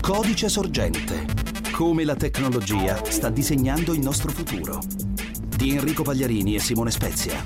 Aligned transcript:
Codice 0.00 0.48
sorgente. 0.48 1.26
Come 1.72 2.04
la 2.04 2.16
tecnologia 2.16 3.04
sta 3.04 3.28
disegnando 3.28 3.92
il 3.92 4.00
nostro 4.00 4.30
futuro. 4.30 4.80
Di 5.56 5.76
Enrico 5.76 6.02
Pagliarini 6.02 6.54
e 6.54 6.60
Simone 6.60 6.90
Spezia. 6.90 7.42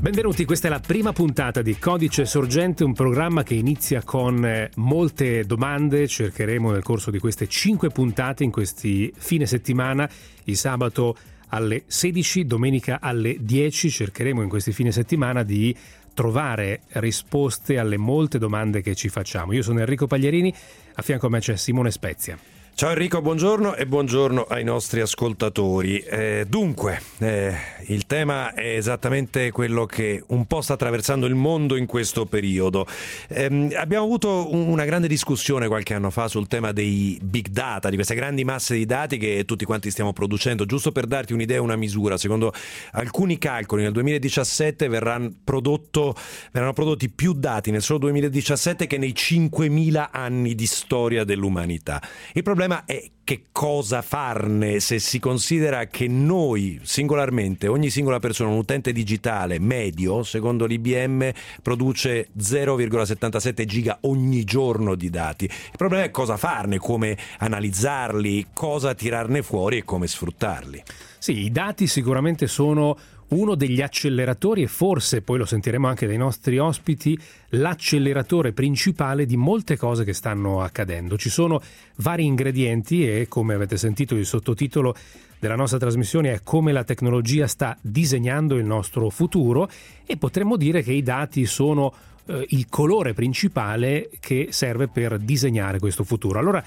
Benvenuti, 0.00 0.44
questa 0.44 0.68
è 0.68 0.70
la 0.70 0.80
prima 0.80 1.12
puntata 1.12 1.62
di 1.62 1.78
Codice 1.78 2.26
Sorgente, 2.26 2.84
un 2.84 2.92
programma 2.92 3.42
che 3.42 3.54
inizia 3.54 4.02
con 4.02 4.44
eh, 4.44 4.70
molte 4.76 5.44
domande. 5.44 6.06
Cercheremo 6.06 6.70
nel 6.70 6.82
corso 6.82 7.10
di 7.10 7.18
queste 7.18 7.48
cinque 7.48 7.90
puntate, 7.90 8.44
in 8.44 8.50
questi 8.50 9.12
fine 9.16 9.46
settimana, 9.46 10.08
il 10.44 10.56
sabato 10.56 11.16
alle 11.48 11.84
16, 11.86 12.46
domenica 12.46 12.98
alle 13.00 13.36
10, 13.40 13.90
cercheremo 13.90 14.42
in 14.42 14.48
questi 14.48 14.72
fine 14.72 14.92
settimana 14.92 15.42
di 15.42 15.74
trovare 16.14 16.80
risposte 16.92 17.78
alle 17.78 17.98
molte 17.98 18.38
domande 18.38 18.80
che 18.80 18.94
ci 18.94 19.08
facciamo. 19.08 19.52
Io 19.52 19.62
sono 19.62 19.80
Enrico 19.80 20.06
Pagliarini, 20.06 20.52
a 20.94 21.02
fianco 21.02 21.26
a 21.26 21.30
me 21.30 21.40
c'è 21.40 21.56
Simone 21.56 21.90
Spezia. 21.90 22.55
Ciao 22.76 22.90
Enrico, 22.90 23.22
buongiorno 23.22 23.74
e 23.74 23.86
buongiorno 23.86 24.42
ai 24.42 24.62
nostri 24.62 25.00
ascoltatori. 25.00 25.96
Eh, 26.00 26.44
dunque, 26.46 27.00
eh, 27.20 27.54
il 27.86 28.04
tema 28.04 28.52
è 28.52 28.76
esattamente 28.76 29.50
quello 29.50 29.86
che 29.86 30.22
un 30.26 30.44
po' 30.44 30.60
sta 30.60 30.74
attraversando 30.74 31.24
il 31.24 31.34
mondo 31.34 31.76
in 31.76 31.86
questo 31.86 32.26
periodo. 32.26 32.86
Eh, 33.28 33.70
abbiamo 33.76 34.04
avuto 34.04 34.54
una 34.54 34.84
grande 34.84 35.08
discussione 35.08 35.68
qualche 35.68 35.94
anno 35.94 36.10
fa 36.10 36.28
sul 36.28 36.48
tema 36.48 36.72
dei 36.72 37.18
big 37.22 37.48
data, 37.48 37.88
di 37.88 37.94
queste 37.94 38.14
grandi 38.14 38.44
masse 38.44 38.74
di 38.74 38.84
dati 38.84 39.16
che 39.16 39.44
tutti 39.46 39.64
quanti 39.64 39.90
stiamo 39.90 40.12
producendo. 40.12 40.66
Giusto 40.66 40.92
per 40.92 41.06
darti 41.06 41.32
un'idea, 41.32 41.62
una 41.62 41.76
misura, 41.76 42.18
secondo 42.18 42.52
alcuni 42.92 43.38
calcoli 43.38 43.84
nel 43.84 43.92
2017 43.92 44.86
verranno, 44.88 45.32
prodotto, 45.42 46.14
verranno 46.52 46.74
prodotti 46.74 47.08
più 47.08 47.32
dati 47.32 47.70
nel 47.70 47.80
solo 47.80 48.00
2017 48.00 48.86
che 48.86 48.98
nei 48.98 49.14
5.000 49.16 50.08
anni 50.12 50.54
di 50.54 50.66
storia 50.66 51.24
dell'umanità. 51.24 52.02
Il 52.34 52.42
problema 52.42 52.64
problema 52.66 52.84
è 52.84 53.10
che 53.22 53.44
cosa 53.52 54.02
farne 54.02 54.80
se 54.80 54.98
si 54.98 55.18
considera 55.18 55.86
che 55.86 56.08
noi 56.08 56.80
singolarmente, 56.82 57.68
ogni 57.68 57.90
singola 57.90 58.18
persona, 58.18 58.50
un 58.50 58.58
utente 58.58 58.92
digitale 58.92 59.58
medio, 59.58 60.22
secondo 60.22 60.66
l'IBM, 60.66 61.30
produce 61.62 62.28
0,77 62.38 63.64
giga 63.64 63.98
ogni 64.02 64.44
giorno 64.44 64.94
di 64.94 65.10
dati. 65.10 65.44
Il 65.44 65.76
problema 65.76 66.04
è 66.04 66.10
cosa 66.10 66.36
farne, 66.36 66.78
come 66.78 67.16
analizzarli, 67.38 68.48
cosa 68.52 68.94
tirarne 68.94 69.42
fuori 69.42 69.78
e 69.78 69.84
come 69.84 70.06
sfruttarli. 70.06 70.82
Sì, 71.18 71.44
i 71.44 71.50
dati 71.50 71.86
sicuramente 71.86 72.46
sono 72.46 72.96
uno 73.28 73.54
degli 73.54 73.80
acceleratori 73.80 74.62
e 74.62 74.66
forse, 74.66 75.22
poi 75.22 75.38
lo 75.38 75.44
sentiremo 75.44 75.86
anche 75.88 76.06
dai 76.06 76.16
nostri 76.16 76.58
ospiti, 76.58 77.18
l'acceleratore 77.50 78.52
principale 78.52 79.26
di 79.26 79.36
molte 79.36 79.76
cose 79.76 80.04
che 80.04 80.12
stanno 80.12 80.62
accadendo. 80.62 81.16
Ci 81.16 81.30
sono 81.30 81.60
vari 81.96 82.24
ingredienti 82.24 83.08
e 83.08 83.26
come 83.28 83.54
avete 83.54 83.76
sentito 83.76 84.14
il 84.14 84.26
sottotitolo 84.26 84.94
della 85.38 85.56
nostra 85.56 85.78
trasmissione 85.78 86.32
è 86.32 86.40
come 86.42 86.72
la 86.72 86.84
tecnologia 86.84 87.46
sta 87.46 87.76
disegnando 87.80 88.56
il 88.56 88.64
nostro 88.64 89.10
futuro 89.10 89.68
e 90.06 90.16
potremmo 90.16 90.56
dire 90.56 90.82
che 90.82 90.92
i 90.92 91.02
dati 91.02 91.44
sono 91.44 91.92
eh, 92.26 92.46
il 92.50 92.66
colore 92.68 93.12
principale 93.12 94.10
che 94.20 94.48
serve 94.50 94.88
per 94.88 95.18
disegnare 95.18 95.78
questo 95.78 96.04
futuro. 96.04 96.38
Allora, 96.38 96.64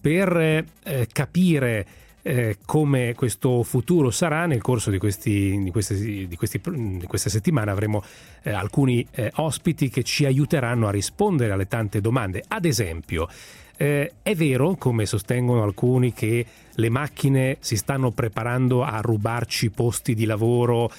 per 0.00 0.36
eh, 0.36 1.08
capire 1.12 1.86
eh, 2.22 2.58
come 2.64 3.14
questo 3.14 3.62
futuro 3.62 4.10
sarà 4.10 4.46
nel 4.46 4.60
corso 4.60 4.90
di, 4.90 4.98
questi, 4.98 5.58
di, 5.62 5.70
questi, 5.70 6.26
di, 6.26 6.36
questi, 6.36 6.60
di 6.62 7.06
queste 7.06 7.30
settimane 7.30 7.70
avremo 7.70 8.02
eh, 8.42 8.50
alcuni 8.50 9.06
eh, 9.12 9.30
ospiti 9.36 9.88
che 9.88 10.02
ci 10.02 10.24
aiuteranno 10.24 10.86
a 10.86 10.90
rispondere 10.90 11.52
alle 11.52 11.66
tante 11.66 12.00
domande. 12.00 12.42
Ad 12.48 12.64
esempio, 12.64 13.28
eh, 13.76 14.12
è 14.22 14.34
vero, 14.34 14.74
come 14.76 15.06
sostengono 15.06 15.62
alcuni, 15.62 16.12
che 16.12 16.44
le 16.72 16.88
macchine 16.90 17.56
si 17.60 17.76
stanno 17.76 18.10
preparando 18.10 18.82
a 18.82 19.00
rubarci 19.00 19.70
posti 19.70 20.14
di 20.14 20.24
lavoro 20.24 20.90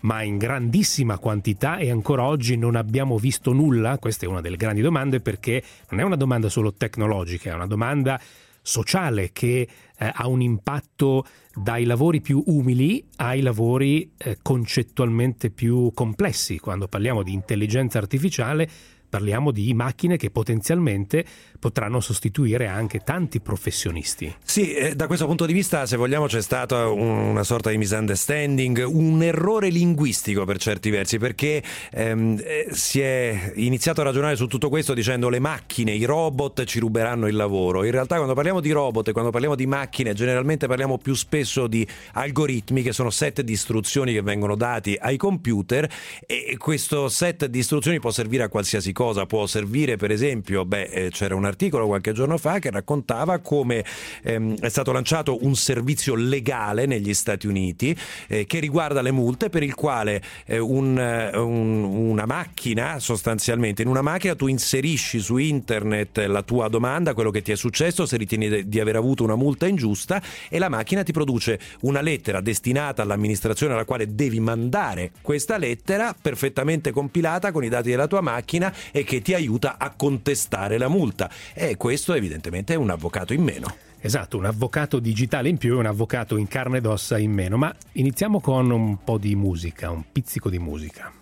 ma 0.00 0.22
in 0.22 0.36
grandissima 0.36 1.18
quantità 1.18 1.78
e 1.78 1.90
ancora 1.90 2.24
oggi 2.24 2.56
non 2.56 2.76
abbiamo 2.76 3.18
visto 3.18 3.52
nulla? 3.52 3.98
Questa 3.98 4.24
è 4.24 4.28
una 4.28 4.40
delle 4.40 4.56
grandi 4.56 4.80
domande 4.80 5.20
perché 5.20 5.62
non 5.88 6.00
è 6.00 6.02
una 6.04 6.16
domanda 6.16 6.48
solo 6.48 6.74
tecnologica, 6.74 7.50
è 7.50 7.54
una 7.54 7.66
domanda 7.66 8.20
sociale 8.62 9.30
che 9.32 9.66
eh, 9.98 10.10
ha 10.12 10.26
un 10.28 10.42
impatto 10.42 11.24
dai 11.54 11.84
lavori 11.84 12.20
più 12.20 12.42
umili 12.46 13.04
ai 13.16 13.40
lavori 13.40 14.12
eh, 14.16 14.38
concettualmente 14.42 15.50
più 15.50 15.90
complessi. 15.94 16.58
Quando 16.58 16.88
parliamo 16.88 17.22
di 17.22 17.32
intelligenza 17.32 17.98
artificiale 17.98 18.68
parliamo 19.08 19.50
di 19.50 19.72
macchine 19.74 20.16
che 20.16 20.30
potenzialmente 20.30 21.24
potranno 21.58 22.00
sostituire 22.00 22.66
anche 22.66 23.00
tanti 23.00 23.40
professionisti. 23.40 24.34
Sì, 24.44 24.74
eh, 24.74 24.94
da 24.94 25.06
questo 25.06 25.26
punto 25.26 25.46
di 25.46 25.52
vista, 25.52 25.86
se 25.86 25.96
vogliamo, 25.96 26.26
c'è 26.26 26.42
stata 26.42 26.88
una 26.88 27.42
sorta 27.42 27.70
di 27.70 27.78
misunderstanding, 27.78 28.84
un 28.86 29.22
errore 29.22 29.68
linguistico 29.68 30.44
per 30.44 30.58
certi 30.58 30.90
versi, 30.90 31.18
perché 31.18 31.62
ehm, 31.90 32.40
eh, 32.42 32.68
si 32.70 33.00
è 33.00 33.52
iniziato 33.56 34.00
a 34.00 34.04
ragionare 34.04 34.36
su 34.36 34.46
tutto 34.46 34.68
questo 34.68 34.94
dicendo 34.94 35.28
le 35.28 35.38
macchine, 35.38 35.92
i 35.92 36.04
robot 36.04 36.64
ci 36.64 36.78
ruberanno 36.78 37.26
il 37.26 37.36
lavoro. 37.36 37.84
In 37.84 37.90
realtà 37.90 38.16
quando 38.16 38.34
parliamo 38.34 38.60
di 38.60 38.70
robot 38.70 39.08
e 39.08 39.12
quando 39.12 39.30
parliamo 39.30 39.54
di 39.54 39.66
macchine, 39.66 40.14
generalmente 40.14 40.66
parliamo 40.66 40.98
più 40.98 41.14
spesso 41.14 41.66
di 41.66 41.86
algoritmi 42.12 42.82
che 42.82 42.92
sono 42.92 43.10
set 43.10 43.40
di 43.42 43.52
istruzioni 43.52 44.12
che 44.12 44.22
vengono 44.22 44.56
dati 44.56 44.96
ai 44.98 45.16
computer 45.16 45.88
e 46.26 46.56
questo 46.58 47.08
set 47.08 47.46
di 47.46 47.58
istruzioni 47.58 48.00
può 48.00 48.10
servire 48.10 48.44
a 48.44 48.48
qualsiasi 48.48 48.92
cosa, 48.92 48.95
può 49.26 49.46
servire? 49.46 49.96
Per 49.96 50.10
esempio, 50.10 50.64
beh, 50.64 50.82
eh, 50.84 51.10
c'era 51.10 51.34
un 51.34 51.44
articolo 51.44 51.86
qualche 51.86 52.12
giorno 52.12 52.38
fa 52.38 52.58
che 52.58 52.70
raccontava 52.70 53.38
come 53.38 53.84
ehm, 54.22 54.58
è 54.58 54.68
stato 54.70 54.92
lanciato 54.92 55.44
un 55.44 55.54
servizio 55.54 56.14
legale 56.14 56.86
negli 56.86 57.12
Stati 57.12 57.46
Uniti 57.46 57.96
eh, 58.26 58.46
che 58.46 58.58
riguarda 58.58 59.02
le 59.02 59.10
multe 59.10 59.50
per 59.50 59.62
il 59.62 59.74
quale 59.74 60.22
eh, 60.46 60.58
un, 60.58 60.98
eh, 60.98 61.36
un, 61.36 61.82
una 61.84 62.24
macchina 62.24 62.98
sostanzialmente 62.98 63.82
in 63.82 63.88
una 63.88 64.02
macchina 64.02 64.34
tu 64.34 64.46
inserisci 64.46 65.20
su 65.20 65.36
internet 65.36 66.18
la 66.26 66.42
tua 66.42 66.68
domanda, 66.68 67.12
quello 67.12 67.30
che 67.30 67.42
ti 67.42 67.52
è 67.52 67.56
successo, 67.56 68.06
se 68.06 68.16
ritieni 68.16 68.66
di 68.66 68.80
aver 68.80 68.96
avuto 68.96 69.24
una 69.24 69.36
multa 69.36 69.66
ingiusta 69.66 70.22
e 70.48 70.58
la 70.58 70.68
macchina 70.68 71.02
ti 71.02 71.12
produce 71.12 71.58
una 71.80 72.00
lettera 72.00 72.40
destinata 72.40 73.02
all'amministrazione 73.02 73.74
alla 73.74 73.84
quale 73.84 74.14
devi 74.14 74.40
mandare 74.40 75.10
questa 75.20 75.58
lettera 75.58 76.14
perfettamente 76.20 76.92
compilata 76.92 77.52
con 77.52 77.64
i 77.64 77.68
dati 77.68 77.90
della 77.90 78.06
tua 78.06 78.20
macchina 78.20 78.72
e 78.90 79.04
che 79.04 79.22
ti 79.22 79.34
aiuta 79.34 79.76
a 79.78 79.90
contestare 79.90 80.78
la 80.78 80.88
multa. 80.88 81.30
E 81.54 81.76
questo 81.76 82.14
evidentemente 82.14 82.74
è 82.74 82.76
un 82.76 82.90
avvocato 82.90 83.32
in 83.32 83.42
meno. 83.42 83.74
Esatto, 84.00 84.36
un 84.36 84.44
avvocato 84.44 84.98
digitale 84.98 85.48
in 85.48 85.56
più 85.56 85.74
e 85.74 85.78
un 85.78 85.86
avvocato 85.86 86.36
in 86.36 86.46
carne 86.46 86.78
ed 86.78 86.86
ossa 86.86 87.18
in 87.18 87.32
meno. 87.32 87.56
Ma 87.56 87.74
iniziamo 87.92 88.40
con 88.40 88.70
un 88.70 89.02
po' 89.02 89.18
di 89.18 89.34
musica, 89.34 89.90
un 89.90 90.04
pizzico 90.12 90.48
di 90.48 90.58
musica. 90.58 91.12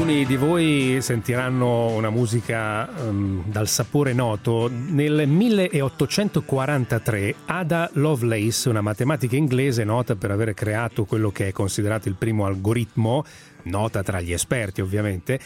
Alcuni 0.00 0.24
di 0.24 0.36
voi 0.36 0.96
sentiranno 1.02 1.88
una 1.88 2.08
musica 2.08 2.88
um, 3.06 3.44
dal 3.44 3.68
sapore 3.68 4.14
noto. 4.14 4.70
Nel 4.72 5.28
1843 5.28 7.34
Ada 7.44 7.90
Lovelace, 7.92 8.70
una 8.70 8.80
matematica 8.80 9.36
inglese 9.36 9.84
nota 9.84 10.16
per 10.16 10.30
aver 10.30 10.54
creato 10.54 11.04
quello 11.04 11.30
che 11.30 11.48
è 11.48 11.52
considerato 11.52 12.08
il 12.08 12.14
primo 12.14 12.46
algoritmo, 12.46 13.26
nota 13.64 14.02
tra 14.02 14.22
gli 14.22 14.32
esperti 14.32 14.80
ovviamente, 14.80 15.38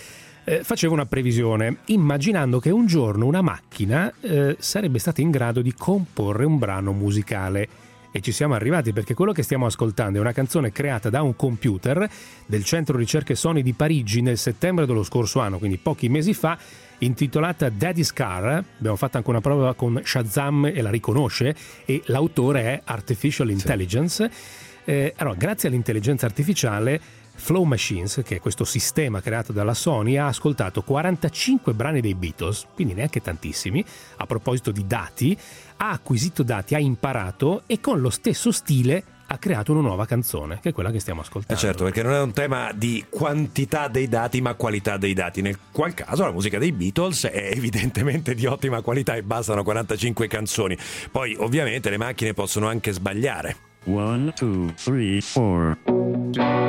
eh, 0.45 0.63
faceva 0.63 0.93
una 0.93 1.07
previsione 1.07 1.79
immaginando 1.87 2.61
che 2.61 2.71
un 2.71 2.87
giorno 2.87 3.27
una 3.27 3.43
macchina 3.43 4.13
eh, 4.21 4.55
sarebbe 4.61 5.01
stata 5.01 5.21
in 5.21 5.33
grado 5.33 5.63
di 5.63 5.75
comporre 5.77 6.45
un 6.45 6.59
brano 6.59 6.93
musicale 6.93 7.69
e 8.17 8.21
ci 8.21 8.31
siamo 8.31 8.55
arrivati 8.55 8.93
perché 8.93 9.13
quello 9.13 9.33
che 9.33 9.43
stiamo 9.43 9.67
ascoltando 9.67 10.19
è 10.19 10.21
una 10.21 10.31
canzone 10.31 10.71
creata 10.71 11.11
da 11.11 11.23
un 11.23 11.35
computer 11.35 12.09
del 12.47 12.63
centro 12.63 12.97
ricerche 12.97 13.35
Sony 13.35 13.61
di 13.61 13.73
Parigi 13.73 14.21
nel 14.21 14.39
settembre 14.39 14.87
dello 14.87 15.03
scorso 15.03 15.41
anno, 15.41 15.59
quindi 15.59 15.79
pochi 15.79 16.09
mesi 16.09 16.33
fa, 16.33 16.57
intitolata 16.99 17.69
Daddy's 17.71 18.13
Car. 18.13 18.65
Abbiamo 18.79 18.95
fatto 18.95 19.17
anche 19.17 19.31
una 19.31 19.41
prova 19.41 19.75
con 19.75 20.01
Shazam 20.05 20.67
e 20.67 20.81
la 20.81 20.91
riconosce 20.91 21.57
e 21.85 22.03
l'autore 22.05 22.63
è 22.63 22.83
Artificial 22.85 23.51
Intelligence. 23.51 24.31
Sì. 24.31 24.63
Eh, 24.85 25.15
allora, 25.17 25.35
grazie 25.35 25.69
all'intelligenza 25.69 26.25
artificiale 26.27 27.01
Flow 27.35 27.65
Machines, 27.65 28.23
che 28.25 28.37
è 28.37 28.41
questo 28.41 28.65
sistema 28.65 29.21
creato 29.21 29.53
dalla 29.53 29.75
Sony, 29.75 30.17
ha 30.17 30.27
ascoltato 30.27 30.83
45 30.83 31.75
brani 31.75 32.01
dei 32.01 32.15
Beatles, 32.15 32.67
quindi 32.75 32.95
neanche 32.95 33.21
tantissimi, 33.21 33.85
a 34.17 34.27
proposito 34.27 34.71
di 34.71 34.87
dati, 34.87 35.37
ha 35.77 35.91
acquisito 35.91 36.43
dati, 36.43 36.75
ha 36.75 36.79
imparato 36.79 37.63
e 37.67 37.81
con 37.81 38.01
lo 38.01 38.11
stesso 38.11 38.53
stile 38.53 39.05
ha 39.27 39.39
creato 39.39 39.73
una 39.73 39.81
nuova 39.81 40.07
canzone, 40.07 40.61
che 40.61 40.71
è 40.71 40.73
quella 40.73 40.91
che 40.91 41.01
stiamo 41.01 41.21
ascoltando. 41.21 41.61
Eh 41.61 41.65
certo, 41.65 41.85
perché 41.85 42.03
non 42.03 42.13
è 42.13 42.21
un 42.21 42.33
tema 42.33 42.73
di 42.75 43.05
quantità 43.09 43.89
dei 43.89 44.09
dati, 44.09 44.41
ma 44.41 44.55
qualità 44.55 44.97
dei 44.97 45.15
dati. 45.15 45.43
Nel 45.43 45.59
qual 45.73 45.95
caso 45.95 46.25
la 46.25 46.33
musica 46.33 46.59
dei 46.59 46.73
Beatles 46.73 47.27
è 47.27 47.51
evidentemente 47.53 48.35
di 48.35 48.47
ottima 48.47 48.81
qualità 48.83 49.15
e 49.15 49.23
bastano 49.23 49.63
45 49.63 50.27
canzoni. 50.29 50.77
Poi, 51.11 51.35
ovviamente, 51.39 51.91
le 51.91 51.97
macchine 51.97 52.35
possono 52.35 52.69
anche 52.69 52.93
sbagliare. 52.93 53.57
1, 53.85 54.33
2, 54.39 54.75
3, 54.75 55.21
4. 55.33 56.64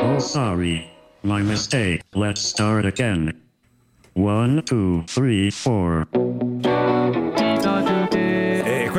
Oh, 0.00 0.18
sorry. 0.18 0.90
My 1.22 1.42
mistake. 1.42 2.00
Let's 2.14 2.40
start 2.40 2.86
again. 2.86 3.42
1, 4.14 4.62
2, 4.64 5.04
3, 5.06 5.50
4. 5.50 6.67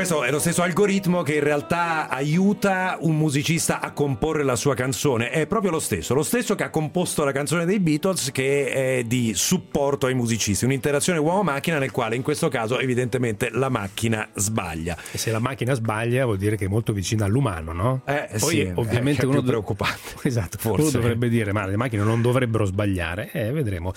Questo 0.10 0.28
è 0.28 0.32
lo 0.32 0.40
stesso 0.40 0.64
algoritmo 0.64 1.22
che 1.22 1.36
in 1.36 1.44
realtà 1.44 2.10
aiuta 2.10 2.98
un 3.02 3.16
musicista 3.16 3.80
a 3.80 3.92
comporre 3.92 4.42
la 4.42 4.56
sua 4.56 4.74
canzone. 4.74 5.30
È 5.30 5.46
proprio 5.46 5.70
lo 5.70 5.80
stesso, 5.80 6.16
lo 6.16 6.24
stesso 6.24 6.56
che 6.56 6.64
ha 6.64 6.72
composto 6.72 7.24
la 7.24 7.32
canzone 7.32 7.64
dei 7.64 7.80
Beatles 7.80 8.32
che 8.32 8.72
è 8.72 9.04
di 9.04 9.34
supporto 9.36 10.08
ai 10.08 10.16
musicisti. 10.16 10.66
Un'interazione 10.66 11.20
uomo-macchina 11.20 11.78
nel 11.78 11.92
quale 11.92 12.16
in 12.16 12.24
questo 12.24 12.48
caso 12.48 12.80
evidentemente 12.80 13.52
la 13.52 13.70
macchina 13.70 14.28
sbaglia. 14.34 14.98
E 15.12 15.20
se 15.20 15.30
la 15.30 15.38
macchina 15.38 15.76
sbaglia 15.76 16.26
vuol 16.26 16.38
dire 16.38 16.56
che 16.56 16.66
è 16.66 16.70
molto 16.70 16.92
vicina 16.92 17.26
all'umano, 17.26 17.72
no? 17.72 18.02
Eh, 18.06 18.30
Poi 18.40 18.56
sì, 18.56 18.72
ovviamente 18.74 19.22
è 19.22 19.26
uno 19.26 19.44
preoccupante. 19.44 19.98
Esatto, 20.30 20.58
Forse. 20.60 20.82
uno 20.82 20.92
dovrebbe 20.92 21.30
dire 21.30 21.54
ma 21.54 21.68
le 21.68 21.76
macchine 21.76 22.02
non 22.02 22.24
dovrebbero 22.24 22.66
sbagliare. 22.66 23.30
Eh, 23.32 23.52
vedremo. 23.52 23.94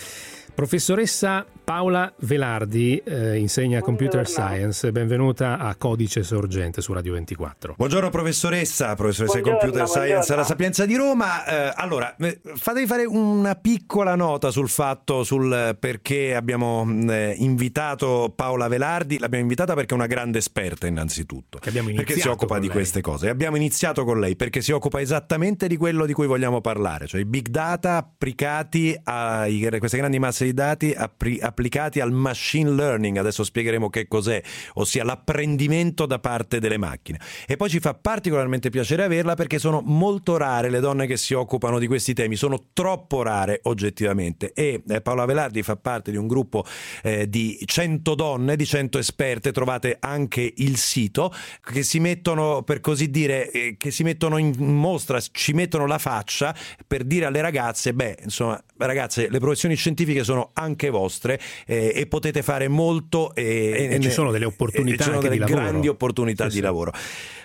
Professoressa 0.54 1.46
Paola 1.64 2.12
Velardi 2.18 3.00
eh, 3.04 3.36
insegna 3.36 3.80
computer 3.80 4.26
science, 4.26 4.90
benvenuta 4.90 5.58
a 5.58 5.76
Codice 5.76 6.24
Sorgente 6.24 6.82
su 6.82 6.92
Radio 6.92 7.12
24. 7.12 7.74
Buongiorno 7.76 8.10
professoressa, 8.10 8.94
professoressa 8.96 9.36
di 9.36 9.42
Buongiorno, 9.42 9.72
computer 9.72 9.88
science 9.88 10.32
alla 10.32 10.42
Sapienza 10.42 10.84
di 10.86 10.96
Roma. 10.96 11.44
Eh, 11.44 11.72
allora, 11.76 12.16
eh, 12.16 12.40
fatevi 12.42 12.86
fare 12.86 13.04
una 13.04 13.54
piccola 13.54 14.16
nota 14.16 14.50
sul 14.50 14.68
fatto, 14.68 15.22
sul 15.22 15.76
perché 15.78 16.34
abbiamo 16.34 16.84
eh, 17.08 17.34
invitato 17.38 18.32
Paola 18.34 18.66
Velardi. 18.66 19.18
L'abbiamo 19.18 19.44
invitata 19.44 19.74
perché 19.74 19.94
è 19.94 19.96
una 19.96 20.06
grande 20.06 20.38
esperta 20.38 20.88
innanzitutto. 20.88 21.58
Che 21.58 21.68
abbiamo 21.68 21.92
perché 21.94 22.18
si 22.18 22.26
occupa 22.26 22.54
con 22.54 22.60
di 22.60 22.66
lei. 22.66 22.76
queste 22.76 23.00
cose. 23.00 23.26
E 23.26 23.30
abbiamo 23.30 23.56
iniziato 23.56 24.04
con 24.04 24.18
lei 24.18 24.34
perché 24.34 24.62
si 24.62 24.72
occupa 24.72 25.00
esattamente 25.00 25.68
di 25.68 25.76
quello 25.76 26.06
di 26.06 26.12
cui 26.12 26.26
vogliamo 26.26 26.60
parlare, 26.60 27.06
cioè 27.06 27.20
i 27.20 27.24
big 27.24 27.48
data 27.48 27.98
applicati 27.98 28.98
a 29.04 29.46
queste 29.78 29.96
grandi 29.96 30.18
masse 30.18 30.44
di 30.44 30.54
dati 30.54 30.92
appri- 30.92 31.40
applicati 31.52 32.00
al 32.00 32.12
machine 32.12 32.70
learning. 32.70 33.18
Adesso 33.18 33.44
spiegheremo 33.44 33.88
che 33.88 34.08
cos'è, 34.08 34.42
ossia 34.74 35.04
l'apprendimento 35.04 36.06
da 36.06 36.18
parte 36.18 36.58
delle 36.58 36.78
macchine. 36.78 37.20
E 37.46 37.56
poi 37.56 37.68
ci 37.68 37.78
fa 37.78 37.94
particolarmente 37.94 38.70
piacere 38.70 39.04
averla 39.04 39.34
perché 39.34 39.58
sono 39.58 39.82
molto 39.84 40.36
rare 40.36 40.70
le 40.70 40.80
donne 40.80 41.06
che 41.06 41.16
si 41.16 41.34
occupano 41.34 41.78
di 41.78 41.86
questi 41.86 42.14
temi, 42.14 42.36
sono 42.36 42.66
troppo 42.72 43.22
rare 43.22 43.60
oggettivamente. 43.64 44.52
E 44.54 44.82
eh, 44.88 45.00
Paola 45.00 45.26
Velardi 45.26 45.62
fa 45.62 45.76
parte 45.76 46.10
di 46.10 46.16
un 46.16 46.26
gruppo 46.26 46.64
eh, 47.02 47.28
di 47.28 47.60
100 47.62 48.14
donne, 48.14 48.56
di 48.56 48.64
100 48.66 48.98
esperte, 48.98 49.52
trovate 49.52 49.98
anche 50.00 50.52
il 50.56 50.76
sito, 50.76 51.32
che 51.62 51.82
si 51.82 52.00
mettono, 52.00 52.62
per 52.62 52.80
così 52.80 53.10
dire, 53.10 53.50
eh, 53.50 53.76
che 53.78 53.90
si 53.90 54.02
mettono 54.02 54.38
in 54.38 54.54
mostra, 54.58 55.20
ci 55.20 55.52
mettono 55.52 55.86
la 55.86 55.98
faccia 55.98 56.54
per 56.86 57.04
dire 57.04 57.26
alle 57.26 57.40
ragazze, 57.40 57.92
beh, 57.92 58.18
insomma, 58.22 58.62
ragazze, 58.76 59.28
le 59.28 59.38
professioni 59.38 59.74
scientifiche 59.74 60.24
sono 60.24 60.50
anche 60.54 60.90
vostre 60.90 61.40
eh, 61.66 61.92
e 61.94 62.06
potete 62.06 62.42
fare 62.42 62.68
molto 62.68 63.34
e, 63.34 63.88
E 63.92 64.00
ci 64.00 64.10
sono 64.10 64.30
delle 64.30 64.44
opportunità 64.44 64.94
e 64.94 64.98
ci 64.98 65.10
sono 65.10 65.20
delle 65.20 65.38
grandi 65.38 65.88
opportunità 65.88 66.44
Sì, 66.44 66.50
di 66.50 66.56
sì. 66.56 66.60
lavoro. 66.62 66.92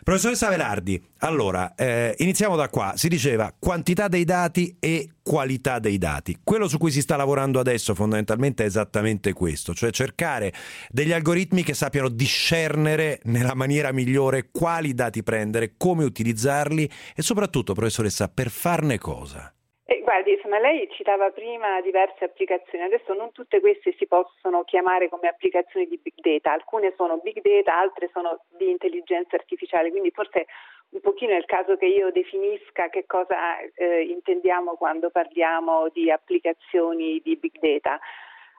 Professoressa 0.04 0.48
Velardi, 0.48 1.02
allora, 1.20 1.76
eh, 1.76 2.16
iniziamo 2.20 2.56
da 2.56 2.70
qua. 2.70 2.94
Si 2.96 3.10
diceva 3.10 3.54
quantità 3.58 4.08
dei 4.08 4.24
dati 4.24 4.78
e 4.80 5.10
qualità 5.22 5.80
dei 5.80 5.98
dati. 5.98 6.38
Quello 6.42 6.70
su 6.70 6.78
cui 6.78 6.92
si 6.92 7.02
sta 7.02 7.18
lavorando 7.18 7.60
adesso 7.60 7.94
fondamentalmente 7.94 8.64
è 8.64 8.68
esattamente 8.68 9.34
questo, 9.34 9.74
cioè 9.74 9.92
cercare 9.92 10.54
degli 10.90 11.12
algoritmi 11.12 11.64
che 11.64 11.74
sappiano 11.74 12.08
discernere 12.08 13.20
nella 13.26 13.54
maniera 13.54 13.92
migliore 13.92 14.48
quali 14.50 14.94
dati 14.94 15.24
prendere, 15.24 15.74
come 15.76 16.06
utilizzarli 16.06 16.90
e 17.14 17.22
soprattutto, 17.22 17.74
professoressa, 17.74 18.30
per 18.30 18.50
farne 18.50 18.98
cosa. 18.98 19.52
Eh, 19.90 20.02
guardi, 20.02 20.34
insomma, 20.34 20.60
lei 20.60 20.90
citava 20.92 21.32
prima 21.32 21.80
diverse 21.80 22.26
applicazioni, 22.26 22.84
adesso 22.84 23.14
non 23.14 23.32
tutte 23.32 23.62
queste 23.62 23.96
si 23.98 24.06
possono 24.06 24.66
chiamare 24.66 25.08
come 25.08 25.30
applicazioni 25.30 25.88
di 25.88 25.98
big 25.98 26.16
data, 26.18 26.52
alcune 26.52 26.94
sono 26.98 27.20
big 27.20 27.40
data, 27.42 27.78
altre 27.78 28.10
sono 28.12 28.44
di 28.58 28.70
intelligenza 28.70 29.38
artificiale, 29.38 29.90
quindi 29.90 30.12
forse 30.12 30.48
un 30.90 31.00
pochino 31.00 31.32
è 31.32 31.38
il 31.38 31.46
caso 31.46 31.78
che 31.78 31.86
io 31.86 32.12
definisca 32.12 32.90
che 32.90 33.06
cosa 33.06 33.62
eh, 33.62 34.02
intendiamo 34.02 34.76
quando 34.76 35.10
parliamo 35.10 35.88
di 35.94 36.12
applicazioni 36.12 37.22
di 37.24 37.38
big 37.38 37.58
data. 37.58 37.98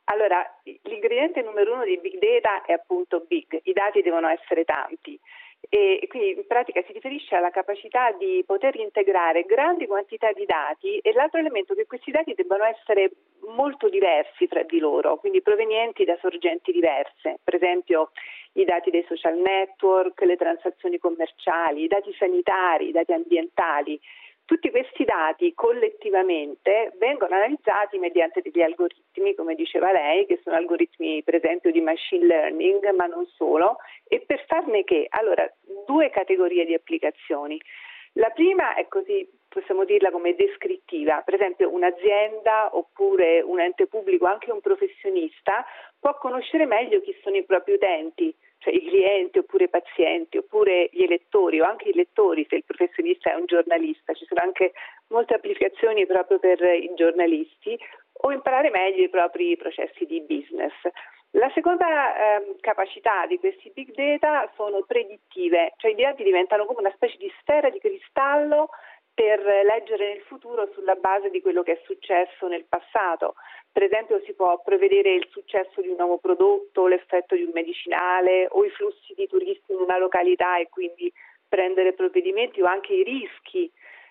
Allora, 0.05 0.43
l'ingrediente 0.63 1.43
numero 1.43 1.75
uno 1.75 1.85
di 1.85 1.99
big 1.99 2.19
data 2.19 2.65
è 2.65 2.73
appunto 2.73 3.27
big, 3.29 3.61
i 3.65 3.75
dati 3.75 4.01
devono 4.01 4.29
essere 4.29 4.65
tanti 4.65 5.21
e 5.69 6.07
quindi 6.09 6.31
in 6.31 6.47
pratica 6.47 6.83
si 6.87 6.93
riferisce 6.93 7.35
alla 7.35 7.51
capacità 7.51 8.13
di 8.13 8.43
poter 8.47 8.77
integrare 8.77 9.43
grandi 9.43 9.87
quantità 9.87 10.33
di 10.33 10.45
dati 10.47 10.99
e 10.99 11.13
l'altro 11.13 11.41
elemento 11.41 11.73
è 11.73 11.77
che 11.77 11.87
questi 11.87 12.11
dati 12.11 12.33
debbano 12.35 12.65
essere 12.65 13.11
molto 13.55 13.89
diversi 13.89 14.47
fra 14.47 14.63
di 14.63 14.79
loro, 14.79 15.19
quindi 15.19 15.43
provenienti 15.43 16.05
da 16.05 16.17
sorgenti 16.21 16.73
diverse, 16.73 17.39
per 17.43 17.57
esempio 17.57 18.11
i 18.53 18.65
dati 18.65 18.91
dei 18.91 19.05
social 19.09 19.37
network, 19.37 20.21
le 20.23 20.37
transazioni 20.37 20.99
commerciali, 20.99 21.85
i 21.85 21.89
dati 21.89 22.13
sanitari, 22.15 22.89
i 22.89 22.93
dati 22.93 23.13
ambientali. 23.13 24.01
Tutti 24.49 24.71
questi 24.71 25.05
dati 25.05 25.53
collettivamente 25.53 26.95
vengono 26.97 27.35
analizzati 27.35 27.99
mediante 27.99 28.41
degli 28.41 28.63
algoritmi, 28.63 29.35
come 29.35 29.55
diceva 29.55 29.93
lei, 29.93 30.25
che 30.25 30.41
sono 30.43 30.57
algoritmi 30.57 31.23
per 31.23 31.35
esempio 31.35 31.71
di 31.71 31.83
machine 31.83 32.25
learning, 32.25 32.91
ma 32.93 33.05
non 33.05 33.27
solo, 33.27 33.77
e 34.09 34.21
per 34.21 34.43
farne 34.47 34.85
che? 34.85 35.05
Allora, 35.11 35.47
due 35.85 36.09
categorie 36.09 36.65
di 36.65 36.73
applicazioni. 36.73 37.61
La 38.15 38.31
prima 38.31 38.75
è 38.75 38.89
così, 38.89 39.29
possiamo 39.47 39.85
dirla 39.85 40.11
come 40.11 40.35
descrittiva, 40.35 41.21
per 41.23 41.35
esempio 41.35 41.71
un'azienda 41.71 42.75
oppure 42.75 43.43
un 43.43 43.61
ente 43.61 43.87
pubblico, 43.87 44.25
anche 44.25 44.51
un 44.51 44.63
professionista, 44.63 45.67
può 46.01 46.17
conoscere 46.19 46.67
meglio 46.67 47.01
chi 47.01 47.17
sono 47.23 47.37
i 47.37 47.45
propri 47.45 47.75
utenti, 47.75 48.35
cioè 48.59 48.75
i 48.75 48.87
clienti 48.87 49.39
oppure 49.39 49.65
i 49.65 49.69
pazienti 49.69 50.39
oppure 50.39 50.89
gli 50.93 51.03
elettori 51.03 51.61
o 51.61 51.65
anche 51.65 51.89
i 51.89 51.95
lettori 51.95 52.47
se 52.49 52.57
il 52.57 52.65
professionista 52.65 53.31
è 53.31 53.35
un 53.35 53.47
giornalista, 53.47 54.13
ci 54.15 54.25
sono 54.27 54.41
anche 54.41 54.73
molte 55.09 55.35
applicazioni 55.35 56.07
proprio 56.07 56.39
per 56.39 56.61
i 56.63 56.91
giornalisti 56.95 57.79
o 58.21 58.33
imparare 58.33 58.71
meglio 58.71 59.05
i 59.05 59.09
propri 59.09 59.57
processi 59.57 60.05
di 60.07 60.21
business. 60.23 60.75
La 61.33 61.51
seconda 61.55 61.87
ehm, 62.37 62.57
capacità 62.61 63.27
di 63.27 63.39
questi 63.39 63.71
big 63.75 63.93
data 63.93 64.51
sono 64.57 64.83
predittive, 64.87 65.75
cioè 65.77 65.91
i 65.91 65.95
dati 65.95 66.23
diventano 66.23 66.65
come 66.65 66.81
una 66.81 66.93
specie 66.95 67.17
di 67.19 67.31
sfera 67.41 67.69
di 67.69 67.79
cristallo 67.79 68.71
per 69.19 69.43
leggere 69.67 70.15
nel 70.15 70.23
futuro 70.29 70.71
sulla 70.75 70.95
base 70.95 71.29
di 71.31 71.41
quello 71.41 71.65
che 71.65 71.73
è 71.73 71.81
successo 71.85 72.47
nel 72.47 72.67
passato. 72.69 73.35
Per 73.73 73.83
esempio 73.83 74.23
si 74.25 74.33
può 74.33 74.63
prevedere 74.63 75.13
il 75.13 75.27
successo 75.33 75.81
di 75.81 75.89
un 75.89 75.97
nuovo 75.97 76.19
prodotto, 76.19 76.87
l'effetto 76.87 77.35
di 77.35 77.43
un 77.43 77.51
medicinale 77.53 78.47
o 78.49 78.65
i 78.65 78.71
flussi 78.71 79.15
di 79.17 79.27
turisti 79.27 79.73
in 79.73 79.79
una 79.79 79.99
località 79.99 80.61
e 80.61 80.69
quindi 80.69 81.13
prendere 81.49 81.95
provvedimenti 81.95 82.61
o 82.61 82.67
anche 82.67 82.95
i 82.95 83.03
rischi 83.03 83.69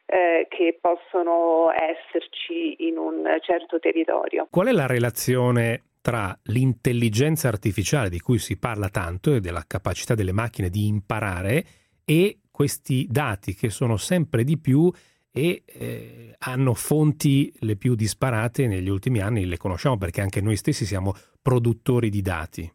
eh, 0.08 0.46
che 0.50 0.78
possono 0.82 1.72
esserci 1.72 2.88
in 2.88 2.98
un 2.98 3.24
certo 3.44 3.80
territorio. 3.80 4.48
Qual 4.52 4.68
è 4.68 4.74
la 4.74 4.88
relazione 4.88 5.84
tra 6.02 6.38
l'intelligenza 6.52 7.48
artificiale 7.48 8.10
di 8.10 8.20
cui 8.20 8.40
si 8.40 8.60
parla 8.60 8.90
tanto 8.90 9.36
e 9.36 9.40
della 9.40 9.64
capacità 9.66 10.16
delle 10.16 10.34
macchine 10.34 10.70
di 10.70 10.88
imparare 10.88 11.64
e 12.04 12.40
questi 12.58 13.06
dati 13.08 13.54
che 13.54 13.70
sono 13.70 13.98
sempre 13.98 14.44
di 14.44 14.58
più 14.58 14.92
e 15.32 15.62
eh, 15.64 16.34
hanno 16.40 16.74
fonti 16.74 17.54
le 17.60 17.76
più 17.76 17.94
disparate 17.94 18.66
negli 18.66 18.90
ultimi 18.90 19.20
anni, 19.22 19.46
le 19.46 19.58
conosciamo 19.58 19.96
perché 19.96 20.22
anche 20.22 20.42
noi 20.42 20.56
stessi 20.56 20.84
siamo 20.84 21.14
produttori 21.40 22.10
di 22.10 22.24
dati. 22.24 22.68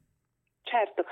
Certo, 0.63 1.05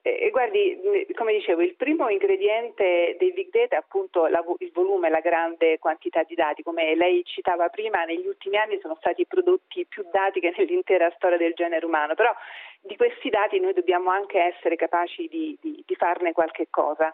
e 0.00 0.30
guardi, 0.30 0.80
come 1.14 1.32
dicevo, 1.32 1.60
il 1.60 1.76
primo 1.76 2.08
ingrediente 2.08 3.16
dei 3.18 3.32
big 3.32 3.50
data 3.50 3.76
è 3.76 3.78
appunto 3.78 4.26
la, 4.26 4.42
il 4.58 4.70
volume, 4.72 5.08
la 5.08 5.20
grande 5.20 5.78
quantità 5.78 6.22
di 6.22 6.34
dati. 6.34 6.62
Come 6.62 6.94
lei 6.94 7.22
citava 7.24 7.68
prima, 7.68 8.04
negli 8.04 8.26
ultimi 8.26 8.56
anni 8.56 8.78
sono 8.80 8.96
stati 9.00 9.26
prodotti 9.26 9.86
più 9.86 10.02
dati 10.10 10.40
che 10.40 10.52
nell'intera 10.56 11.10
storia 11.16 11.36
del 11.36 11.52
genere 11.52 11.84
umano, 11.84 12.14
però 12.14 12.34
di 12.80 12.96
questi 12.96 13.28
dati 13.30 13.58
noi 13.60 13.72
dobbiamo 13.72 14.10
anche 14.10 14.38
essere 14.38 14.76
capaci 14.76 15.26
di, 15.26 15.58
di, 15.60 15.82
di 15.86 15.94
farne 15.94 16.32
qualche 16.32 16.66
cosa. 16.68 17.10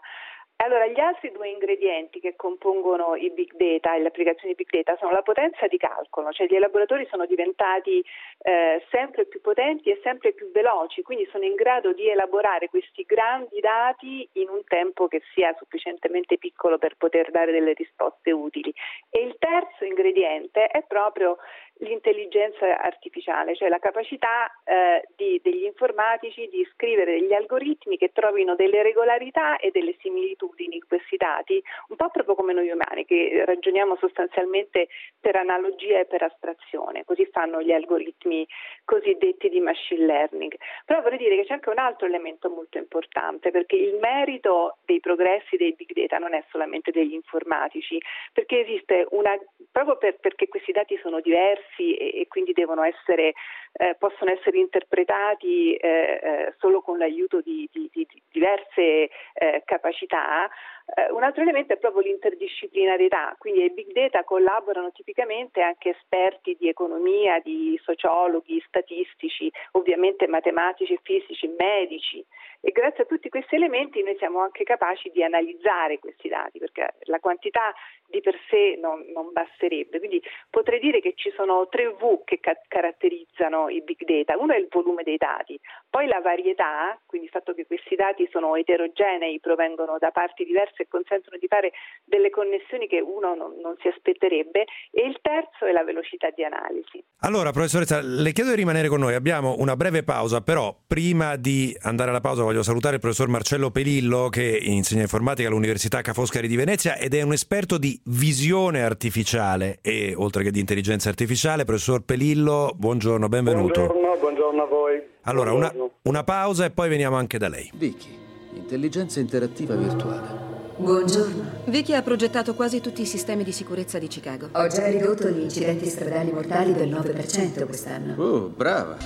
Allora, 0.63 0.85
gli 0.85 0.99
altri 0.99 1.31
due 1.31 1.49
ingredienti 1.49 2.19
che 2.19 2.35
compongono 2.35 3.15
i 3.15 3.31
big 3.31 3.51
data 3.55 3.95
e 3.95 4.01
le 4.01 4.09
applicazioni 4.09 4.53
big 4.53 4.69
data 4.69 4.95
sono 4.99 5.11
la 5.11 5.23
potenza 5.23 5.65
di 5.65 5.77
calcolo, 5.77 6.31
cioè 6.31 6.45
gli 6.45 6.53
elaboratori 6.53 7.07
sono 7.09 7.25
diventati 7.25 8.03
eh, 8.43 8.85
sempre 8.91 9.25
più 9.25 9.41
potenti 9.41 9.89
e 9.89 9.99
sempre 10.03 10.33
più 10.33 10.51
veloci, 10.51 11.01
quindi 11.01 11.27
sono 11.31 11.45
in 11.45 11.55
grado 11.55 11.93
di 11.93 12.07
elaborare 12.07 12.69
questi 12.69 13.01
grandi 13.07 13.59
dati 13.59 14.29
in 14.33 14.49
un 14.49 14.63
tempo 14.65 15.07
che 15.07 15.23
sia 15.33 15.51
sufficientemente 15.57 16.37
piccolo 16.37 16.77
per 16.77 16.95
poter 16.95 17.31
dare 17.31 17.51
delle 17.51 17.73
risposte 17.73 18.31
utili. 18.31 18.71
E 19.09 19.19
il 19.23 19.35
terzo 19.39 19.83
ingrediente 19.83 20.67
è 20.67 20.83
proprio 20.83 21.37
l'intelligenza 21.81 22.79
artificiale, 22.79 23.55
cioè 23.55 23.69
la 23.69 23.79
capacità 23.79 24.51
eh, 24.63 25.07
di, 25.15 25.39
degli 25.43 25.63
informatici 25.63 26.47
di 26.49 26.67
scrivere 26.73 27.19
degli 27.19 27.33
algoritmi 27.33 27.97
che 27.97 28.11
trovino 28.13 28.55
delle 28.55 28.83
regolarità 28.83 29.57
e 29.57 29.71
delle 29.71 29.95
similitudini 29.99 30.75
in 30.75 30.87
questi 30.87 31.17
dati, 31.17 31.61
un 31.89 31.95
po' 31.95 32.09
proprio 32.09 32.35
come 32.35 32.53
noi 32.53 32.69
umani 32.69 33.05
che 33.05 33.43
ragioniamo 33.45 33.95
sostanzialmente 33.97 34.87
per 35.19 35.35
analogia 35.35 35.99
e 35.99 36.05
per 36.05 36.23
astrazione, 36.23 37.03
così 37.03 37.25
fanno 37.31 37.61
gli 37.61 37.71
algoritmi 37.71 38.47
cosiddetti 38.85 39.49
di 39.49 39.59
machine 39.59 40.05
learning. 40.05 40.53
Però 40.85 41.01
vorrei 41.01 41.17
dire 41.17 41.35
che 41.37 41.45
c'è 41.45 41.53
anche 41.53 41.69
un 41.69 41.79
altro 41.79 42.05
elemento 42.05 42.49
molto 42.49 42.77
importante, 42.77 43.49
perché 43.49 43.75
il 43.75 43.97
merito 43.99 44.77
dei 44.85 44.99
progressi 44.99 45.57
dei 45.57 45.73
big 45.73 45.93
data 45.93 46.17
non 46.17 46.33
è 46.33 46.43
solamente 46.51 46.91
degli 46.91 47.13
informatici, 47.13 47.99
perché 48.33 48.59
esiste 48.59 49.07
una, 49.11 49.37
proprio 49.71 49.97
per, 49.97 50.19
perché 50.19 50.47
questi 50.47 50.71
dati 50.71 50.97
sono 51.01 51.19
diversi 51.21 51.70
e, 51.77 52.21
e 52.21 52.27
quindi 52.27 52.53
essere, 52.83 53.33
eh, 53.73 53.95
possono 53.97 54.31
essere 54.31 54.57
interpretati 54.57 55.75
eh, 55.75 55.87
eh, 55.87 56.53
solo 56.59 56.81
con 56.81 56.97
l'aiuto 56.97 57.41
di, 57.41 57.69
di, 57.71 57.89
di 57.91 58.07
diverse 58.31 59.09
eh, 59.33 59.61
capacità, 59.65 60.49
eh, 60.95 61.11
un 61.11 61.23
altro 61.23 61.41
elemento 61.41 61.73
è 61.73 61.77
proprio 61.77 62.01
l'interdisciplinarietà, 62.01 63.35
quindi 63.37 63.61
ai 63.61 63.71
big 63.71 63.91
data 63.93 64.23
collaborano 64.23 64.91
tipicamente 64.91 65.61
anche 65.61 65.89
esperti 65.89 66.55
di 66.59 66.67
economia, 66.67 67.39
di 67.39 67.79
sociologhi, 67.83 68.63
statistici, 68.67 69.51
ovviamente 69.71 70.27
matematici, 70.27 70.99
fisici, 71.01 71.47
medici 71.57 72.25
e 72.63 72.71
grazie 72.71 73.03
a 73.03 73.05
tutti 73.07 73.27
questi 73.29 73.55
elementi 73.55 74.03
noi 74.03 74.15
siamo 74.17 74.39
anche 74.39 74.63
capaci 74.63 75.09
di 75.09 75.23
analizzare 75.23 75.97
questi 75.97 76.27
dati 76.27 76.59
perché 76.59 76.93
la 77.05 77.19
quantità 77.19 77.73
di 78.05 78.21
per 78.21 78.37
sé 78.49 78.77
non, 78.79 79.03
non 79.13 79.31
basterebbe. 79.31 79.97
Quindi 79.97 80.21
potrei 80.47 80.79
dire 80.79 81.01
che 81.01 81.13
ci 81.15 81.31
sono 81.31 81.67
tre 81.69 81.89
V 81.89 82.23
che 82.23 82.39
ca- 82.39 82.59
caratterizzano 82.67 83.67
i 83.69 83.81
big 83.81 84.03
data. 84.03 84.37
Uno 84.37 84.53
è 84.53 84.57
il 84.57 84.67
volume 84.69 85.01
dei 85.01 85.17
dati, 85.17 85.59
poi 85.89 86.05
la 86.05 86.19
varietà, 86.19 86.99
quindi 87.07 87.27
il 87.27 87.33
fatto 87.33 87.55
che 87.55 87.65
questi 87.65 87.95
dati 87.95 88.27
sono 88.29 88.55
eterogenei, 88.55 89.39
provengono 89.39 89.97
da 89.97 90.11
parti 90.11 90.43
diverse 90.43 90.80
e 90.81 90.87
consentono 90.87 91.37
di 91.37 91.47
fare 91.47 91.71
delle 92.03 92.29
connessioni 92.29 92.87
che 92.87 92.99
uno 92.99 93.35
non, 93.35 93.59
non 93.61 93.75
si 93.79 93.87
aspetterebbe, 93.87 94.65
e 94.91 95.05
il 95.05 95.17
terzo 95.21 95.65
è 95.65 95.71
la 95.71 95.83
velocità 95.83 96.29
di 96.29 96.43
analisi. 96.43 97.03
Allora, 97.19 97.51
professoressa, 97.51 98.01
le 98.01 98.31
chiedo 98.31 98.49
di 98.49 98.55
rimanere 98.55 98.87
con 98.87 98.99
noi. 98.99 99.13
Abbiamo 99.13 99.55
una 99.59 99.75
breve 99.75 100.03
pausa, 100.03 100.41
però 100.41 100.75
prima 100.85 101.35
di 101.35 101.75
andare 101.81 102.09
alla 102.09 102.21
pausa 102.21 102.43
voglio 102.43 102.63
salutare 102.63 102.95
il 102.95 103.01
professor 103.01 103.27
Marcello 103.27 103.71
Pelillo 103.71 104.29
che 104.29 104.59
insegna 104.61 105.01
informatica 105.01 105.47
all'Università 105.47 106.01
Ca' 106.01 106.13
Foscari 106.13 106.47
di 106.47 106.55
Venezia 106.55 106.97
ed 106.97 107.13
è 107.13 107.21
un 107.21 107.33
esperto 107.33 107.77
di 107.77 107.99
visione 108.05 108.83
artificiale 108.83 109.79
e 109.81 110.13
oltre 110.15 110.43
che 110.43 110.51
di 110.51 110.59
intelligenza 110.59 111.09
artificiale. 111.09 111.65
Professor 111.65 112.03
Pelillo, 112.03 112.73
buongiorno, 112.75 113.27
benvenuto. 113.27 113.85
Buongiorno, 113.85 114.17
buongiorno 114.17 114.63
a 114.63 114.65
voi. 114.65 115.01
Allora, 115.23 115.53
una, 115.53 115.71
una 116.03 116.23
pausa 116.23 116.65
e 116.65 116.71
poi 116.71 116.89
veniamo 116.89 117.15
anche 117.15 117.37
da 117.37 117.47
lei. 117.47 117.69
Vicky, 117.73 118.17
intelligenza 118.55 119.19
interattiva 119.19 119.75
virtuale. 119.75 120.50
Buongiorno. 120.81 121.59
Vicky 121.65 121.93
ha 121.93 122.01
progettato 122.01 122.55
quasi 122.55 122.81
tutti 122.81 123.03
i 123.03 123.05
sistemi 123.05 123.43
di 123.43 123.51
sicurezza 123.51 123.99
di 123.99 124.07
Chicago. 124.07 124.49
Ho 124.53 124.67
già 124.67 124.87
ridotto 124.87 125.29
gli 125.29 125.41
incidenti 125.41 125.85
stradali 125.85 126.31
mortali 126.31 126.73
del 126.73 126.89
9% 126.89 127.65
quest'anno. 127.67 128.15
Oh, 128.15 128.47
brava. 128.47 128.97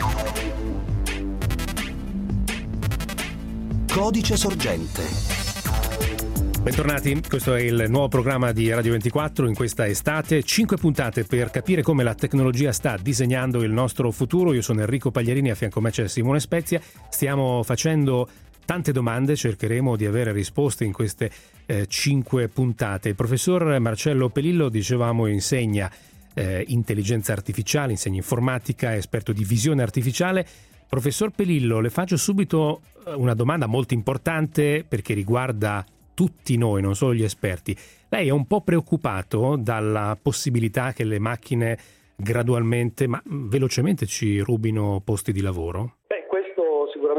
Codice 3.92 4.38
sorgente. 4.38 5.36
Bentornati, 6.66 7.22
questo 7.28 7.54
è 7.54 7.62
il 7.62 7.86
nuovo 7.90 8.08
programma 8.08 8.52
di 8.52 8.72
Radio 8.72 8.94
24 8.94 9.48
in 9.48 9.54
questa 9.54 9.86
estate, 9.86 10.42
cinque 10.42 10.78
puntate 10.78 11.24
per 11.24 11.52
capire 11.52 11.84
come 11.84 12.04
la 12.04 12.16
tecnologia 12.16 12.72
sta 12.72 12.98
disegnando 13.00 13.62
il 13.62 13.72
nostro 13.72 14.10
futuro. 14.10 14.52
Io 14.52 14.64
sono 14.64 14.80
Enrico 14.80 15.12
Pagliarini, 15.12 15.52
a 15.52 15.56
fianco 15.56 15.78
a 15.78 15.82
me 15.84 15.92
c'è 15.92 16.08
Simone 16.08 16.40
Spezia, 16.40 16.82
stiamo 17.10 17.62
facendo 17.62 18.28
tante 18.66 18.92
domande, 18.92 19.36
cercheremo 19.36 19.96
di 19.96 20.06
avere 20.06 20.32
risposte 20.32 20.84
in 20.84 20.92
queste 20.92 21.32
eh, 21.66 21.86
cinque 21.88 22.48
puntate. 22.50 23.10
Il 23.10 23.16
professor 23.16 23.80
Marcello 23.80 24.30
Pelillo, 24.30 24.70
dicevamo, 24.70 25.28
insegna 25.28 25.90
eh, 26.34 26.64
intelligenza 26.68 27.32
artificiale, 27.32 27.92
insegna 27.92 28.18
informatica, 28.18 28.94
è 28.94 28.98
esperto 28.98 29.32
di 29.32 29.44
visione 29.44 29.82
artificiale. 29.82 30.46
Professor 30.88 31.32
Pelillo, 31.32 31.80
le 31.80 31.90
faccio 31.90 32.18
subito 32.18 32.82
eh, 33.06 33.14
una 33.14 33.34
domanda 33.34 33.66
molto 33.66 33.94
importante 33.94 34.86
perché 34.88 35.14
riguarda 35.14 35.86
tutti 36.14 36.58
noi, 36.58 36.82
non 36.82 36.96
solo 36.96 37.14
gli 37.14 37.24
esperti. 37.24 37.76
Lei 38.10 38.28
è 38.28 38.32
un 38.32 38.48
po' 38.48 38.62
preoccupato 38.62 39.58
dalla 39.58 40.18
possibilità 40.22 40.94
che 40.94 41.04
le 41.04 41.20
macchine 41.20 41.78
gradualmente, 42.16 43.08
ma 43.08 43.22
velocemente 43.26 44.06
ci 44.06 44.40
rubino 44.40 45.02
posti 45.04 45.32
di 45.32 45.42
lavoro? 45.42 45.98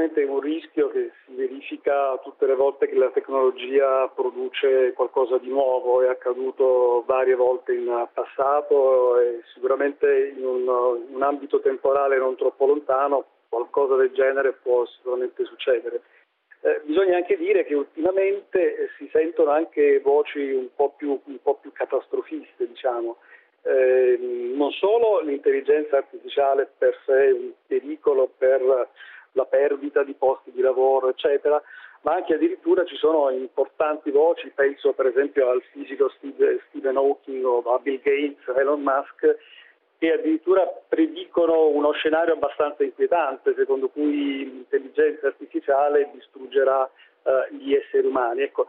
Sicuramente 0.07 0.23
un 0.23 0.41
rischio 0.41 0.89
che 0.89 1.11
si 1.25 1.35
verifica 1.35 2.17
tutte 2.23 2.47
le 2.47 2.55
volte 2.55 2.87
che 2.87 2.95
la 2.95 3.11
tecnologia 3.11 4.07
produce 4.15 4.93
qualcosa 4.93 5.37
di 5.39 5.49
nuovo, 5.49 6.01
è 6.01 6.09
accaduto 6.09 7.03
varie 7.07 7.35
volte 7.35 7.75
in 7.75 8.09
passato 8.13 9.19
e 9.19 9.43
sicuramente 9.53 10.33
in 10.37 10.45
un, 10.45 10.69
un 10.69 11.23
ambito 11.23 11.61
temporale 11.61 12.19
non 12.19 12.37
troppo 12.37 12.67
lontano 12.67 13.25
qualcosa 13.49 13.97
del 13.97 14.13
genere 14.13 14.53
può 14.53 14.87
sicuramente 14.87 15.45
succedere. 15.45 16.03
Eh, 16.61 16.83
bisogna 16.85 17.17
anche 17.17 17.37
dire 17.37 17.65
che 17.65 17.75
ultimamente 17.75 18.77
eh, 18.77 18.89
si 18.99 19.09
sentono 19.13 19.51
anche 19.51 19.99
voci 20.01 20.53
un 20.53 20.69
po' 20.75 20.95
più, 20.97 21.21
un 21.25 21.43
po 21.43 21.57
più 21.57 21.73
catastrofiste, 21.73 22.69
diciamo. 22.69 23.17
eh, 23.67 24.19
non 24.55 24.71
solo 24.71 25.21
l'intelligenza 25.21 25.97
artificiale 25.97 26.71
per 26.79 26.97
sé 27.05 27.29
è 27.29 27.33
un 27.33 27.51
pericolo 27.67 28.31
per 28.39 28.89
la 29.37 29.45
perdita 29.45 30.03
di 30.03 30.15
posti 30.15 30.51
di 30.51 30.61
lavoro, 30.61 31.11
eccetera, 31.11 31.63
ma 32.03 32.15
anche 32.15 32.35
addirittura 32.35 32.85
ci 32.85 32.97
sono 32.97 33.31
importanti 33.31 34.11
voci, 34.11 34.51
penso 34.55 34.93
per 34.93 35.07
esempio 35.07 35.49
al 35.49 35.63
fisico 35.71 36.09
Stephen 36.09 36.97
Hawking 36.97 37.45
o 37.45 37.59
a 37.75 37.79
Bill 37.79 38.01
Gates, 38.01 38.57
Elon 38.57 38.83
Musk, 38.83 39.37
che 39.99 40.13
addirittura 40.13 40.67
predicono 40.89 41.69
uno 41.69 41.93
scenario 41.93 42.35
abbastanza 42.35 42.85
inquietante, 42.85 43.55
secondo 43.57 43.89
cui 43.89 44.45
l'intelligenza 44.45 45.27
artificiale 45.29 46.11
distruggerà 46.13 46.89
eh, 47.23 47.55
gli 47.55 47.75
esseri 47.75 48.07
umani. 48.07 48.43
Ecco, 48.43 48.69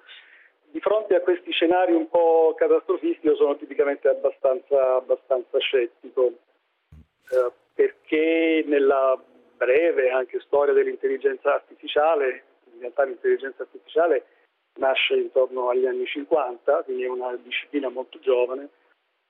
di 0.71 0.79
fronte 0.79 1.15
a 1.15 1.21
questi 1.21 1.51
scenari 1.51 1.93
un 1.93 2.09
po' 2.09 2.53
catastrofisti 2.57 3.25
io 3.25 3.35
sono 3.35 3.55
tipicamente 3.57 4.07
abbastanza, 4.07 4.95
abbastanza 4.95 5.57
scettico, 5.59 6.31
eh, 7.29 7.51
perché 7.73 8.63
nella 8.65 9.21
breve 9.57 10.11
anche 10.11 10.39
storia 10.41 10.73
dell'intelligenza 10.73 11.55
artificiale, 11.55 12.43
in 12.73 12.79
realtà 12.79 13.03
l'intelligenza 13.03 13.63
artificiale 13.63 14.25
nasce 14.77 15.15
intorno 15.15 15.69
agli 15.69 15.85
anni 15.85 16.05
50, 16.05 16.83
quindi 16.83 17.03
è 17.03 17.09
una 17.09 17.35
disciplina 17.35 17.89
molto 17.89 18.19
giovane, 18.19 18.69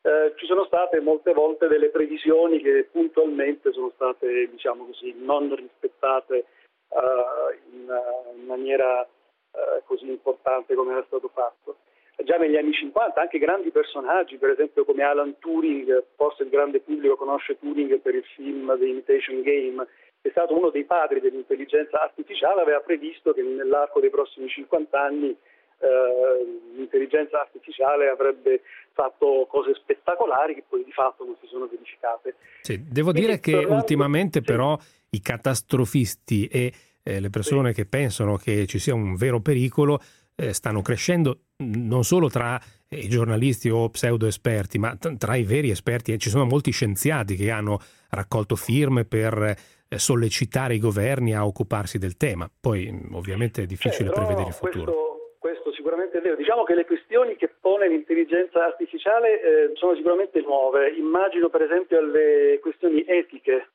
eh, 0.02 0.34
ci 0.38 0.46
sono 0.46 0.66
state 0.66 1.00
molte 1.00 1.34
volte 1.34 1.68
delle 1.68 1.90
previsioni 1.90 2.62
che 2.62 2.88
puntualmente 2.92 3.74
sono 3.74 3.92
state, 3.96 4.50
diciamo 4.50 4.86
così, 4.86 5.14
non 5.18 5.54
rispettate 5.54 6.38
eh, 6.38 7.60
in, 7.74 7.94
in, 8.38 8.46
maniera 8.46 9.04
eh, 9.04 9.82
così 9.86 10.08
importante 10.08 10.76
come 10.76 10.94
era 10.94 11.04
stato 11.08 11.30
fatto. 11.34 11.78
Già 12.24 12.38
negli 12.38 12.56
anni 12.56 12.74
50 12.74 13.20
anche 13.20 13.38
grandi 13.38 13.70
personaggi, 13.70 14.38
per 14.38 14.52
esempio 14.52 14.86
come 14.86 15.04
Alan 15.04 15.38
Turing, 15.40 16.04
forse 16.16 16.44
il 16.44 16.50
grande 16.50 16.80
pubblico 16.80 17.16
conosce 17.16 17.60
Turing 17.60 18.00
per 18.00 18.16
il 18.16 18.24
film 18.24 18.76
The 18.78 18.86
Imitation 18.86 19.42
Game, 19.42 19.86
è 20.22 20.30
stato 20.30 20.58
uno 20.58 20.70
dei 20.70 20.86
padri 20.86 21.20
dell'intelligenza 21.20 22.02
artificiale, 22.02 22.62
aveva 22.62 22.80
previsto 22.80 23.34
che 23.34 23.42
nell'arco 23.42 24.00
dei 24.00 24.10
prossimi 24.10 24.48
50 24.48 25.00
anni 25.00 25.30
eh, 25.30 26.66
l'intelligenza 26.76 27.40
artificiale 27.40 28.10
avrebbe 28.10 28.62
fatto 28.94 29.46
cose 29.50 29.76
spettacolari 29.76 30.56
che 30.56 30.64
poi 30.68 30.84
di 30.84 30.92
fatto 30.92 31.24
non 31.24 31.36
si 31.40 31.48
sono 31.48 31.68
verificate. 31.68 32.36
Sì, 32.62 32.84
devo 32.90 33.12
Quindi, 33.12 33.28
dire 33.28 33.40
che 33.40 33.52
tornando... 33.52 33.76
ultimamente 33.76 34.42
però 34.42 34.78
i 35.10 35.22
catastrofisti 35.22 36.48
e 36.48 36.74
eh, 37.04 37.20
le 37.20 37.30
persone 37.30 37.70
sì. 37.70 37.76
che 37.76 37.86
pensano 37.86 38.38
che 38.38 38.66
ci 38.66 38.80
sia 38.80 38.94
un 38.94 39.16
vero 39.16 39.40
pericolo 39.40 40.00
eh, 40.36 40.54
stanno 40.54 40.82
crescendo 40.82 41.40
non 41.58 42.04
solo 42.04 42.30
tra 42.30 42.60
i 42.90 43.10
giornalisti 43.10 43.70
o 43.70 43.90
pseudo 43.90 44.28
esperti, 44.28 44.78
ma 44.78 44.96
t- 44.96 45.18
tra 45.18 45.36
i 45.36 45.44
veri 45.44 45.70
esperti. 45.70 46.14
E 46.14 46.18
ci 46.18 46.30
sono 46.30 46.46
molti 46.46 46.72
scienziati 46.72 47.36
che 47.36 47.52
hanno 47.52 47.80
raccolto 48.10 48.56
firme 48.56 49.06
per 49.06 49.56
eh, 49.90 49.98
sollecitare 49.98 50.76
i 50.76 50.80
governi 50.80 51.36
a 51.36 51.46
occuparsi 51.46 51.98
del 51.98 52.18
tema. 52.18 52.50
Poi 52.50 52.88
ovviamente 53.12 53.64
è 53.64 53.66
difficile 53.66 54.10
certo, 54.10 54.22
prevedere 54.22 54.48
il 54.48 54.54
futuro. 54.54 55.36
Questo 55.40 55.72
sicuramente 55.74 56.18
è 56.18 56.22
vero. 56.22 56.36
Diciamo 56.36 56.64
che 56.64 56.76
le 56.76 56.86
questioni 56.86 57.36
che 57.36 57.50
pone 57.60 57.88
l'intelligenza 57.88 58.66
artificiale 58.66 59.42
eh, 59.42 59.72
sono 59.76 59.96
sicuramente 59.96 60.42
nuove. 60.42 60.90
Immagino 60.90 61.50
per 61.50 61.64
esempio 61.64 62.00
alle 62.00 62.60
questioni 62.62 63.04
etiche. 63.08 63.70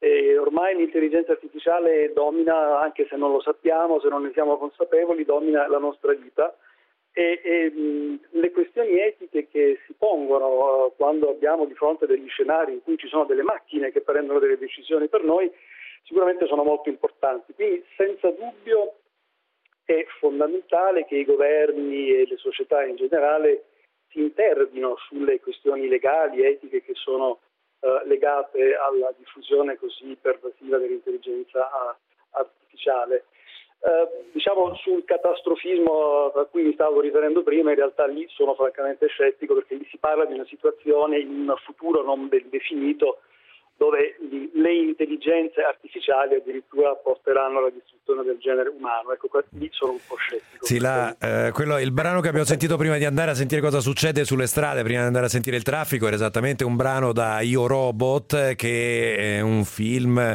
E 0.00 0.38
ormai 0.38 0.76
l'intelligenza 0.76 1.32
artificiale 1.32 2.12
domina, 2.14 2.80
anche 2.80 3.06
se 3.10 3.16
non 3.16 3.32
lo 3.32 3.40
sappiamo, 3.40 3.98
se 3.98 4.08
non 4.08 4.22
ne 4.22 4.30
siamo 4.32 4.56
consapevoli, 4.56 5.24
domina 5.24 5.66
la 5.66 5.78
nostra 5.78 6.12
vita. 6.12 6.54
E, 7.12 7.40
e 7.42 7.70
mh, 7.70 8.20
le 8.30 8.50
questioni 8.52 9.00
etiche 9.00 9.48
che 9.48 9.80
si 9.86 9.94
pongono 9.94 10.86
uh, 10.86 10.96
quando 10.96 11.30
abbiamo 11.30 11.64
di 11.64 11.74
fronte 11.74 12.06
degli 12.06 12.28
scenari 12.28 12.72
in 12.72 12.82
cui 12.82 12.96
ci 12.96 13.08
sono 13.08 13.24
delle 13.24 13.42
macchine 13.42 13.90
che 13.90 14.02
prendono 14.02 14.38
delle 14.38 14.58
decisioni 14.58 15.08
per 15.08 15.24
noi 15.24 15.50
sicuramente 16.04 16.46
sono 16.46 16.62
molto 16.62 16.88
importanti. 16.88 17.52
Quindi 17.54 17.84
senza 17.96 18.30
dubbio 18.30 18.94
è 19.84 20.04
fondamentale 20.20 21.06
che 21.06 21.16
i 21.16 21.24
governi 21.24 22.10
e 22.10 22.26
le 22.26 22.36
società 22.36 22.84
in 22.84 22.96
generale 22.96 23.64
si 24.10 24.20
intervino 24.20 24.96
sulle 25.08 25.40
questioni 25.40 25.88
legali, 25.88 26.44
etiche 26.44 26.82
che 26.82 26.94
sono 26.94 27.40
eh, 27.80 28.02
legate 28.04 28.74
alla 28.74 29.12
diffusione 29.16 29.76
così 29.76 30.16
pervasiva 30.20 30.78
dell'intelligenza 30.78 31.68
artificiale. 32.30 33.24
Eh, 33.80 34.30
diciamo 34.32 34.74
sul 34.74 35.04
catastrofismo 35.04 36.32
a 36.34 36.44
cui 36.46 36.64
mi 36.64 36.72
stavo 36.72 37.00
riferendo 37.00 37.44
prima, 37.44 37.70
in 37.70 37.76
realtà 37.76 38.06
lì 38.06 38.26
sono 38.28 38.54
francamente 38.54 39.06
scettico 39.06 39.54
perché 39.54 39.76
lì 39.76 39.86
si 39.88 39.98
parla 39.98 40.24
di 40.24 40.34
una 40.34 40.46
situazione 40.46 41.20
in 41.20 41.48
un 41.48 41.54
futuro 41.64 42.02
non 42.02 42.26
ben 42.28 42.48
definito 42.50 43.20
dove 43.78 44.16
le 44.52 44.74
intelligenze 44.74 45.62
artificiali 45.62 46.34
addirittura 46.34 46.94
porteranno 46.96 47.58
alla 47.58 47.70
distruzione 47.70 48.24
del 48.24 48.36
genere 48.38 48.68
umano. 48.68 49.12
Ecco, 49.12 49.28
lì 49.50 49.68
sono 49.72 49.92
un 49.92 49.98
po' 50.06 50.16
scettico. 50.16 50.66
Sì, 50.66 50.78
la, 50.78 51.16
eh, 51.18 51.52
quello, 51.52 51.78
il 51.78 51.92
brano 51.92 52.20
che 52.20 52.28
abbiamo 52.28 52.46
sentito 52.46 52.76
prima 52.76 52.96
di 52.96 53.04
andare 53.04 53.30
a 53.30 53.34
sentire 53.34 53.60
cosa 53.60 53.80
succede 53.80 54.24
sulle 54.24 54.46
strade, 54.46 54.82
prima 54.82 55.00
di 55.00 55.06
andare 55.06 55.26
a 55.26 55.28
sentire 55.28 55.56
il 55.56 55.62
traffico, 55.62 56.06
era 56.06 56.16
esattamente 56.16 56.64
un 56.64 56.74
brano 56.76 57.12
da 57.12 57.40
Io 57.40 57.66
Robot, 57.66 58.54
che 58.56 59.16
è 59.16 59.40
un 59.40 59.64
film 59.64 60.34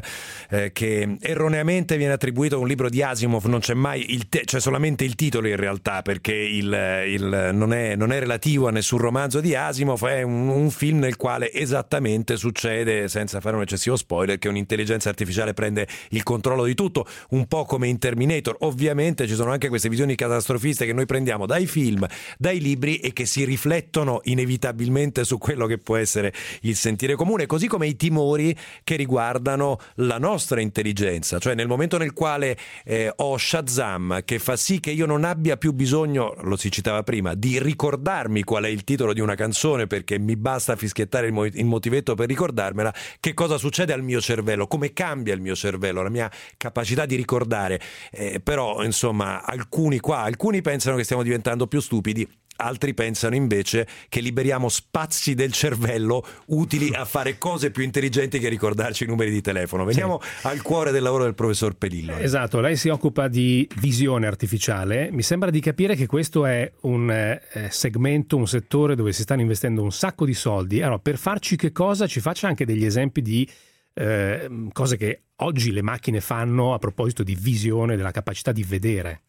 eh, 0.49 0.71
che 0.71 1.17
erroneamente 1.19 1.97
viene 1.97 2.13
attribuito 2.13 2.55
a 2.55 2.59
un 2.59 2.67
libro 2.67 2.89
di 2.89 3.01
Asimov, 3.03 3.45
non 3.45 3.59
c'è 3.59 3.73
mai 3.73 4.13
il 4.13 4.29
te- 4.29 4.43
c'è 4.45 4.59
solamente 4.59 5.03
il 5.03 5.15
titolo 5.15 5.47
in 5.47 5.57
realtà, 5.57 6.01
perché 6.01 6.33
il, 6.33 7.03
il, 7.07 7.49
non, 7.53 7.73
è, 7.73 7.95
non, 7.95 8.11
è, 8.11 8.19
relativo 8.19 8.67
a 8.67 8.71
nessun 8.71 8.99
romanzo 8.99 9.41
di 9.41 9.55
Asimov, 9.55 10.05
è 10.05 10.21
un, 10.21 10.47
un 10.47 10.69
film 10.69 10.99
nel 10.99 11.17
quale 11.17 11.51
esattamente 11.51 12.37
succede, 12.37 13.07
senza 13.07 13.32
senza 13.33 13.39
fare 13.39 13.55
un 13.55 13.61
eccessivo 13.63 13.95
spoiler, 13.95 14.37
che 14.37 14.47
un'intelligenza 14.47 15.09
artificiale 15.09 15.53
prende 15.53 15.87
il 16.09 16.23
controllo 16.23 16.65
di 16.65 16.75
tutto, 16.75 17.07
un 17.29 17.47
po' 17.47 17.65
come 17.65 17.87
in 17.87 17.97
Terminator. 17.97 18.57
Ovviamente 18.59 19.27
ci 19.27 19.33
sono 19.33 19.51
anche 19.51 19.69
queste 19.69 19.89
visioni 19.89 20.15
catastrofiste 20.15 20.85
che 20.85 20.93
noi 20.93 21.05
prendiamo 21.05 21.45
dai 21.45 21.65
film, 21.65 22.05
dai 22.37 22.59
libri 22.59 22.97
e 22.97 23.13
che 23.13 23.25
si 23.25 23.43
riflettono 23.43 24.19
inevitabilmente 24.23 25.23
su 25.23 25.37
quello 25.37 25.65
che 25.65 25.77
può 25.77 25.95
essere 25.95 26.33
il 26.61 26.75
sentire 26.75 27.15
comune, 27.15 27.45
così 27.45 27.67
come 27.67 27.87
i 27.87 27.95
timori 27.95 28.55
che 28.83 28.95
riguardano 28.95 29.79
la 29.95 30.17
nostra 30.17 30.61
intelligenza, 30.61 31.39
cioè 31.39 31.55
nel 31.55 31.67
momento 31.67 31.97
nel 31.97 32.13
quale 32.13 32.57
eh, 32.85 33.11
ho 33.15 33.37
Shazam 33.37 34.21
che 34.25 34.39
fa 34.39 34.55
sì 34.55 34.79
che 34.79 34.91
io 34.91 35.05
non 35.05 35.23
abbia 35.23 35.57
più 35.57 35.73
bisogno, 35.73 36.35
lo 36.41 36.55
si 36.55 36.69
citava 36.69 37.03
prima, 37.03 37.33
di 37.33 37.59
ricordarmi 37.59 38.43
qual 38.43 38.65
è 38.65 38.67
il 38.67 38.83
titolo 38.83 39.13
di 39.13 39.21
una 39.21 39.35
canzone 39.35 39.87
perché 39.87 40.19
mi 40.19 40.35
basta 40.35 40.75
fischiettare 40.75 41.27
il 41.27 41.65
motivetto 41.65 42.15
per 42.15 42.27
ricordarmela, 42.27 42.93
che 43.23 43.33
cosa 43.33 43.57
succede 43.57 43.93
al 43.93 44.03
mio 44.03 44.19
cervello, 44.19 44.67
come 44.67 44.91
cambia 44.91 45.33
il 45.33 45.39
mio 45.39 45.55
cervello, 45.55 46.03
la 46.03 46.09
mia 46.09 46.29
capacità 46.57 47.05
di 47.05 47.15
ricordare. 47.15 47.79
Eh, 48.11 48.41
però, 48.41 48.83
insomma, 48.83 49.45
alcuni 49.45 50.01
qua, 50.01 50.23
alcuni 50.23 50.59
pensano 50.61 50.97
che 50.97 51.05
stiamo 51.05 51.23
diventando 51.23 51.65
più 51.65 51.79
stupidi, 51.79 52.27
altri 52.57 52.93
pensano 52.93 53.35
invece 53.35 53.87
che 54.09 54.19
liberiamo 54.19 54.69
spazi 54.69 55.33
del 55.33 55.51
cervello 55.51 56.25
utili 56.47 56.93
a 56.93 57.05
fare 57.05 57.37
cose 57.37 57.71
più 57.71 57.83
intelligenti 57.83 58.39
che 58.39 58.49
ricordarci 58.49 59.03
i 59.03 59.07
numeri 59.07 59.31
di 59.31 59.41
telefono. 59.41 59.83
Veniamo 59.85 60.19
sì. 60.21 60.47
al 60.47 60.61
cuore 60.61 60.91
del 60.91 61.03
lavoro 61.03 61.23
del 61.23 61.35
professor 61.35 61.75
Pelillo. 61.75 62.17
Esatto, 62.17 62.59
lei 62.59 62.75
si 62.75 62.89
occupa 62.89 63.27
di 63.27 63.67
visione 63.79 64.27
artificiale. 64.27 65.09
Mi 65.11 65.23
sembra 65.23 65.49
di 65.49 65.59
capire 65.59 65.95
che 65.95 66.05
questo 66.05 66.45
è 66.45 66.71
un 66.81 67.09
eh, 67.09 67.41
segmento, 67.69 68.37
un 68.37 68.47
settore 68.47 68.95
dove 68.95 69.11
si 69.11 69.21
stanno 69.23 69.41
investendo 69.41 69.81
un 69.81 69.91
sacco 69.91 70.25
di 70.25 70.33
soldi. 70.33 70.81
Allora, 70.81 70.99
per 70.99 71.17
farci 71.17 71.55
che 71.55 71.71
cosa? 71.71 72.07
Ci 72.07 72.19
faccia 72.19 72.47
anche 72.47 72.65
degli 72.65 72.85
esempi 72.85 73.21
di 73.21 73.47
eh, 73.95 74.49
cose 74.71 74.97
che 74.97 75.21
oggi 75.37 75.71
le 75.71 75.81
macchine 75.81 76.19
fanno 76.19 76.73
a 76.73 76.79
proposito 76.79 77.23
di 77.23 77.35
visione, 77.35 77.95
della 77.95 78.11
capacità 78.11 78.51
di 78.51 78.63
vedere. 78.63 79.21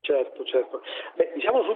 Certo, 0.00 0.31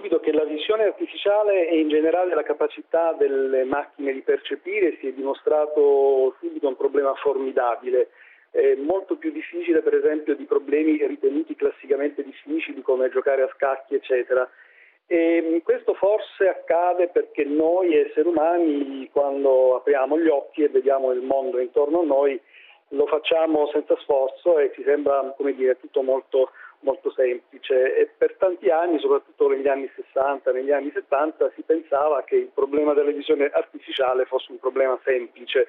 subito 0.07 0.19
che 0.21 0.31
la 0.31 0.45
visione 0.45 0.85
artificiale 0.85 1.67
e 1.67 1.79
in 1.79 1.89
generale 1.89 2.33
la 2.33 2.43
capacità 2.43 3.13
delle 3.13 3.65
macchine 3.65 4.13
di 4.13 4.21
percepire 4.21 4.97
si 4.99 5.07
è 5.07 5.11
dimostrato 5.11 6.35
subito 6.39 6.67
un 6.67 6.77
problema 6.77 7.13
formidabile, 7.15 8.09
eh, 8.51 8.75
molto 8.77 9.17
più 9.17 9.31
difficile 9.31 9.81
per 9.81 9.95
esempio 9.95 10.35
di 10.35 10.45
problemi 10.45 11.05
ritenuti 11.05 11.55
classicamente 11.55 12.23
difficili 12.23 12.81
come 12.81 13.09
giocare 13.09 13.43
a 13.43 13.51
scacchi 13.53 13.95
eccetera. 13.95 14.49
E 15.09 15.61
questo 15.63 15.93
forse 15.93 16.49
accade 16.49 17.09
perché 17.09 17.43
noi 17.45 17.95
esseri 17.97 18.27
umani 18.27 19.09
quando 19.11 19.75
apriamo 19.75 20.19
gli 20.19 20.27
occhi 20.27 20.63
e 20.63 20.69
vediamo 20.69 21.11
il 21.11 21.21
mondo 21.21 21.59
intorno 21.59 22.01
a 22.01 22.05
noi 22.05 22.39
lo 22.91 23.05
facciamo 23.05 23.67
senza 23.73 23.97
sforzo 23.97 24.57
e 24.59 24.71
ci 24.73 24.83
sembra 24.83 25.33
come 25.35 25.53
dire, 25.53 25.77
tutto 25.79 26.01
molto 26.01 26.51
molto 26.79 27.11
semplice 27.11 27.95
e 27.95 28.09
per 28.17 28.35
tanti 28.37 28.69
anni, 28.69 28.99
soprattutto 28.99 29.49
negli 29.49 29.67
anni 29.67 29.89
60, 29.95 30.51
negli 30.51 30.71
anni 30.71 30.91
70, 30.93 31.51
si 31.55 31.63
pensava 31.63 32.23
che 32.23 32.35
il 32.35 32.51
problema 32.53 32.93
della 32.93 33.11
visione 33.11 33.49
artificiale 33.51 34.25
fosse 34.25 34.51
un 34.51 34.59
problema 34.59 34.99
semplice 35.03 35.67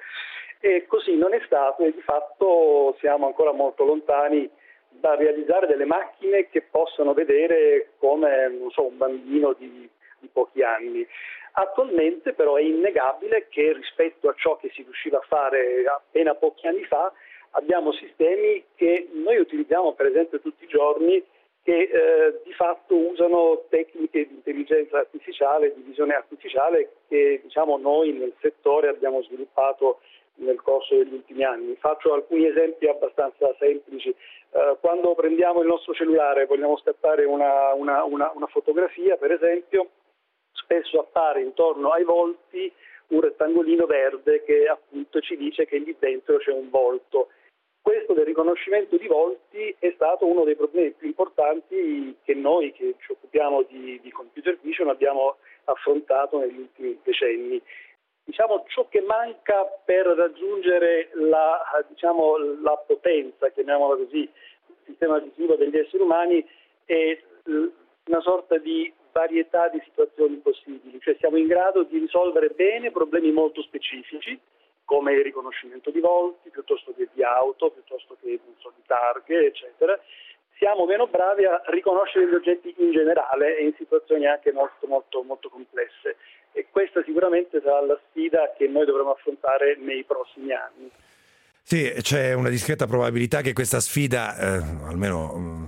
e 0.59 0.85
così 0.87 1.15
non 1.15 1.33
è 1.33 1.41
stato 1.45 1.83
e 1.83 1.93
di 1.93 2.01
fatto 2.01 2.95
siamo 2.99 3.25
ancora 3.25 3.51
molto 3.51 3.85
lontani 3.85 4.49
da 4.89 5.15
realizzare 5.15 5.67
delle 5.67 5.85
macchine 5.85 6.49
che 6.49 6.61
possano 6.61 7.13
vedere 7.13 7.91
come 7.97 8.51
so, 8.69 8.87
un 8.87 8.97
bambino 8.97 9.53
di, 9.53 9.89
di 10.19 10.27
pochi 10.31 10.61
anni. 10.61 11.07
Attualmente 11.53 12.33
però 12.33 12.55
è 12.55 12.61
innegabile 12.61 13.47
che 13.49 13.73
rispetto 13.73 14.29
a 14.29 14.33
ciò 14.35 14.57
che 14.57 14.69
si 14.73 14.83
riusciva 14.83 15.17
a 15.17 15.25
fare 15.27 15.83
appena 15.85 16.35
pochi 16.35 16.67
anni 16.67 16.83
fa 16.83 17.11
abbiamo 17.51 17.91
sistemi 17.93 18.63
che 18.75 19.09
noi 19.13 19.37
utilizziamo 19.37 19.93
per 19.93 20.07
esempio 20.07 20.39
tutti 20.39 20.63
i 20.63 20.67
giorni 20.67 21.23
che 21.63 21.89
eh, 21.91 22.41
di 22.43 22.53
fatto 22.53 22.95
usano 22.95 23.65
tecniche 23.69 24.27
di 24.27 24.35
intelligenza 24.35 24.97
artificiale, 24.97 25.73
di 25.75 25.81
visione 25.81 26.15
artificiale 26.15 26.93
che 27.07 27.41
diciamo, 27.43 27.77
noi 27.77 28.13
nel 28.13 28.33
settore 28.39 28.87
abbiamo 28.87 29.21
sviluppato 29.23 29.99
nel 30.35 30.61
corso 30.61 30.95
degli 30.95 31.13
ultimi 31.13 31.43
anni. 31.43 31.75
Faccio 31.75 32.13
alcuni 32.13 32.47
esempi 32.47 32.87
abbastanza 32.87 33.53
semplici. 33.59 34.09
Eh, 34.09 34.77
quando 34.79 35.13
prendiamo 35.15 35.61
il 35.61 35.67
nostro 35.67 35.93
cellulare 35.93 36.43
e 36.43 36.45
vogliamo 36.45 36.77
scattare 36.77 37.25
una, 37.25 37.73
una, 37.73 38.03
una, 38.03 38.31
una 38.33 38.47
fotografia, 38.47 39.17
per 39.17 39.31
esempio, 39.31 39.89
spesso 40.53 40.99
appare 40.99 41.41
intorno 41.41 41.89
ai 41.89 42.03
volti 42.03 42.71
un 43.07 43.21
rettangolino 43.21 43.85
verde 43.85 44.43
che 44.43 44.67
appunto 44.67 45.19
ci 45.19 45.35
dice 45.35 45.65
che 45.65 45.77
lì 45.77 45.95
dentro 45.99 46.37
c'è 46.37 46.51
un 46.51 46.69
volto 46.69 47.29
questo 47.81 48.13
del 48.13 48.25
riconoscimento 48.25 48.97
di 48.97 49.07
volti 49.07 49.75
è 49.79 49.91
stato 49.95 50.25
uno 50.25 50.43
dei 50.43 50.55
problemi 50.55 50.91
più 50.91 51.07
importanti 51.07 52.15
che 52.23 52.33
noi 52.33 52.71
che 52.71 52.95
ci 52.99 53.11
occupiamo 53.11 53.63
di, 53.63 53.99
di 54.01 54.11
computer 54.11 54.57
vision 54.61 54.89
abbiamo 54.89 55.37
affrontato 55.65 56.39
negli 56.39 56.59
ultimi 56.59 56.99
decenni. 57.03 57.61
Diciamo, 58.23 58.63
ciò 58.67 58.87
che 58.89 59.01
manca 59.01 59.65
per 59.83 60.05
raggiungere 60.05 61.09
la, 61.13 61.61
diciamo, 61.87 62.37
la 62.61 62.77
potenza, 62.85 63.49
chiamiamola 63.49 63.95
così, 63.95 64.29
del 64.67 64.77
sistema 64.85 65.17
visivo 65.17 65.55
degli 65.55 65.77
esseri 65.77 66.03
umani 66.03 66.45
è 66.85 67.19
una 68.05 68.21
sorta 68.21 68.57
di 68.57 68.91
varietà 69.11 69.67
di 69.69 69.81
situazioni 69.83 70.35
possibili, 70.37 70.99
cioè 71.01 71.15
siamo 71.19 71.37
in 71.37 71.47
grado 71.47 71.83
di 71.83 71.97
risolvere 71.97 72.49
bene 72.49 72.91
problemi 72.91 73.31
molto 73.31 73.61
specifici, 73.63 74.39
come 74.89 75.13
il 75.13 75.21
riconoscimento 75.21 75.91
di 75.91 75.99
volti, 75.99 76.49
piuttosto 76.49 76.95
che 76.97 77.07
di 77.13 77.21
auto, 77.21 77.69
piuttosto 77.69 78.17
che 78.19 78.39
so, 78.57 78.73
di 78.75 78.81
targhe, 78.87 79.45
eccetera. 79.45 79.95
Siamo 80.57 80.85
meno 80.85 81.05
bravi 81.05 81.45
a 81.45 81.61
riconoscere 81.67 82.27
gli 82.27 82.33
oggetti 82.33 82.73
in 82.79 82.91
generale 82.91 83.55
e 83.55 83.65
in 83.65 83.73
situazioni 83.77 84.25
anche 84.25 84.51
molto, 84.51 84.87
molto, 84.87 85.21
molto 85.21 85.49
complesse. 85.49 86.17
E 86.53 86.65
questa 86.71 87.03
sicuramente 87.03 87.61
sarà 87.61 87.85
la 87.85 87.99
sfida 88.09 88.51
che 88.57 88.67
noi 88.67 88.85
dovremo 88.85 89.11
affrontare 89.11 89.77
nei 89.77 90.03
prossimi 90.03 90.51
anni. 90.53 90.89
Sì, 91.61 91.93
c'è 92.01 92.33
una 92.33 92.49
discreta 92.49 92.87
probabilità 92.87 93.41
che 93.41 93.53
questa 93.53 93.79
sfida, 93.79 94.35
eh, 94.37 94.87
almeno 94.87 95.35
mm, 95.37 95.58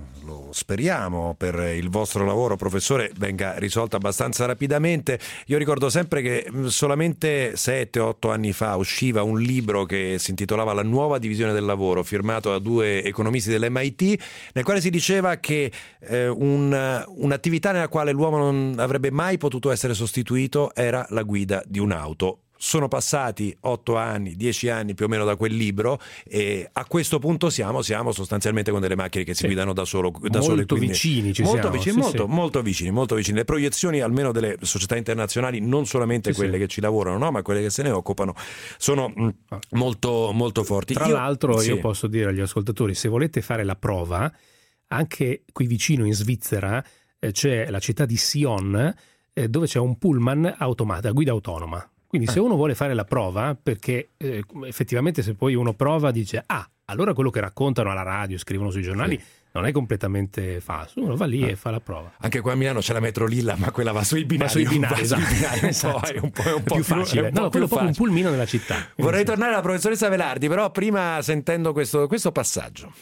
speriamo 0.52 1.34
per 1.36 1.54
il 1.74 1.88
vostro 1.88 2.24
lavoro, 2.24 2.56
professore, 2.56 3.10
venga 3.16 3.58
risolto 3.58 3.96
abbastanza 3.96 4.44
rapidamente. 4.44 5.18
Io 5.46 5.58
ricordo 5.58 5.88
sempre 5.88 6.22
che 6.22 6.46
mm, 6.50 6.66
solamente 6.66 7.52
7-8 7.54 8.30
anni 8.30 8.52
fa 8.52 8.76
usciva 8.76 9.22
un 9.22 9.40
libro 9.40 9.84
che 9.84 10.16
si 10.18 10.30
intitolava 10.30 10.72
La 10.72 10.82
nuova 10.82 11.18
divisione 11.18 11.52
del 11.52 11.64
lavoro, 11.64 12.02
firmato 12.02 12.50
da 12.50 12.58
due 12.58 13.02
economisti 13.02 13.50
dell'MIT, 13.50 14.22
nel 14.52 14.64
quale 14.64 14.80
si 14.80 14.90
diceva 14.90 15.36
che 15.36 15.72
eh, 16.00 16.28
un, 16.28 17.04
un'attività 17.08 17.72
nella 17.72 17.88
quale 17.88 18.12
l'uomo 18.12 18.36
non 18.36 18.74
avrebbe 18.78 19.10
mai 19.10 19.38
potuto 19.38 19.70
essere 19.70 19.94
sostituito 19.94 20.74
era 20.74 21.04
la 21.10 21.22
guida 21.22 21.62
di 21.66 21.78
un'auto 21.78 22.38
sono 22.64 22.86
passati 22.86 23.54
otto 23.62 23.96
anni, 23.96 24.36
dieci 24.36 24.68
anni 24.68 24.94
più 24.94 25.06
o 25.06 25.08
meno 25.08 25.24
da 25.24 25.34
quel 25.34 25.52
libro 25.52 25.98
e 26.22 26.68
a 26.72 26.84
questo 26.84 27.18
punto 27.18 27.50
siamo, 27.50 27.82
siamo 27.82 28.12
sostanzialmente 28.12 28.70
con 28.70 28.80
delle 28.80 28.94
macchine 28.94 29.24
che 29.24 29.34
si 29.34 29.40
sì. 29.40 29.46
guidano 29.46 29.72
da 29.72 29.84
solo. 29.84 30.10
Da 30.12 30.38
molto 30.38 30.42
sole, 30.42 30.64
quindi, 30.66 30.86
vicini 30.86 31.32
ci 31.32 31.42
molto 31.42 31.60
siamo. 31.60 31.76
Vicini, 31.76 31.94
sì, 31.94 32.00
molto, 32.00 32.24
sì. 32.24 32.32
molto, 32.32 32.62
vicini, 32.62 32.90
molto 32.92 33.14
vicini. 33.16 33.38
Le 33.38 33.44
proiezioni 33.44 34.00
almeno 34.00 34.30
delle 34.30 34.58
società 34.60 34.94
internazionali, 34.96 35.58
non 35.58 35.86
solamente 35.86 36.32
quelle 36.32 36.56
che 36.56 36.68
ci 36.68 36.80
lavorano, 36.80 37.18
no? 37.18 37.32
ma 37.32 37.42
quelle 37.42 37.62
che 37.62 37.70
se 37.70 37.82
ne 37.82 37.90
occupano, 37.90 38.32
sono 38.78 39.12
mm, 39.12 39.28
ah. 39.48 39.58
molto, 39.70 40.30
molto 40.32 40.62
forti. 40.62 40.94
Tra 40.94 41.06
io, 41.06 41.14
l'altro 41.14 41.60
io 41.60 41.78
posso 41.78 42.06
dire 42.06 42.30
agli 42.30 42.40
ascoltatori, 42.40 42.94
se 42.94 43.08
volete 43.08 43.40
fare 43.40 43.64
la 43.64 43.74
prova, 43.74 44.32
anche 44.86 45.42
qui 45.50 45.66
vicino 45.66 46.06
in 46.06 46.14
Svizzera 46.14 46.82
eh, 47.18 47.32
c'è 47.32 47.68
la 47.70 47.80
città 47.80 48.06
di 48.06 48.16
Sion 48.16 48.94
eh, 49.32 49.48
dove 49.48 49.66
c'è 49.66 49.80
un 49.80 49.98
pullman 49.98 50.54
automata, 50.58 51.10
guida 51.10 51.32
autonoma. 51.32 51.84
Quindi 52.12 52.30
se 52.30 52.40
uno 52.40 52.56
vuole 52.56 52.74
fare 52.74 52.92
la 52.92 53.06
prova, 53.06 53.56
perché 53.60 54.10
eh, 54.18 54.44
effettivamente 54.66 55.22
se 55.22 55.32
poi 55.32 55.54
uno 55.54 55.72
prova 55.72 56.10
dice 56.10 56.44
ah, 56.44 56.68
allora 56.84 57.14
quello 57.14 57.30
che 57.30 57.40
raccontano 57.40 57.90
alla 57.90 58.02
radio, 58.02 58.36
scrivono 58.36 58.68
sui 58.68 58.82
giornali, 58.82 59.18
sì. 59.18 59.24
non 59.52 59.64
è 59.64 59.72
completamente 59.72 60.60
falso. 60.60 61.00
Uno 61.02 61.16
va 61.16 61.24
lì 61.24 61.42
ah. 61.42 61.48
e 61.48 61.56
fa 61.56 61.70
la 61.70 61.80
prova. 61.80 62.12
Anche 62.18 62.42
qua 62.42 62.52
a 62.52 62.54
Milano 62.54 62.80
c'è 62.80 62.92
la 62.92 63.00
metro 63.00 63.24
Lilla, 63.26 63.56
ma 63.56 63.70
quella 63.70 63.92
va 63.92 64.04
sui 64.04 64.26
binari. 64.26 64.44
Va 64.44 64.60
sui 64.60 64.68
binari, 64.68 65.00
esatto. 65.00 65.22
Sui 65.22 65.34
binari 65.34 65.58
un 65.62 65.68
esatto. 65.68 66.00
po', 66.00 66.06
è 66.06 66.18
un 66.18 66.30
po', 66.30 66.42
è 66.42 66.52
un 66.52 66.62
po 66.62 66.74
più 66.74 66.84
facile. 66.84 67.28
Un 67.28 67.32
po 67.32 67.40
no, 67.40 67.48
quello 67.48 67.64
è 67.64 67.68
proprio 67.68 67.88
un 67.88 67.94
pulmino 67.94 68.28
nella 68.28 68.44
città. 68.44 68.90
Vorrei 68.96 69.24
tornare 69.24 69.52
alla 69.52 69.62
professoressa 69.62 70.10
Velardi, 70.10 70.48
però 70.48 70.70
prima 70.70 71.18
sentendo 71.22 71.72
questo, 71.72 72.06
questo 72.08 72.30
passaggio. 72.30 72.92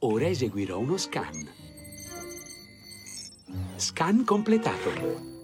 Ora 0.00 0.26
eseguirò 0.26 0.78
uno 0.78 0.98
scan. 0.98 1.48
Scan 3.76 4.24
completato. 4.26 5.37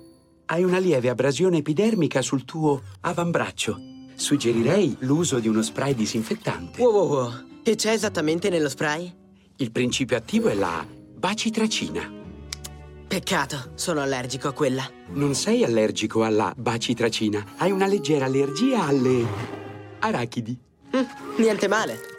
Hai 0.46 0.62
una 0.62 0.78
lieve 0.78 1.08
abrasione 1.08 1.58
epidermica 1.58 2.20
sul 2.20 2.44
tuo 2.44 2.82
avambraccio. 3.00 3.80
Suggerirei 4.14 4.94
l'uso 5.00 5.38
di 5.38 5.48
uno 5.48 5.62
spray 5.62 5.94
disinfettante. 5.94 6.82
Wow, 6.82 6.92
wow, 6.92 7.08
wow. 7.08 7.32
Che 7.62 7.74
c'è 7.76 7.92
esattamente 7.92 8.50
nello 8.50 8.68
spray? 8.68 9.10
Il 9.56 9.72
principio 9.72 10.18
attivo 10.18 10.48
è 10.48 10.54
la 10.54 10.86
bacitracina. 11.16 12.12
Peccato, 13.08 13.70
sono 13.74 14.02
allergico 14.02 14.48
a 14.48 14.52
quella. 14.52 14.86
Non 15.12 15.34
sei 15.34 15.64
allergico 15.64 16.24
alla 16.24 16.52
bacitracina. 16.54 17.54
Hai 17.56 17.70
una 17.70 17.86
leggera 17.86 18.26
allergia 18.26 18.84
alle 18.84 19.26
arachidi. 20.00 20.58
Mm, 20.94 21.38
niente 21.38 21.68
male. 21.68 22.13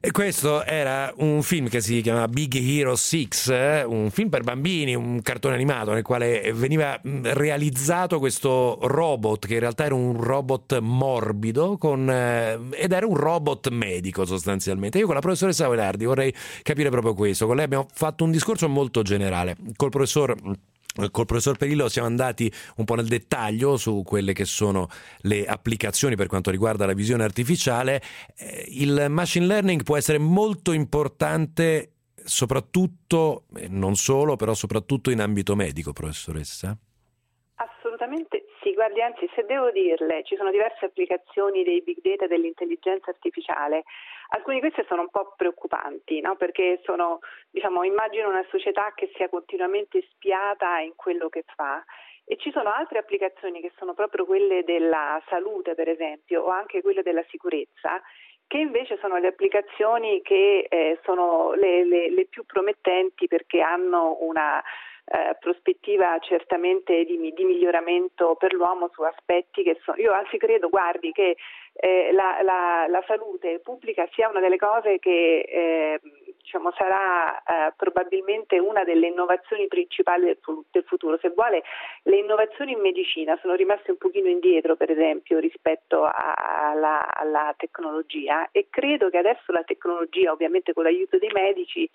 E 0.00 0.12
questo 0.12 0.64
era 0.64 1.12
un 1.16 1.42
film 1.42 1.68
che 1.68 1.80
si 1.80 2.00
chiama 2.02 2.28
Big 2.28 2.54
Hero 2.54 2.94
6, 2.94 3.28
eh? 3.48 3.82
un 3.82 4.10
film 4.10 4.28
per 4.28 4.42
bambini, 4.44 4.94
un 4.94 5.20
cartone 5.22 5.56
animato 5.56 5.92
nel 5.92 6.04
quale 6.04 6.52
veniva 6.54 7.00
realizzato 7.02 8.20
questo 8.20 8.78
robot 8.80 9.44
che 9.44 9.54
in 9.54 9.58
realtà 9.58 9.86
era 9.86 9.96
un 9.96 10.22
robot 10.22 10.78
morbido 10.78 11.76
con, 11.78 12.08
eh, 12.08 12.60
ed 12.74 12.92
era 12.92 13.06
un 13.08 13.16
robot 13.16 13.70
medico 13.70 14.24
sostanzialmente. 14.24 14.98
Io 14.98 15.06
con 15.06 15.16
la 15.16 15.20
professoressa 15.20 15.66
Velardi 15.66 16.04
vorrei 16.04 16.32
capire 16.62 16.90
proprio 16.90 17.14
questo. 17.14 17.46
Con 17.46 17.56
lei 17.56 17.64
abbiamo 17.64 17.88
fatto 17.92 18.22
un 18.22 18.30
discorso 18.30 18.68
molto 18.68 19.02
generale. 19.02 19.56
Col 19.74 19.90
professor 19.90 20.32
Col 21.10 21.26
professor 21.26 21.56
Perillo 21.56 21.88
siamo 21.88 22.08
andati 22.08 22.50
un 22.76 22.84
po' 22.84 22.94
nel 22.94 23.06
dettaglio 23.06 23.76
su 23.76 24.02
quelle 24.04 24.32
che 24.32 24.44
sono 24.44 24.88
le 25.22 25.46
applicazioni 25.46 26.16
per 26.16 26.26
quanto 26.26 26.50
riguarda 26.50 26.86
la 26.86 26.92
visione 26.92 27.22
artificiale. 27.22 28.02
Eh, 28.36 28.66
il 28.68 29.06
machine 29.08 29.46
learning 29.46 29.84
può 29.84 29.96
essere 29.96 30.18
molto 30.18 30.72
importante 30.72 31.92
soprattutto, 32.24 33.44
non 33.68 33.94
solo, 33.94 34.36
però 34.36 34.54
soprattutto 34.54 35.10
in 35.10 35.20
ambito 35.20 35.54
medico, 35.54 35.92
professoressa? 35.92 36.76
Assolutamente 37.54 38.44
sì, 38.62 38.74
guardi, 38.74 39.00
anzi 39.00 39.28
se 39.34 39.44
devo 39.46 39.70
dirle, 39.70 40.22
ci 40.24 40.36
sono 40.36 40.50
diverse 40.50 40.84
applicazioni 40.84 41.62
dei 41.62 41.80
big 41.82 42.00
data 42.02 42.24
e 42.24 42.28
dell'intelligenza 42.28 43.10
artificiale. 43.10 43.84
Alcune 44.30 44.56
di 44.56 44.60
queste 44.60 44.84
sono 44.88 45.02
un 45.02 45.10
po' 45.10 45.32
preoccupanti, 45.36 46.20
no? 46.20 46.36
perché 46.36 46.80
sono, 46.84 47.20
diciamo, 47.50 47.82
immagino 47.84 48.28
una 48.28 48.44
società 48.50 48.92
che 48.94 49.10
sia 49.14 49.28
continuamente 49.28 50.06
spiata 50.10 50.78
in 50.80 50.92
quello 50.96 51.28
che 51.28 51.44
fa. 51.54 51.82
E 52.24 52.36
ci 52.36 52.50
sono 52.52 52.70
altre 52.70 52.98
applicazioni 52.98 53.62
che 53.62 53.72
sono 53.78 53.94
proprio 53.94 54.26
quelle 54.26 54.62
della 54.64 55.22
salute, 55.28 55.74
per 55.74 55.88
esempio, 55.88 56.42
o 56.42 56.48
anche 56.48 56.82
quelle 56.82 57.02
della 57.02 57.24
sicurezza, 57.28 58.02
che 58.46 58.58
invece 58.58 58.98
sono 58.98 59.16
le 59.16 59.28
applicazioni 59.28 60.20
che 60.20 60.66
eh, 60.68 60.98
sono 61.04 61.52
le, 61.52 61.84
le, 61.86 62.10
le 62.10 62.26
più 62.26 62.44
promettenti 62.44 63.28
perché 63.28 63.60
hanno 63.60 64.18
una 64.20 64.62
eh, 65.10 65.36
prospettiva 65.40 66.18
certamente 66.20 67.04
di, 67.04 67.32
di, 67.32 67.44
miglioramento 67.44 68.34
per 68.34 68.52
l'uomo 68.52 68.90
su 68.92 69.02
aspetti 69.02 69.62
che 69.62 69.78
sono. 69.82 69.96
Io 69.98 70.12
anzi 70.12 70.36
credo, 70.36 70.68
guardi, 70.68 71.12
che 71.12 71.36
eh, 71.72 72.12
la, 72.12 72.40
la, 72.42 72.86
la, 72.88 73.02
salute 73.06 73.60
pubblica 73.60 74.06
sia 74.12 74.28
una 74.28 74.40
delle 74.40 74.58
cose 74.58 74.98
che 74.98 75.40
eh, 75.48 76.00
diciamo, 76.36 76.72
sarà 76.72 77.38
eh, 77.38 77.72
probabilmente 77.76 78.58
una 78.58 78.84
delle 78.84 79.06
innovazioni 79.06 79.66
principali 79.66 80.24
del, 80.24 80.38
del, 80.70 80.84
futuro. 80.84 81.16
Se 81.18 81.30
vuole, 81.30 81.62
le 82.02 82.16
innovazioni 82.16 82.72
in 82.72 82.80
medicina 82.80 83.38
sono 83.40 83.54
rimaste 83.54 83.92
un 83.92 83.96
pochino 83.96 84.28
indietro, 84.28 84.76
per 84.76 84.90
esempio, 84.90 85.38
rispetto 85.38 86.04
a, 86.04 86.34
alla, 86.70 87.08
alla 87.14 87.54
tecnologia 87.56 88.48
e 88.52 88.66
credo 88.68 89.08
che 89.08 89.18
adesso 89.18 89.52
la 89.52 89.64
tecnologia, 89.64 90.32
ovviamente 90.32 90.74
con 90.74 90.82
l'aiuto 90.82 91.16
dei 91.16 91.30
medici, 91.32 91.88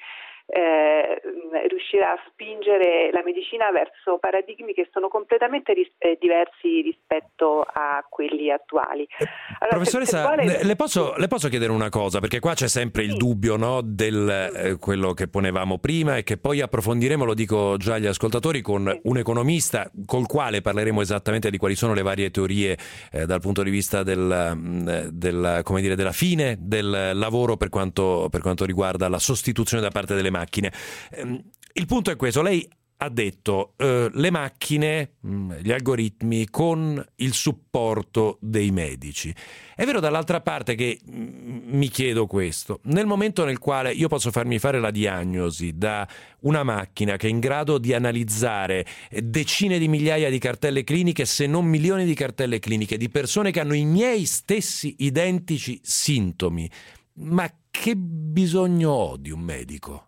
eh, 0.45 1.21
riuscirà 1.67 2.11
a 2.11 2.23
spingere 2.29 3.09
la 3.11 3.23
medicina 3.23 3.71
verso 3.71 4.17
paradigmi 4.19 4.73
che 4.73 4.89
sono 4.91 5.07
completamente 5.07 5.73
ris- 5.73 5.93
eh, 5.97 6.17
diversi 6.19 6.81
rispetto 6.81 7.61
a 7.61 8.05
quelli 8.09 8.51
attuali. 8.51 9.03
Eh, 9.03 9.27
allora, 9.59 9.77
Professoressa, 9.77 10.17
se, 10.17 10.23
se 10.23 10.43
vuole... 10.43 10.63
le, 10.63 10.75
posso, 10.75 11.13
le, 11.15 11.27
posso, 11.27 11.47
chiedere 11.47 11.71
una 11.71 11.89
cosa? 11.89 12.19
Perché 12.19 12.39
qua 12.39 12.53
c'è 12.53 12.67
sempre 12.67 13.03
il 13.03 13.15
dubbio 13.15 13.55
no, 13.55 13.81
del 13.81 14.29
eh, 14.29 14.77
quello 14.79 15.13
che 15.13 15.27
ponevamo 15.27 15.77
prima 15.77 16.17
e 16.17 16.23
che 16.23 16.37
poi 16.37 16.61
approfondiremo, 16.61 17.23
lo 17.23 17.33
dico 17.33 17.77
già 17.77 17.95
agli 17.95 18.07
ascoltatori, 18.07 18.61
con 18.61 18.89
sì. 18.91 18.99
un 19.03 19.17
economista 19.17 19.89
col 20.05 20.27
quale 20.27 20.61
parleremo 20.61 21.01
esattamente 21.01 21.49
di 21.49 21.57
quali 21.57 21.75
sono 21.75 21.93
le 21.93 22.01
varie 22.01 22.31
teorie 22.31 22.77
eh, 23.11 23.25
dal 23.25 23.39
punto 23.39 23.63
di 23.63 23.69
vista 23.69 24.03
del, 24.03 24.51
mm, 24.55 24.87
del, 25.09 25.61
dire, 25.63 25.95
della 25.95 26.11
fine 26.11 26.57
del 26.59 27.11
lavoro 27.13 27.55
per 27.55 27.69
quanto, 27.69 28.27
per 28.29 28.41
quanto 28.41 28.65
riguarda 28.65 29.07
la 29.07 29.19
sostituzione 29.19 29.81
da 29.81 29.89
parte 29.89 30.15
delle 30.15 30.31
macchine. 30.33 30.73
Ehm, 31.11 31.41
il 31.73 31.85
punto 31.85 32.11
è 32.11 32.15
questo, 32.15 32.41
lei 32.41 32.67
ha 33.03 33.09
detto 33.09 33.73
eh, 33.77 34.09
le 34.11 34.31
macchine, 34.31 35.15
mm, 35.27 35.51
gli 35.61 35.71
algoritmi 35.71 36.49
con 36.49 37.03
il 37.15 37.33
supporto 37.33 38.37
dei 38.39 38.71
medici. 38.71 39.33
È 39.75 39.83
vero 39.83 39.99
dall'altra 39.99 40.39
parte 40.41 40.75
che 40.75 40.99
mm, 41.03 41.75
mi 41.75 41.89
chiedo 41.89 42.25
questo, 42.27 42.79
nel 42.83 43.05
momento 43.05 43.43
nel 43.43 43.59
quale 43.59 43.91
io 43.91 44.07
posso 44.07 44.31
farmi 44.31 44.57
fare 44.57 44.79
la 44.79 44.91
diagnosi 44.91 45.77
da 45.77 46.07
una 46.41 46.63
macchina 46.63 47.17
che 47.17 47.27
è 47.27 47.29
in 47.29 47.39
grado 47.39 47.77
di 47.77 47.93
analizzare 47.93 48.85
decine 49.09 49.77
di 49.77 49.87
migliaia 49.89 50.29
di 50.29 50.39
cartelle 50.39 50.83
cliniche, 50.83 51.25
se 51.25 51.45
non 51.45 51.65
milioni 51.65 52.05
di 52.05 52.13
cartelle 52.13 52.59
cliniche, 52.59 52.97
di 52.97 53.09
persone 53.09 53.51
che 53.51 53.59
hanno 53.59 53.75
i 53.75 53.85
miei 53.85 54.25
stessi 54.25 54.95
identici 54.99 55.79
sintomi, 55.83 56.69
ma 57.15 57.51
che 57.69 57.95
bisogno 57.97 58.91
ho 58.91 59.17
di 59.17 59.31
un 59.31 59.41
medico? 59.41 60.07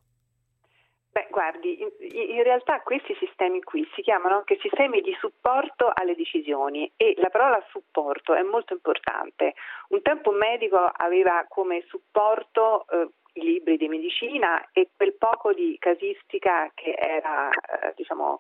Beh, 1.15 1.28
guardi, 1.30 1.82
in, 1.82 1.89
in, 1.99 2.43
realtà 2.43 2.82
questi 2.82 3.15
sistemi 3.17 3.63
qui 3.63 3.89
si 3.95 4.01
chiamano 4.01 4.36
anche 4.36 4.60
sistemi 4.60 4.99
di 4.99 5.15
supporto 5.17 5.89
alle 5.93 6.13
decisioni 6.13 6.91
e 6.97 7.13
la 7.19 7.30
parola 7.30 7.65
supporto 7.69 8.34
è 8.34 8.41
molto 8.41 8.73
importante. 8.73 9.54
Un 9.89 10.01
tempo 10.01 10.32
un 10.32 10.38
medico 10.38 10.75
aveva 10.75 11.45
come 11.47 11.86
supporto 11.88 12.86
eh, 12.89 13.08
i 13.36 13.43
libri 13.43 13.78
di 13.78 13.88
medicina 13.88 14.67
e 14.73 14.89
quel 14.93 15.13
poco 15.13 15.54
di 15.54 15.78
casistica 15.80 16.69
che 16.75 16.93
era, 16.97 17.47
eh, 17.47 17.93
diciamo, 17.95 18.39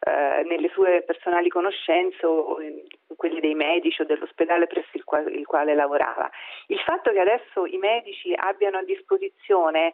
eh, 0.00 0.42
nelle 0.48 0.68
sue 0.70 1.04
personali 1.06 1.48
conoscenze 1.48 2.26
o 2.26 2.60
in 2.60 2.82
quelle 3.14 3.38
dei 3.38 3.54
medici 3.54 4.02
o 4.02 4.04
dell'ospedale 4.04 4.66
presso 4.66 4.90
il 4.94 5.04
quale, 5.04 5.30
il 5.30 5.46
quale 5.46 5.76
lavorava. 5.76 6.28
Il 6.66 6.80
fatto 6.80 7.12
che 7.12 7.20
adesso 7.20 7.66
i 7.66 7.78
medici 7.78 8.34
abbiano 8.34 8.78
a 8.78 8.84
disposizione 8.84 9.92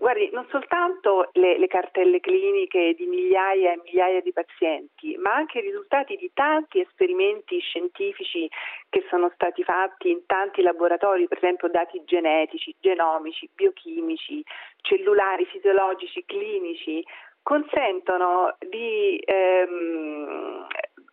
Guardi, 0.00 0.30
non 0.32 0.46
soltanto 0.48 1.28
le, 1.34 1.58
le, 1.58 1.66
cartelle 1.66 2.20
cliniche 2.20 2.94
di 2.94 3.06
migliaia 3.06 3.72
e 3.72 3.80
migliaia 3.84 4.20
di 4.22 4.32
pazienti, 4.32 5.16
ma 5.18 5.34
anche 5.34 5.58
i 5.58 5.62
risultati 5.62 6.16
di 6.16 6.30
tanti 6.32 6.80
esperimenti 6.80 7.58
scientifici 7.60 8.48
che 8.88 9.04
sono 9.10 9.30
stati 9.34 9.62
fatti 9.62 10.10
in 10.10 10.24
tanti 10.24 10.62
laboratori, 10.62 11.28
per 11.28 11.36
esempio 11.36 11.68
dati 11.68 12.02
genetici, 12.04 12.74
genomici, 12.80 13.48
biochimici, 13.54 14.42
cellulari, 14.80 15.44
fisiologici, 15.44 16.24
clinici, 16.24 17.04
consentono 17.42 18.56
di 18.58 19.20
ehm, 19.22 20.66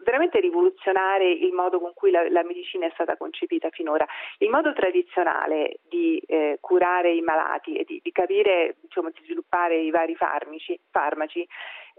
veramente 0.08 0.40
rivoluzionare 0.40 1.30
il 1.30 1.52
modo 1.52 1.82
con 1.82 1.92
cui 1.94 2.12
la, 2.12 2.30
la, 2.30 2.42
medicina 2.44 2.86
è 2.86 2.92
stata 2.94 3.18
concepita 3.18 3.70
finora. 3.70 4.08
Il 4.38 4.50
modo 4.50 4.72
tradizionale 4.72 5.82
di 5.90 6.18
eh, 6.26 6.60
curare 6.62 7.12
i 7.12 7.20
malati 7.20 7.76
e 7.76 7.84
di, 7.84 8.00
di 8.02 8.12
capire, 8.14 8.78
diciamo, 8.80 9.10
di 9.10 9.20
sviluppare 9.26 9.76
i 9.76 9.92
vari 9.92 10.16
farmaci, 10.16 10.80
farmaci 10.90 11.46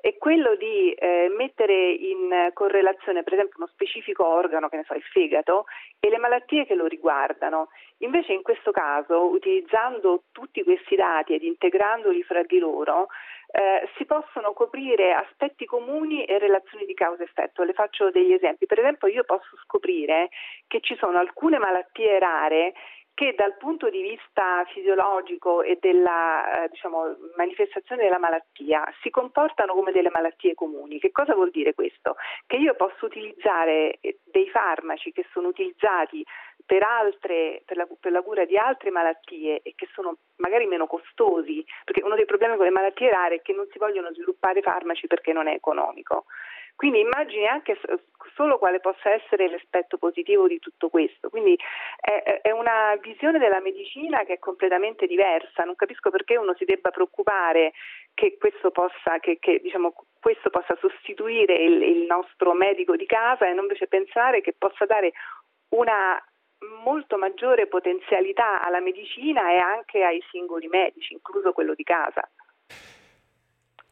è 0.01 0.17
quello 0.17 0.55
di 0.55 0.93
eh, 0.93 1.29
mettere 1.37 1.91
in 1.91 2.51
correlazione 2.53 3.25
per 3.25 3.33
esempio 3.33 3.59
uno 3.59 3.69
specifico 3.73 4.25
organo, 4.25 4.69
che 4.69 4.77
ne 4.77 4.85
so, 4.87 4.95
il 4.95 5.03
fegato, 5.03 5.65
e 5.99 6.09
le 6.09 6.19
malattie 6.19 6.67
che 6.67 6.75
lo 6.75 6.87
riguardano. 6.87 7.69
Invece 7.99 8.33
in 8.33 8.43
questo 8.43 8.71
caso, 8.71 9.27
utilizzando 9.27 10.23
tutti 10.33 10.63
questi 10.63 10.95
dati 10.95 11.35
ed 11.35 11.43
integrandoli 11.43 12.23
fra 12.23 12.43
di 12.45 12.59
loro, 12.59 13.09
eh, 13.51 13.89
si 13.97 14.05
possono 14.05 14.53
coprire 14.53 15.13
aspetti 15.13 15.65
comuni 15.65 16.25
e 16.25 16.39
relazioni 16.39 16.85
di 16.85 16.95
causa-effetto. 16.95 17.63
Le 17.63 17.73
faccio 17.73 18.11
degli 18.11 18.33
esempi. 18.33 18.67
Per 18.67 18.79
esempio 18.79 19.09
io 19.09 19.25
posso 19.25 19.57
scoprire 19.65 20.29
che 20.67 20.81
ci 20.81 20.97
sono 20.97 21.19
alcune 21.19 21.59
malattie 21.59 22.19
rare 22.19 22.75
che 23.19 23.35
dal 23.37 23.57
punto 23.57 23.91
di 23.91 24.01
vista 24.01 24.65
fisiologico 24.73 25.63
e 25.63 25.77
della 25.81 26.63
eh, 26.63 26.69
diciamo, 26.69 27.17
manifestazione 27.37 28.05
della 28.05 28.21
malattia 28.21 28.85
si 29.03 29.11
comportano 29.11 29.75
come 29.75 29.91
delle 29.91 30.11
malattie 30.11 30.55
comuni. 30.55 31.01
Che 31.01 31.11
cosa 31.11 31.35
vuol 31.35 31.51
dire 31.51 31.75
questo? 31.75 32.15
Che 32.47 32.55
io 32.55 32.77
posso 32.77 33.07
utilizzare 33.07 33.99
eh, 34.03 34.21
dei 34.23 34.49
farmaci 34.49 35.11
che 35.11 35.27
sono 35.33 35.49
utilizzati 35.49 36.25
per, 36.69 36.83
altre, 36.83 37.63
per, 37.65 37.79
la, 37.79 37.89
per 37.99 38.13
la 38.13 38.21
cura 38.21 38.45
di 38.45 38.59
altre 38.59 38.91
malattie 38.91 39.61
e 39.63 39.73
che 39.75 39.89
sono 39.95 40.19
magari 40.37 40.67
meno 40.67 40.87
costosi, 40.87 41.65
perché 41.83 42.03
uno 42.05 42.15
dei 42.15 42.27
problemi 42.27 42.57
con 42.57 42.67
le 42.67 42.71
malattie 42.71 43.09
rare 43.09 43.37
è 43.37 43.43
che 43.43 43.55
non 43.55 43.67
si 43.73 43.79
vogliono 43.79 44.13
sviluppare 44.13 44.61
farmaci 44.61 45.07
perché 45.07 45.33
non 45.33 45.49
è 45.49 45.55
economico. 45.55 46.27
Quindi 46.77 47.01
immagini 47.01 47.47
anche 47.47 47.81
solo 48.35 48.59
quale 48.59 48.81
possa 48.81 49.11
essere 49.11 49.49
l'aspetto 49.49 49.97
positivo 49.97 50.47
di 50.47 50.59
tutto 50.59 50.91
questo. 50.91 51.31
Quindi 51.31 51.59
è, 51.99 52.41
è, 52.43 52.51
una 52.51 52.95
visione 53.01 53.39
della 53.39 53.61
medicina 53.61 54.25
che 54.25 54.35
è 54.35 54.39
completamente 54.39 55.07
diversa. 55.07 55.65
Non 55.65 55.75
capisco 55.75 56.11
perché 56.11 56.37
uno 56.37 56.55
si 56.55 56.67
debba 56.67 56.91
preoccupare 56.91 57.73
che 58.13 58.37
questo 58.39 58.71
possa, 58.71 59.19
che, 59.21 59.39
che, 59.41 59.59
diciamo, 59.61 59.95
questo 60.21 60.51
possa 60.51 60.77
sostituire 60.79 61.55
il, 61.55 61.83
il 61.83 62.07
nostro 62.07 62.53
medico 62.53 62.95
di 62.95 63.07
casa 63.07 63.47
e 63.49 63.55
non 63.55 63.65
invece 63.65 63.89
pensare 63.89 64.43
che 64.43 64.55
possa 64.57 64.85
dare 64.85 65.13
una 65.71 66.23
molto 66.85 67.17
maggiore 67.17 67.67
potenzialità 67.67 68.63
alla 68.63 68.81
medicina 68.81 69.51
e 69.51 69.59
anche 69.59 70.03
ai 70.03 70.23
singoli 70.31 70.69
medici, 70.69 71.13
incluso 71.13 71.53
quello 71.53 71.75
di 71.75 71.85
casa. 71.85 72.29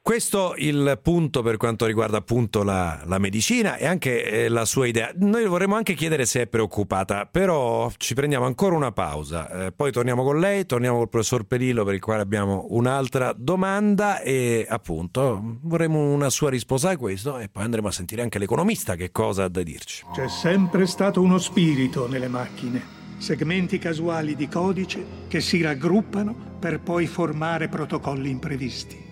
Questo 0.07 0.55
il 0.59 1.01
punto 1.03 1.43
per 1.43 1.57
quanto 1.57 1.85
riguarda 1.85 2.19
appunto 2.19 2.63
la, 2.63 3.03
la 3.07 3.19
medicina 3.19 3.75
e 3.75 3.87
anche 3.87 4.45
eh, 4.45 4.49
la 4.49 4.65
sua 4.65 4.87
idea. 4.87 5.11
Noi 5.17 5.45
vorremmo 5.47 5.75
anche 5.75 5.95
chiedere 5.95 6.27
se 6.27 6.43
è 6.43 6.47
preoccupata, 6.47 7.27
però 7.27 7.91
ci 7.97 8.15
prendiamo 8.15 8.47
ancora 8.47 8.77
una 8.77 8.93
pausa. 8.93 9.67
Eh, 9.67 9.73
poi 9.73 9.91
torniamo 9.91 10.23
con 10.23 10.39
lei, 10.39 10.65
torniamo 10.65 10.99
col 10.99 11.09
professor 11.09 11.43
Perillo 11.43 11.83
per 11.83 11.95
il 11.95 12.01
quale 12.01 12.23
abbiamo 12.23 12.67
un'altra 12.69 13.35
domanda 13.37 14.21
e 14.21 14.65
appunto 14.69 15.59
vorremmo 15.63 15.99
una 15.99 16.31
sua 16.31 16.51
risposta 16.51 16.91
a 16.91 16.97
questo 16.97 17.39
e 17.39 17.49
poi 17.49 17.65
andremo 17.65 17.89
a 17.89 17.93
sentire 17.93 18.23
anche 18.23 18.39
l'economista 18.39 18.95
che 18.95 19.11
cosa 19.11 19.43
ha 19.43 19.49
da 19.49 19.65
dirci. 19.65 20.05
C'è 20.15 20.29
sempre 20.29 20.87
stato 20.87 21.21
uno 21.21 21.39
spirito 21.39 22.07
nelle 22.07 22.29
macchine, 22.29 22.81
segmenti 23.19 23.79
casuali 23.81 24.37
di 24.37 24.47
codice 24.47 25.05
che 25.27 25.41
si 25.41 25.61
raggruppano 25.61 26.33
per 26.61 26.79
poi 26.79 27.09
formare 27.09 27.67
protocolli 27.67 28.31
imprevisti. 28.31 29.06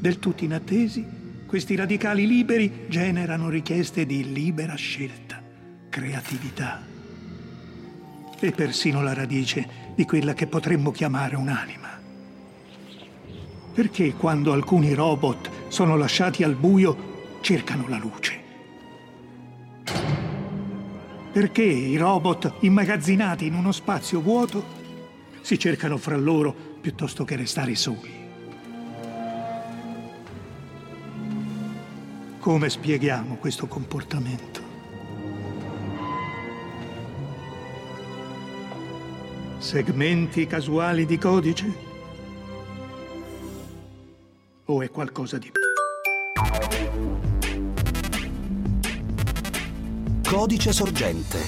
Del 0.00 0.18
tutto 0.18 0.44
inattesi, 0.44 1.06
questi 1.44 1.76
radicali 1.76 2.26
liberi 2.26 2.86
generano 2.88 3.50
richieste 3.50 4.06
di 4.06 4.32
libera 4.32 4.74
scelta, 4.74 5.42
creatività 5.90 6.82
e 8.40 8.50
persino 8.52 9.02
la 9.02 9.12
radice 9.12 9.92
di 9.94 10.06
quella 10.06 10.32
che 10.32 10.46
potremmo 10.46 10.90
chiamare 10.90 11.36
un'anima. 11.36 12.00
Perché 13.74 14.14
quando 14.14 14.54
alcuni 14.54 14.94
robot 14.94 15.68
sono 15.68 15.98
lasciati 15.98 16.44
al 16.44 16.54
buio 16.54 17.36
cercano 17.42 17.86
la 17.86 17.98
luce? 17.98 18.40
Perché 21.30 21.62
i 21.62 21.98
robot 21.98 22.54
immagazzinati 22.60 23.44
in 23.44 23.52
uno 23.52 23.70
spazio 23.70 24.22
vuoto 24.22 24.64
si 25.42 25.58
cercano 25.58 25.98
fra 25.98 26.16
loro 26.16 26.54
piuttosto 26.80 27.26
che 27.26 27.36
restare 27.36 27.74
soli? 27.74 28.19
Come 32.40 32.70
spieghiamo 32.70 33.36
questo 33.36 33.66
comportamento? 33.66 34.62
Segmenti 39.58 40.46
casuali 40.46 41.04
di 41.04 41.18
codice? 41.18 41.72
O 44.64 44.80
è 44.80 44.90
qualcosa 44.90 45.36
di 45.36 45.50
più? 45.50 45.60
Codice 50.26 50.72
sorgente. 50.72 51.38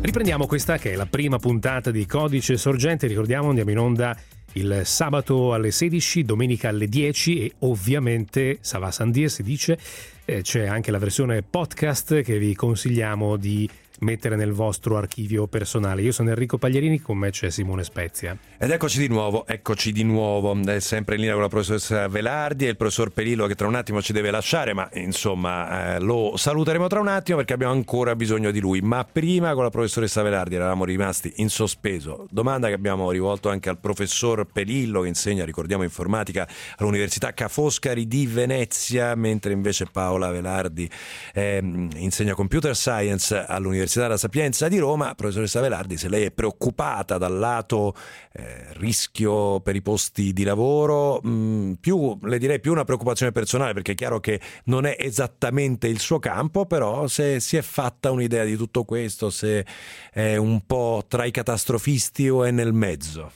Riprendiamo 0.00 0.46
questa 0.46 0.78
che 0.78 0.92
è 0.92 0.94
la 0.94 1.06
prima 1.06 1.38
puntata 1.38 1.90
di 1.90 2.06
Codice 2.06 2.56
Sorgente, 2.56 3.08
ricordiamo 3.08 3.48
andiamo 3.48 3.72
in 3.72 3.78
onda 3.78 4.16
il 4.58 4.82
sabato 4.84 5.54
alle 5.54 5.70
16, 5.70 6.24
domenica 6.24 6.68
alle 6.68 6.88
10 6.88 7.44
e 7.44 7.52
ovviamente 7.60 8.58
Sava 8.60 8.90
Sandir 8.90 9.30
si 9.30 9.42
dice 9.42 9.78
eh, 10.24 10.42
c'è 10.42 10.66
anche 10.66 10.90
la 10.90 10.98
versione 10.98 11.42
podcast 11.42 12.22
che 12.22 12.38
vi 12.38 12.54
consigliamo 12.54 13.36
di 13.36 13.68
mettere 14.00 14.36
nel 14.36 14.52
vostro 14.52 14.96
archivio 14.96 15.46
personale. 15.46 16.02
Io 16.02 16.12
sono 16.12 16.28
Enrico 16.28 16.58
Pagliarini, 16.58 17.00
con 17.00 17.18
me 17.18 17.30
c'è 17.30 17.50
Simone 17.50 17.84
Spezia. 17.84 18.36
Ed 18.58 18.70
eccoci 18.70 18.98
di 18.98 19.08
nuovo, 19.08 19.46
eccoci 19.46 19.92
di 19.92 20.02
nuovo, 20.02 20.56
è 20.66 20.80
sempre 20.80 21.14
in 21.14 21.20
linea 21.20 21.34
con 21.34 21.44
la 21.44 21.48
professoressa 21.48 22.08
Velardi 22.08 22.66
e 22.66 22.70
il 22.70 22.76
professor 22.76 23.10
Perillo 23.10 23.46
che 23.46 23.54
tra 23.54 23.66
un 23.66 23.74
attimo 23.74 24.00
ci 24.02 24.12
deve 24.12 24.30
lasciare, 24.30 24.72
ma 24.72 24.88
insomma 24.94 25.96
eh, 25.96 26.00
lo 26.00 26.34
saluteremo 26.36 26.86
tra 26.86 27.00
un 27.00 27.08
attimo 27.08 27.38
perché 27.38 27.52
abbiamo 27.52 27.72
ancora 27.72 28.14
bisogno 28.14 28.50
di 28.50 28.60
lui. 28.60 28.80
Ma 28.80 29.04
prima 29.04 29.54
con 29.54 29.64
la 29.64 29.70
professoressa 29.70 30.22
Velardi 30.22 30.54
eravamo 30.54 30.84
rimasti 30.84 31.32
in 31.36 31.50
sospeso. 31.50 32.26
Domanda 32.30 32.68
che 32.68 32.74
abbiamo 32.74 33.10
rivolto 33.10 33.48
anche 33.48 33.68
al 33.68 33.78
professor 33.78 34.46
Perillo 34.50 35.02
che 35.02 35.08
insegna, 35.08 35.44
ricordiamo, 35.44 35.82
informatica 35.82 36.48
all'Università 36.76 37.32
Ca' 37.32 37.48
Foscari 37.48 38.06
di 38.06 38.26
Venezia, 38.26 39.14
mentre 39.14 39.52
invece 39.52 39.86
Paola 39.90 40.30
Velardi 40.30 40.88
eh, 41.32 41.58
insegna 41.96 42.34
computer 42.34 42.74
science 42.76 43.44
all'Università 43.46 43.87
dell'Università 43.88 44.02
della 44.02 44.16
Sapienza 44.18 44.68
di 44.68 44.78
Roma, 44.78 45.14
professoressa 45.14 45.60
Velardi, 45.60 45.96
se 45.96 46.08
lei 46.08 46.24
è 46.24 46.30
preoccupata 46.30 47.18
dal 47.18 47.36
lato 47.36 47.94
eh, 48.32 48.72
rischio 48.74 49.60
per 49.60 49.74
i 49.74 49.82
posti 49.82 50.32
di 50.32 50.44
lavoro, 50.44 51.20
mh, 51.22 51.28
mm, 51.28 51.72
più, 51.74 52.18
le 52.22 52.38
direi 52.38 52.60
più 52.60 52.72
una 52.72 52.84
preoccupazione 52.84 53.32
personale, 53.32 53.72
perché 53.72 53.92
è 53.92 53.94
chiaro 53.94 54.20
che 54.20 54.40
non 54.64 54.84
è 54.84 54.96
esattamente 54.98 55.88
il 55.88 55.98
suo 55.98 56.18
campo, 56.18 56.66
però 56.66 57.06
se 57.06 57.40
si 57.40 57.56
è 57.56 57.62
fatta 57.62 58.10
un'idea 58.10 58.44
di 58.44 58.56
tutto 58.56 58.84
questo, 58.84 59.30
se 59.30 59.64
è 60.12 60.36
un 60.36 60.60
po' 60.66 61.04
tra 61.08 61.24
i 61.24 61.30
catastrofisti 61.30 62.28
o 62.28 62.44
è 62.44 62.50
nel 62.50 62.72
mezzo. 62.72 63.32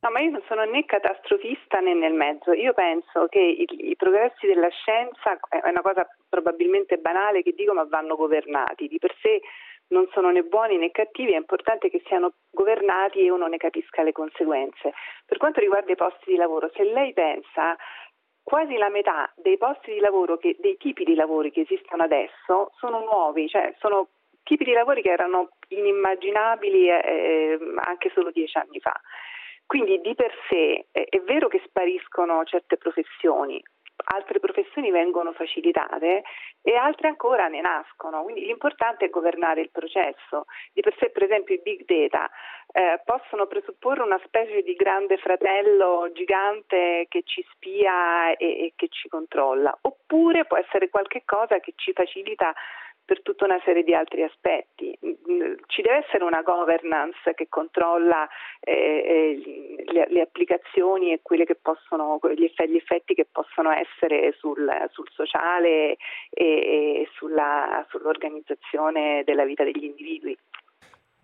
No, 0.00 0.10
ma 0.10 0.20
io 0.20 0.30
non 0.30 0.42
sono 0.46 0.62
né 0.64 0.84
catastrofista 0.84 1.80
né 1.80 1.92
nel 1.92 2.12
mezzo. 2.12 2.52
Io 2.52 2.72
penso 2.72 3.26
che 3.26 3.40
i, 3.40 3.66
i, 3.90 3.96
progressi 3.96 4.46
della 4.46 4.68
scienza 4.68 5.36
è 5.48 5.68
una 5.68 5.82
cosa 5.82 6.06
probabilmente 6.28 6.98
banale 6.98 7.42
che 7.42 7.52
dico, 7.52 7.74
ma 7.74 7.84
vanno 7.84 8.14
governati. 8.14 8.86
Di 8.86 8.98
per 8.98 9.14
sé 9.20 9.40
non 9.88 10.08
sono 10.12 10.30
né 10.30 10.42
buoni 10.42 10.76
né 10.76 10.90
cattivi, 10.92 11.32
è 11.32 11.36
importante 11.36 11.90
che 11.90 12.02
siano 12.06 12.34
governati 12.50 13.24
e 13.24 13.30
uno 13.30 13.46
ne 13.46 13.56
capisca 13.56 14.02
le 14.02 14.12
conseguenze. 14.12 14.92
Per 15.26 15.36
quanto 15.36 15.60
riguarda 15.60 15.90
i 15.90 15.96
posti 15.96 16.30
di 16.30 16.36
lavoro, 16.36 16.70
se 16.74 16.84
lei 16.84 17.12
pensa 17.12 17.76
quasi 18.42 18.76
la 18.76 18.90
metà 18.90 19.30
dei 19.36 19.58
posti 19.58 19.92
di 19.92 19.98
lavoro, 19.98 20.36
che, 20.36 20.56
dei 20.58 20.76
tipi 20.76 21.04
di 21.04 21.14
lavori 21.14 21.50
che 21.50 21.62
esistono 21.62 22.04
adesso 22.04 22.70
sono 22.76 23.00
nuovi, 23.00 23.48
cioè 23.48 23.74
sono 23.78 24.08
tipi 24.42 24.64
di 24.64 24.72
lavori 24.72 25.02
che 25.02 25.10
erano 25.10 25.50
inimmaginabili 25.68 26.88
eh, 26.88 27.02
eh 27.04 27.58
anche 27.84 28.10
solo 28.14 28.30
dieci 28.30 28.56
anni 28.56 28.78
fa. 28.80 28.98
Quindi 29.68 30.00
di 30.00 30.14
per 30.14 30.32
sé 30.48 30.86
è 30.90 31.20
vero 31.20 31.48
che 31.48 31.60
spariscono 31.66 32.42
certe 32.44 32.78
professioni, 32.78 33.62
altre 34.04 34.40
professioni 34.40 34.90
vengono 34.90 35.32
facilitate 35.32 36.22
e 36.62 36.74
altre 36.74 37.08
ancora 37.08 37.48
ne 37.48 37.60
nascono. 37.60 38.22
Quindi 38.22 38.46
l'importante 38.46 39.04
è 39.04 39.10
governare 39.10 39.60
il 39.60 39.70
processo. 39.70 40.46
Di 40.72 40.80
per 40.80 40.96
sé, 40.98 41.10
per 41.10 41.24
esempio, 41.24 41.54
i 41.54 41.60
big 41.62 41.84
data 41.84 42.30
eh, 42.72 43.02
possono 43.04 43.46
presupporre 43.46 44.00
una 44.00 44.20
specie 44.24 44.62
di 44.62 44.72
grande 44.72 45.18
fratello 45.18 46.10
gigante 46.14 47.04
che 47.10 47.20
ci 47.26 47.44
spia 47.52 48.34
e, 48.36 48.46
e 48.46 48.72
che 48.74 48.88
ci 48.88 49.06
controlla, 49.10 49.76
oppure 49.82 50.46
può 50.46 50.56
essere 50.56 50.88
qualcosa 50.88 51.60
che 51.60 51.74
ci 51.76 51.92
facilita 51.92 52.54
per 53.08 53.22
tutta 53.22 53.46
una 53.46 53.58
serie 53.64 53.84
di 53.84 53.94
altri 53.94 54.22
aspetti. 54.22 54.94
Ci 55.00 55.80
deve 55.80 56.04
essere 56.04 56.24
una 56.24 56.42
governance 56.42 57.32
che 57.34 57.48
controlla 57.48 58.28
eh, 58.60 59.40
eh 59.42 59.84
le, 59.90 60.06
le, 60.10 60.20
applicazioni 60.20 61.12
e 61.12 61.20
possono, 61.54 62.20
gli, 62.36 62.44
effetti, 62.44 62.70
gli, 62.70 62.76
effetti, 62.76 63.14
che 63.14 63.24
possono 63.24 63.70
essere 63.72 64.34
sul, 64.36 64.70
sul 64.90 65.08
sociale 65.10 65.96
e, 66.28 66.44
e 66.44 67.08
sulla, 67.14 67.86
sull'organizzazione 67.88 69.22
della 69.24 69.44
vita 69.44 69.64
degli 69.64 69.84
individui. 69.84 70.36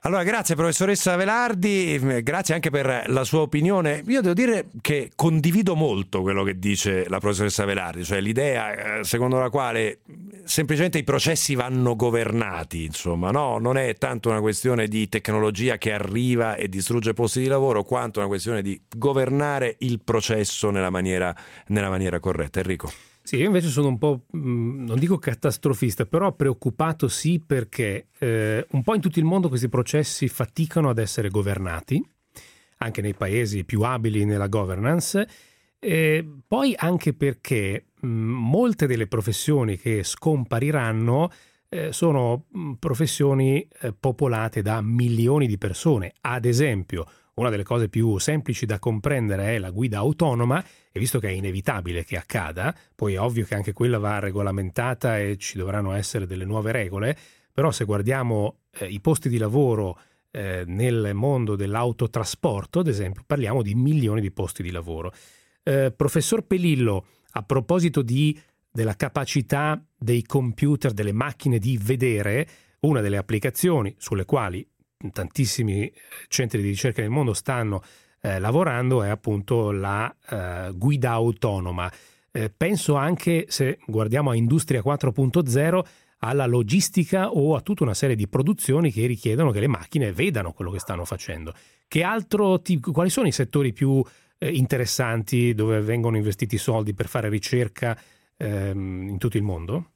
Allora, 0.06 0.22
grazie 0.22 0.54
professoressa 0.54 1.16
Velardi, 1.16 1.98
grazie 2.22 2.52
anche 2.52 2.68
per 2.68 3.04
la 3.06 3.24
sua 3.24 3.40
opinione. 3.40 4.02
Io 4.06 4.20
devo 4.20 4.34
dire 4.34 4.66
che 4.82 5.12
condivido 5.16 5.74
molto 5.74 6.20
quello 6.20 6.42
che 6.42 6.58
dice 6.58 7.08
la 7.08 7.18
professoressa 7.20 7.64
Velardi, 7.64 8.04
cioè 8.04 8.20
l'idea 8.20 8.98
eh, 8.98 9.04
secondo 9.04 9.38
la 9.38 9.48
quale 9.48 10.00
semplicemente 10.44 10.98
i 10.98 11.04
processi 11.04 11.54
vanno 11.54 11.96
governati, 11.96 12.84
insomma, 12.84 13.30
no? 13.30 13.56
non 13.56 13.78
è 13.78 13.94
tanto 13.94 14.28
una 14.28 14.40
questione 14.40 14.88
di 14.88 15.08
tecnologia 15.08 15.78
che 15.78 15.94
arriva 15.94 16.56
e 16.56 16.68
distrugge 16.68 17.14
posti 17.14 17.40
di 17.40 17.46
lavoro, 17.46 17.82
quanto 17.82 18.18
una 18.18 18.28
questione 18.28 18.60
di 18.60 18.78
governare 18.94 19.76
il 19.78 20.02
processo 20.04 20.68
nella 20.68 20.90
maniera, 20.90 21.34
nella 21.68 21.88
maniera 21.88 22.20
corretta. 22.20 22.60
Enrico. 22.60 23.13
Sì, 23.26 23.36
io 23.36 23.46
invece 23.46 23.68
sono 23.68 23.88
un 23.88 23.96
po', 23.96 24.26
mm, 24.36 24.84
non 24.84 24.98
dico 24.98 25.16
catastrofista, 25.16 26.04
però 26.04 26.32
preoccupato 26.32 27.08
sì 27.08 27.40
perché 27.40 28.08
eh, 28.18 28.66
un 28.72 28.82
po' 28.82 28.94
in 28.94 29.00
tutto 29.00 29.18
il 29.18 29.24
mondo 29.24 29.48
questi 29.48 29.70
processi 29.70 30.28
faticano 30.28 30.90
ad 30.90 30.98
essere 30.98 31.30
governati, 31.30 32.06
anche 32.78 33.00
nei 33.00 33.14
paesi 33.14 33.64
più 33.64 33.80
abili 33.80 34.26
nella 34.26 34.48
governance, 34.48 35.26
e 35.78 36.22
poi 36.46 36.74
anche 36.76 37.14
perché 37.14 37.86
mh, 37.98 38.06
mm, 38.06 38.30
molte 38.30 38.86
delle 38.86 39.06
professioni 39.06 39.78
che 39.78 40.04
scompariranno 40.04 41.30
eh, 41.70 41.92
sono 41.94 42.44
mm, 42.54 42.72
professioni 42.74 43.66
eh, 43.80 43.94
popolate 43.98 44.60
da 44.60 44.82
milioni 44.82 45.46
di 45.46 45.56
persone. 45.56 46.12
Ad 46.20 46.44
esempio, 46.44 47.06
una 47.34 47.50
delle 47.50 47.64
cose 47.64 47.88
più 47.88 48.18
semplici 48.18 48.66
da 48.66 48.78
comprendere 48.78 49.54
è 49.54 49.58
la 49.58 49.70
guida 49.70 49.98
autonoma 49.98 50.64
e 50.92 50.98
visto 50.98 51.18
che 51.18 51.28
è 51.28 51.32
inevitabile 51.32 52.04
che 52.04 52.16
accada, 52.16 52.74
poi 52.94 53.14
è 53.14 53.20
ovvio 53.20 53.44
che 53.44 53.54
anche 53.54 53.72
quella 53.72 53.98
va 53.98 54.18
regolamentata 54.18 55.18
e 55.18 55.36
ci 55.36 55.58
dovranno 55.58 55.92
essere 55.92 56.26
delle 56.26 56.44
nuove 56.44 56.70
regole, 56.70 57.16
però 57.52 57.70
se 57.70 57.84
guardiamo 57.84 58.60
eh, 58.78 58.86
i 58.86 59.00
posti 59.00 59.28
di 59.28 59.38
lavoro 59.38 59.98
eh, 60.30 60.64
nel 60.66 61.12
mondo 61.14 61.56
dell'autotrasporto, 61.56 62.80
ad 62.80 62.88
esempio, 62.88 63.22
parliamo 63.26 63.62
di 63.62 63.74
milioni 63.74 64.20
di 64.20 64.32
posti 64.32 64.62
di 64.62 64.70
lavoro. 64.70 65.12
Eh, 65.62 65.92
professor 65.92 66.42
Pelillo, 66.44 67.06
a 67.32 67.42
proposito 67.42 68.02
di, 68.02 68.38
della 68.70 68.96
capacità 68.96 69.80
dei 69.96 70.24
computer, 70.24 70.92
delle 70.92 71.12
macchine 71.12 71.58
di 71.58 71.78
vedere, 71.80 72.48
una 72.80 73.00
delle 73.00 73.16
applicazioni 73.16 73.94
sulle 73.98 74.24
quali 74.24 74.66
tantissimi 75.12 75.92
centri 76.28 76.62
di 76.62 76.68
ricerca 76.68 77.02
nel 77.02 77.10
mondo 77.10 77.34
stanno 77.34 77.82
eh, 78.24 78.38
lavorando 78.38 79.02
è 79.02 79.10
appunto 79.10 79.70
la 79.70 80.14
eh, 80.30 80.72
guida 80.74 81.10
autonoma. 81.10 81.92
Eh, 82.32 82.50
penso 82.50 82.94
anche, 82.94 83.44
se 83.48 83.78
guardiamo 83.86 84.30
a 84.30 84.34
Industria 84.34 84.82
4.0, 84.82 85.82
alla 86.18 86.46
logistica 86.46 87.28
o 87.30 87.54
a 87.54 87.60
tutta 87.60 87.82
una 87.82 87.92
serie 87.92 88.16
di 88.16 88.26
produzioni 88.26 88.90
che 88.90 89.06
richiedono 89.06 89.50
che 89.50 89.60
le 89.60 89.68
macchine 89.68 90.10
vedano 90.10 90.52
quello 90.52 90.70
che 90.70 90.78
stanno 90.78 91.04
facendo. 91.04 91.52
Che 91.86 92.02
altro 92.02 92.62
tipo, 92.62 92.92
quali 92.92 93.10
sono 93.10 93.26
i 93.26 93.32
settori 93.32 93.74
più 93.74 94.02
eh, 94.38 94.50
interessanti 94.50 95.52
dove 95.52 95.80
vengono 95.82 96.16
investiti 96.16 96.56
soldi 96.56 96.94
per 96.94 97.08
fare 97.08 97.28
ricerca 97.28 97.96
ehm, 98.38 99.08
in 99.08 99.18
tutto 99.18 99.36
il 99.36 99.42
mondo? 99.42 99.90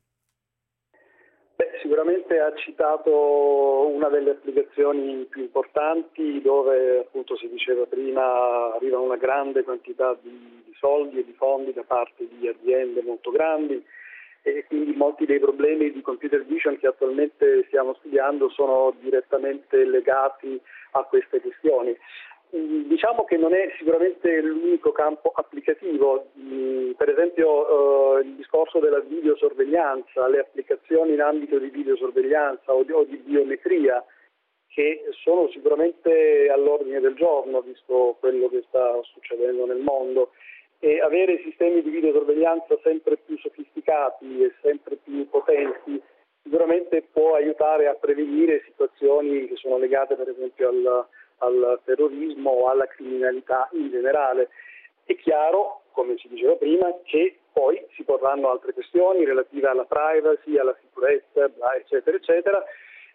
Sicuramente 1.82 2.38
ha 2.38 2.54
citato 2.54 3.88
una 3.88 4.08
delle 4.08 4.30
applicazioni 4.30 5.24
più 5.28 5.42
importanti 5.42 6.40
dove 6.40 7.00
appunto 7.00 7.36
si 7.36 7.48
diceva 7.48 7.84
prima 7.86 8.74
arriva 8.74 9.00
una 9.00 9.16
grande 9.16 9.64
quantità 9.64 10.16
di, 10.22 10.62
di 10.64 10.74
soldi 10.78 11.18
e 11.18 11.24
di 11.24 11.32
fondi 11.32 11.72
da 11.72 11.82
parte 11.82 12.28
di 12.30 12.46
aziende 12.46 13.02
molto 13.02 13.32
grandi 13.32 13.84
e 14.42 14.64
quindi 14.68 14.94
molti 14.94 15.26
dei 15.26 15.40
problemi 15.40 15.90
di 15.90 16.00
computer 16.00 16.44
vision 16.44 16.78
che 16.78 16.86
attualmente 16.86 17.64
stiamo 17.66 17.94
studiando 17.94 18.48
sono 18.50 18.94
direttamente 19.00 19.84
legati 19.84 20.60
a 20.92 21.02
queste 21.02 21.40
questioni. 21.40 21.96
Mm, 22.56 22.88
diciamo 22.88 23.24
che 23.24 23.36
non 23.36 23.52
è 23.52 23.70
sicuramente 23.76 24.40
l'unico 24.40 24.90
campo 24.90 25.32
applicativo, 25.34 26.30
mm, 26.38 26.92
per 26.92 27.10
esempio 27.10 28.16
eh, 28.16 28.22
il 28.22 28.34
discorso 28.36 28.78
della 28.78 29.00
videosorveglianza, 29.00 30.26
le 30.28 30.38
applicazioni 30.40 31.12
in 31.12 31.20
ambito 31.20 31.58
di 31.58 31.68
videosorveglianza 31.68 32.72
o 32.72 32.84
di, 32.84 32.92
o 32.92 33.04
di 33.04 33.16
biometria 33.18 34.02
che 34.68 35.04
sono 35.22 35.48
sicuramente 35.50 36.48
all'ordine 36.50 37.00
del 37.00 37.14
giorno 37.16 37.60
visto 37.60 38.16
quello 38.18 38.48
che 38.48 38.64
sta 38.68 38.98
succedendo 39.02 39.66
nel 39.66 39.80
mondo. 39.80 40.30
E 40.78 41.00
avere 41.00 41.42
sistemi 41.42 41.82
di 41.82 41.90
videosorveglianza 41.90 42.78
sempre 42.82 43.18
più 43.18 43.36
sofisticati 43.38 44.42
e 44.42 44.54
sempre 44.62 44.96
più 44.96 45.28
potenti 45.28 46.00
sicuramente 46.42 47.02
può 47.12 47.34
aiutare 47.34 47.88
a 47.88 47.94
prevenire 47.94 48.62
situazioni 48.64 49.48
che 49.48 49.56
sono 49.56 49.76
legate 49.76 50.14
per 50.14 50.28
esempio 50.30 50.68
al 50.68 51.06
al 51.38 51.80
terrorismo 51.84 52.50
o 52.50 52.68
alla 52.68 52.86
criminalità 52.86 53.68
in 53.72 53.90
generale. 53.90 54.50
È 55.04 55.16
chiaro, 55.16 55.82
come 55.92 56.16
si 56.18 56.28
diceva 56.28 56.54
prima, 56.54 56.92
che 57.04 57.38
poi 57.52 57.84
si 57.94 58.04
porranno 58.04 58.50
altre 58.50 58.72
questioni 58.72 59.24
relative 59.24 59.68
alla 59.68 59.84
privacy, 59.84 60.56
alla 60.56 60.76
sicurezza, 60.80 61.50
eccetera, 61.76 62.16
eccetera. 62.16 62.64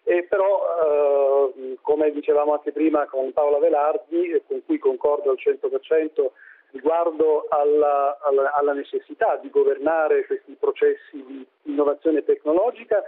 E 0.02 0.24
però, 0.24 1.52
eh, 1.54 1.78
come 1.80 2.10
dicevamo 2.10 2.52
anche 2.52 2.72
prima 2.72 3.06
con 3.06 3.32
Paola 3.32 3.58
Velardi, 3.58 4.42
con 4.46 4.62
cui 4.66 4.78
concordo 4.78 5.30
al 5.30 5.38
100%, 5.38 6.32
riguardo 6.72 7.46
alla, 7.48 8.18
alla, 8.20 8.52
alla 8.52 8.72
necessità 8.72 9.36
di 9.36 9.48
governare 9.48 10.26
questi 10.26 10.56
processi 10.58 11.24
di 11.24 11.46
innovazione 11.62 12.24
tecnologica 12.24 13.02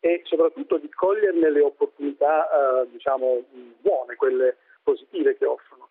e 0.00 0.22
soprattutto 0.24 0.78
di 0.78 0.88
coglierne 0.88 1.50
le 1.50 1.60
opportunità 1.60 2.48
eh, 2.82 2.88
diciamo, 2.90 3.44
buone, 3.80 4.16
quelle 4.16 4.56
positive 4.82 5.36
che 5.36 5.44
offrono. 5.44 5.88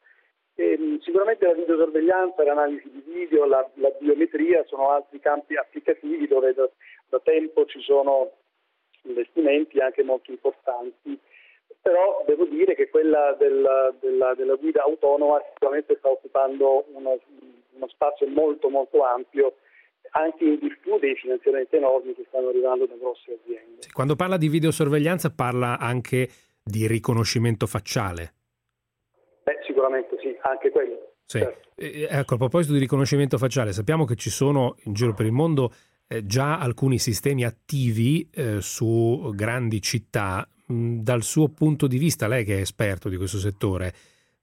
E, 0.56 0.74
ehm, 0.74 1.00
sicuramente 1.00 1.45
la 1.45 1.54
videosorveglianza, 1.54 2.43
l'analisi 2.43 2.89
di 2.89 3.04
video, 3.06 3.45
la, 3.45 3.67
la, 3.76 3.89
biometria 4.00 4.63
sono 4.65 4.89
altri 4.89 5.19
campi 5.19 5.56
applicativi 5.56 6.28
dove 6.28 6.54
da, 6.54 6.69
da 7.08 7.19
tempo 7.19 7.65
ci 7.65 7.80
sono 7.82 8.32
investimenti 9.04 9.80
anche 9.80 10.04
molto 10.04 10.32
importanti 10.32 11.19
però 11.82 12.24
devo 12.26 12.45
dire 12.45 12.76
che 12.76 12.89
quella 12.89 13.34
della, 13.34 13.93
della, 14.00 14.34
della 14.36 14.56
guida 14.56 14.84
autonoma 14.84 15.41
sicuramente 15.54 15.95
sta 15.98 16.10
occupando 16.10 16.86
uno, 16.93 17.19
uno, 17.72 17.88
spazio 17.88 18.28
molto 18.28 18.69
molto 18.69 19.04
ampio 19.04 19.56
anche 20.12 20.43
in 20.43 20.58
virtù 20.60 20.98
dei 21.00 21.15
finanziamenti 21.15 21.76
enormi 21.76 22.13
che 22.15 22.26
stanno 22.28 22.50
arrivando 22.50 22.86
da 22.86 22.95
grosse 22.95 23.39
aziende. 23.41 23.88
Quando 23.91 24.15
parla 24.15 24.38
di 24.38 24.50
videosorveglianza 24.50 25.32
parla 25.32 25.78
anche 25.78 26.30
di 26.63 26.88
riconoscimento 26.88 27.67
facciale. 27.67 28.34
Beh, 29.43 29.60
sicuramente 29.65 30.17
sì, 30.22 30.36
anche 30.41 30.69
quello. 30.69 31.13
Sì. 31.26 31.39
Certo. 31.39 31.69
ecco, 31.76 32.34
a 32.34 32.38
proposito 32.38 32.74
di 32.74 32.80
riconoscimento 32.80 33.38
facciale, 33.38 33.72
sappiamo 33.72 34.06
che 34.06 34.15
ci 34.15 34.30
sono 34.30 34.76
in 34.86 34.93
giro 34.93 35.13
per 35.13 35.26
il 35.26 35.32
mondo 35.32 35.72
eh, 36.08 36.26
già 36.26 36.58
alcuni 36.58 36.98
sistemi 36.98 37.45
attivi 37.45 38.28
eh, 38.34 38.62
su 38.62 39.32
grandi 39.36 39.82
città. 39.82 40.48
Mm, 40.72 41.00
dal 41.02 41.24
suo 41.24 41.50
punto 41.50 41.88
di 41.88 41.98
vista, 41.98 42.28
lei 42.28 42.43
che 42.43 42.58
è 42.58 42.62
esperto 42.62 43.10
di 43.10 43.17
questo 43.17 43.38
settore, 43.38 43.93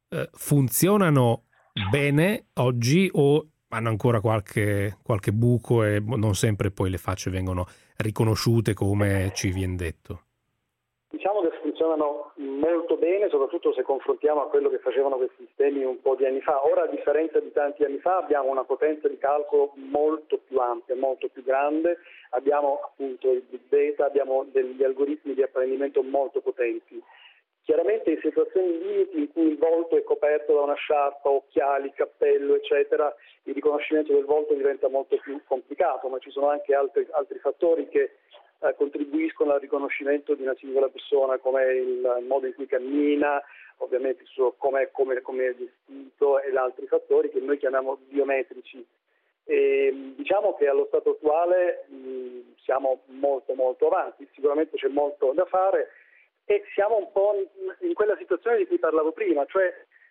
eh, 0.08 0.28
funzionano 0.32 1.44
bene 1.90 2.46
oggi 2.54 3.08
o 3.12 3.48
hanno 3.76 3.90
ancora 3.90 4.20
qualche, 4.20 4.96
qualche 5.02 5.32
buco 5.32 5.84
e 5.84 6.00
non 6.00 6.34
sempre 6.34 6.70
poi 6.70 6.88
le 6.88 6.96
facce 6.96 7.30
vengono 7.30 7.66
riconosciute 7.98 8.72
come 8.72 9.30
ci 9.34 9.50
viene 9.50 9.76
detto? 9.76 10.22
Diciamo 11.10 11.42
che 11.42 11.50
funzionano 11.60 12.32
molto 12.36 12.96
bene, 12.96 13.28
soprattutto 13.28 13.72
se 13.74 13.82
confrontiamo 13.82 14.40
a 14.40 14.48
quello 14.48 14.70
che 14.70 14.78
facevano 14.78 15.16
questi 15.16 15.44
sistemi 15.46 15.84
un 15.84 16.00
po' 16.00 16.14
di 16.14 16.24
anni 16.24 16.40
fa. 16.40 16.66
Ora, 16.66 16.84
a 16.84 16.86
differenza 16.86 17.38
di 17.38 17.52
tanti 17.52 17.84
anni 17.84 17.98
fa, 17.98 18.16
abbiamo 18.16 18.50
una 18.50 18.64
potenza 18.64 19.08
di 19.08 19.18
calcolo 19.18 19.72
molto 19.74 20.40
più 20.46 20.58
ampia, 20.58 20.96
molto 20.96 21.28
più 21.28 21.44
grande, 21.44 21.98
abbiamo 22.30 22.80
appunto 22.82 23.30
il 23.30 23.44
big 23.48 23.60
data, 23.68 24.06
abbiamo 24.06 24.46
degli 24.50 24.82
algoritmi 24.82 25.34
di 25.34 25.42
apprendimento 25.42 26.02
molto 26.02 26.40
potenti. 26.40 27.02
Chiaramente 27.66 28.12
in 28.12 28.20
situazioni 28.20 28.78
limiti 28.78 29.18
in 29.18 29.32
cui 29.32 29.48
il 29.48 29.58
volto 29.58 29.96
è 29.96 30.04
coperto 30.04 30.54
da 30.54 30.60
una 30.60 30.76
sciarpa, 30.76 31.28
occhiali, 31.28 31.92
cappello, 31.92 32.54
eccetera, 32.54 33.12
il 33.42 33.54
riconoscimento 33.54 34.12
del 34.12 34.24
volto 34.24 34.54
diventa 34.54 34.88
molto 34.88 35.16
più 35.16 35.40
complicato, 35.44 36.06
ma 36.06 36.20
ci 36.20 36.30
sono 36.30 36.48
anche 36.48 36.76
altri, 36.76 37.04
altri 37.10 37.40
fattori 37.40 37.88
che 37.88 38.18
eh, 38.60 38.74
contribuiscono 38.76 39.50
al 39.50 39.58
riconoscimento 39.58 40.36
di 40.36 40.42
una 40.42 40.54
singola 40.54 40.86
persona, 40.86 41.38
come 41.38 41.64
il, 41.72 42.18
il 42.20 42.26
modo 42.28 42.46
in 42.46 42.54
cui 42.54 42.66
cammina, 42.66 43.42
ovviamente 43.78 44.22
come, 44.58 44.90
come, 44.92 45.20
come 45.20 45.46
è 45.48 45.54
vestito 45.54 46.40
e 46.40 46.56
altri 46.56 46.86
fattori 46.86 47.30
che 47.30 47.40
noi 47.40 47.58
chiamiamo 47.58 47.98
biometrici. 48.06 48.86
E, 49.42 50.12
diciamo 50.14 50.54
che 50.54 50.68
allo 50.68 50.86
stato 50.86 51.10
attuale 51.10 51.84
mh, 51.88 52.54
siamo 52.62 53.00
molto 53.06 53.54
molto 53.54 53.88
avanti, 53.88 54.28
sicuramente 54.34 54.76
c'è 54.76 54.86
molto 54.86 55.32
da 55.32 55.46
fare 55.46 55.88
e 56.46 56.62
siamo 56.74 56.96
un 56.96 57.10
po' 57.12 57.34
in, 57.80 57.92
quella 57.94 58.16
situazione 58.16 58.58
di 58.58 58.66
cui 58.66 58.78
parlavo 58.78 59.12
prima, 59.12 59.44
cioè 59.46 59.66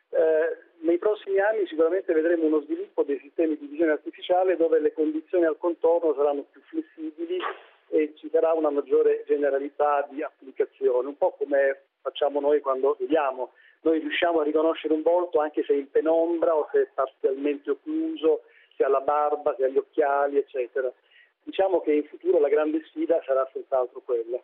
eh, 0.09 0.57
nei 0.79 0.97
prossimi 0.97 1.39
anni 1.39 1.65
sicuramente 1.65 2.13
vedremo 2.13 2.45
uno 2.45 2.61
sviluppo 2.61 3.03
dei 3.03 3.19
sistemi 3.19 3.57
di 3.57 3.67
visione 3.67 3.93
artificiale 3.93 4.57
dove 4.57 4.79
le 4.79 4.93
condizioni 4.93 5.45
al 5.45 5.57
contorno 5.57 6.13
saranno 6.13 6.45
più 6.51 6.61
flessibili 6.61 7.39
e 7.87 8.13
ci 8.17 8.29
sarà 8.29 8.51
una 8.53 8.69
maggiore 8.69 9.23
generalità 9.25 10.05
di 10.09 10.21
applicazione, 10.21 11.07
un 11.07 11.17
po' 11.17 11.31
come 11.37 11.83
facciamo 12.01 12.41
noi 12.41 12.59
quando 12.59 12.97
vediamo. 12.99 13.53
Noi 13.81 13.99
riusciamo 13.99 14.41
a 14.41 14.43
riconoscere 14.43 14.93
un 14.93 15.03
volto 15.03 15.39
anche 15.39 15.63
se 15.63 15.73
è 15.73 15.77
in 15.77 15.89
penombra 15.89 16.55
o 16.55 16.67
se 16.71 16.81
è 16.81 16.87
parzialmente 16.93 17.71
occluso, 17.71 18.41
se 18.75 18.83
ha 18.83 18.89
la 18.89 19.01
barba, 19.01 19.55
se 19.55 19.65
ha 19.65 19.67
gli 19.67 19.77
occhiali, 19.77 20.37
eccetera. 20.37 20.91
Diciamo 21.43 21.79
che 21.81 21.93
in 21.93 22.03
futuro 22.05 22.39
la 22.39 22.49
grande 22.49 22.83
sfida 22.87 23.21
sarà 23.25 23.47
senz'altro 23.53 24.01
quella. 24.03 24.41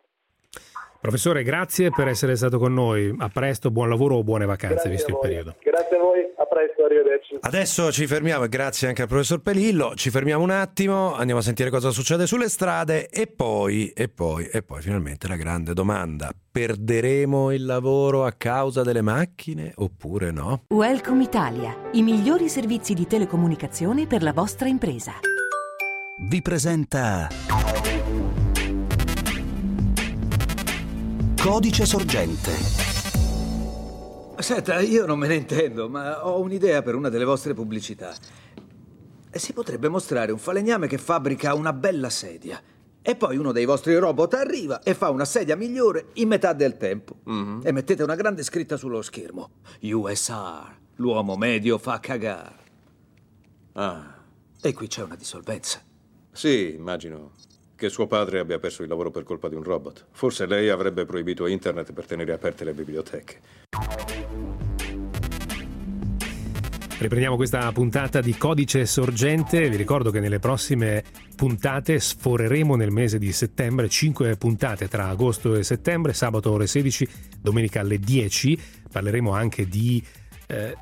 Professore, 1.02 1.42
grazie 1.42 1.90
per 1.90 2.06
essere 2.06 2.36
stato 2.36 2.60
con 2.60 2.72
noi. 2.72 3.12
A 3.18 3.28
presto, 3.28 3.72
buon 3.72 3.88
lavoro 3.88 4.14
o 4.14 4.22
buone 4.22 4.46
vacanze, 4.46 4.74
grazie 4.74 4.90
visto 4.90 5.10
il 5.10 5.18
periodo. 5.20 5.56
Grazie 5.60 5.96
a 5.96 6.00
voi, 6.00 6.20
a 6.38 6.44
presto, 6.44 6.84
arrivederci. 6.84 7.38
Adesso 7.40 7.90
ci 7.90 8.06
fermiamo 8.06 8.44
e 8.44 8.48
grazie 8.48 8.86
anche 8.86 9.02
al 9.02 9.08
professor 9.08 9.42
Pelillo. 9.42 9.96
Ci 9.96 10.10
fermiamo 10.10 10.44
un 10.44 10.50
attimo, 10.50 11.12
andiamo 11.12 11.40
a 11.40 11.42
sentire 11.42 11.70
cosa 11.70 11.90
succede 11.90 12.28
sulle 12.28 12.48
strade 12.48 13.08
e 13.08 13.26
poi, 13.26 13.88
e 13.88 14.08
poi, 14.08 14.46
e 14.46 14.62
poi 14.62 14.80
finalmente 14.80 15.26
la 15.26 15.34
grande 15.34 15.72
domanda. 15.72 16.30
Perderemo 16.52 17.50
il 17.50 17.64
lavoro 17.64 18.24
a 18.24 18.30
causa 18.30 18.84
delle 18.84 19.02
macchine 19.02 19.72
oppure 19.74 20.30
no? 20.30 20.66
Welcome 20.68 21.24
Italia, 21.24 21.74
i 21.94 22.02
migliori 22.02 22.48
servizi 22.48 22.94
di 22.94 23.08
telecomunicazione 23.08 24.06
per 24.06 24.22
la 24.22 24.32
vostra 24.32 24.68
impresa. 24.68 25.14
Vi 26.28 26.40
presenta 26.42 27.26
Codice 31.42 31.84
sorgente. 31.86 32.52
Senta, 34.38 34.78
io 34.78 35.06
non 35.06 35.18
me 35.18 35.26
ne 35.26 35.34
intendo, 35.34 35.88
ma 35.88 36.24
ho 36.24 36.40
un'idea 36.40 36.82
per 36.82 36.94
una 36.94 37.08
delle 37.08 37.24
vostre 37.24 37.52
pubblicità. 37.52 38.14
Si 39.28 39.52
potrebbe 39.52 39.88
mostrare 39.88 40.30
un 40.30 40.38
falegname 40.38 40.86
che 40.86 40.98
fabbrica 40.98 41.52
una 41.54 41.72
bella 41.72 42.10
sedia. 42.10 42.62
E 43.02 43.16
poi 43.16 43.38
uno 43.38 43.50
dei 43.50 43.64
vostri 43.64 43.96
robot 43.96 44.34
arriva 44.34 44.82
e 44.84 44.94
fa 44.94 45.10
una 45.10 45.24
sedia 45.24 45.56
migliore 45.56 46.10
in 46.14 46.28
metà 46.28 46.52
del 46.52 46.76
tempo. 46.76 47.16
Mm-hmm. 47.28 47.60
E 47.64 47.72
mettete 47.72 48.04
una 48.04 48.14
grande 48.14 48.44
scritta 48.44 48.76
sullo 48.76 49.02
schermo. 49.02 49.50
USR, 49.80 50.76
l'uomo 50.94 51.36
medio 51.36 51.76
fa 51.78 51.98
cagare. 51.98 52.64
Ah. 53.72 54.14
E 54.60 54.72
qui 54.72 54.86
c'è 54.86 55.02
una 55.02 55.16
dissolvenza. 55.16 55.82
Sì, 56.30 56.72
immagino 56.72 57.32
che 57.82 57.88
suo 57.88 58.06
padre 58.06 58.38
abbia 58.38 58.60
perso 58.60 58.82
il 58.82 58.88
lavoro 58.88 59.10
per 59.10 59.24
colpa 59.24 59.48
di 59.48 59.56
un 59.56 59.64
robot. 59.64 60.06
Forse 60.12 60.46
lei 60.46 60.68
avrebbe 60.68 61.04
proibito 61.04 61.46
internet 61.46 61.92
per 61.92 62.06
tenere 62.06 62.32
aperte 62.32 62.62
le 62.62 62.74
biblioteche. 62.74 63.40
Riprendiamo 66.98 67.34
questa 67.34 67.72
puntata 67.72 68.20
di 68.20 68.36
Codice 68.36 68.86
Sorgente. 68.86 69.68
Vi 69.68 69.74
ricordo 69.74 70.12
che 70.12 70.20
nelle 70.20 70.38
prossime 70.38 71.02
puntate 71.34 71.98
sforeremo 71.98 72.76
nel 72.76 72.92
mese 72.92 73.18
di 73.18 73.32
settembre 73.32 73.88
5 73.88 74.36
puntate 74.36 74.86
tra 74.86 75.08
agosto 75.08 75.56
e 75.56 75.64
settembre, 75.64 76.12
sabato 76.12 76.52
ore 76.52 76.68
16, 76.68 77.08
domenica 77.40 77.80
alle 77.80 77.98
10. 77.98 78.60
Parleremo 78.92 79.32
anche 79.32 79.66
di 79.66 80.00
eh, 80.46 80.76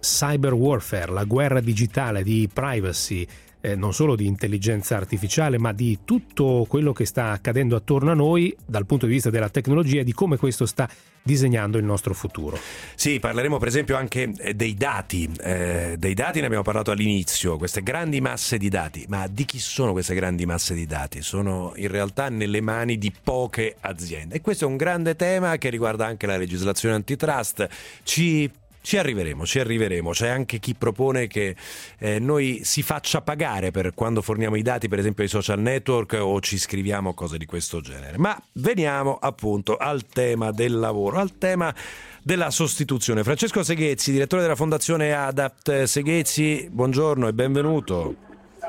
cyber 0.00 0.54
warfare, 0.54 1.12
la 1.12 1.24
guerra 1.24 1.60
digitale, 1.60 2.22
di 2.22 2.48
privacy, 2.50 3.26
eh, 3.66 3.74
non 3.74 3.92
solo 3.92 4.14
di 4.14 4.26
intelligenza 4.26 4.96
artificiale, 4.96 5.58
ma 5.58 5.72
di 5.72 5.98
tutto 6.04 6.66
quello 6.68 6.92
che 6.92 7.04
sta 7.04 7.32
accadendo 7.32 7.74
attorno 7.74 8.12
a 8.12 8.14
noi 8.14 8.54
dal 8.64 8.86
punto 8.86 9.06
di 9.06 9.12
vista 9.12 9.28
della 9.28 9.48
tecnologia 9.48 10.00
e 10.00 10.04
di 10.04 10.12
come 10.12 10.36
questo 10.36 10.66
sta 10.66 10.88
disegnando 11.20 11.76
il 11.76 11.84
nostro 11.84 12.14
futuro. 12.14 12.56
Sì, 12.94 13.18
parleremo 13.18 13.58
per 13.58 13.66
esempio 13.66 13.96
anche 13.96 14.32
eh, 14.38 14.54
dei 14.54 14.74
dati. 14.74 15.28
Eh, 15.40 15.96
dei 15.98 16.14
dati 16.14 16.38
ne 16.38 16.46
abbiamo 16.46 16.62
parlato 16.62 16.92
all'inizio, 16.92 17.56
queste 17.56 17.82
grandi 17.82 18.20
masse 18.20 18.56
di 18.56 18.68
dati. 18.68 19.04
Ma 19.08 19.26
di 19.26 19.44
chi 19.44 19.58
sono 19.58 19.90
queste 19.90 20.14
grandi 20.14 20.46
masse 20.46 20.72
di 20.72 20.86
dati? 20.86 21.20
Sono 21.20 21.72
in 21.74 21.88
realtà 21.88 22.28
nelle 22.28 22.60
mani 22.60 22.98
di 22.98 23.12
poche 23.20 23.74
aziende. 23.80 24.36
E 24.36 24.40
questo 24.40 24.64
è 24.64 24.68
un 24.68 24.76
grande 24.76 25.16
tema 25.16 25.58
che 25.58 25.70
riguarda 25.70 26.06
anche 26.06 26.26
la 26.26 26.36
legislazione 26.36 26.94
antitrust. 26.94 27.68
Ci 28.04 28.48
ci 28.86 28.98
arriveremo, 28.98 29.44
ci 29.44 29.58
arriveremo. 29.58 30.10
C'è 30.10 30.28
anche 30.28 30.60
chi 30.60 30.76
propone 30.76 31.26
che 31.26 31.56
eh, 31.98 32.20
noi 32.20 32.60
si 32.62 32.82
faccia 32.82 33.20
pagare 33.20 33.72
per 33.72 33.92
quando 33.94 34.22
forniamo 34.22 34.54
i 34.54 34.62
dati, 34.62 34.86
per 34.86 35.00
esempio 35.00 35.24
ai 35.24 35.28
social 35.28 35.58
network 35.58 36.16
o 36.20 36.40
ci 36.40 36.56
scriviamo 36.56 37.12
cose 37.12 37.36
di 37.36 37.46
questo 37.46 37.80
genere. 37.80 38.16
Ma 38.16 38.40
veniamo 38.52 39.18
appunto 39.20 39.76
al 39.76 40.06
tema 40.06 40.52
del 40.52 40.78
lavoro, 40.78 41.18
al 41.18 41.36
tema 41.36 41.74
della 42.22 42.50
sostituzione. 42.50 43.24
Francesco 43.24 43.64
Seghezzi, 43.64 44.12
direttore 44.12 44.42
della 44.42 44.54
Fondazione 44.54 45.12
Adapt 45.12 45.82
Seghezzi, 45.82 46.68
buongiorno 46.70 47.26
e 47.26 47.32
benvenuto. 47.32 48.14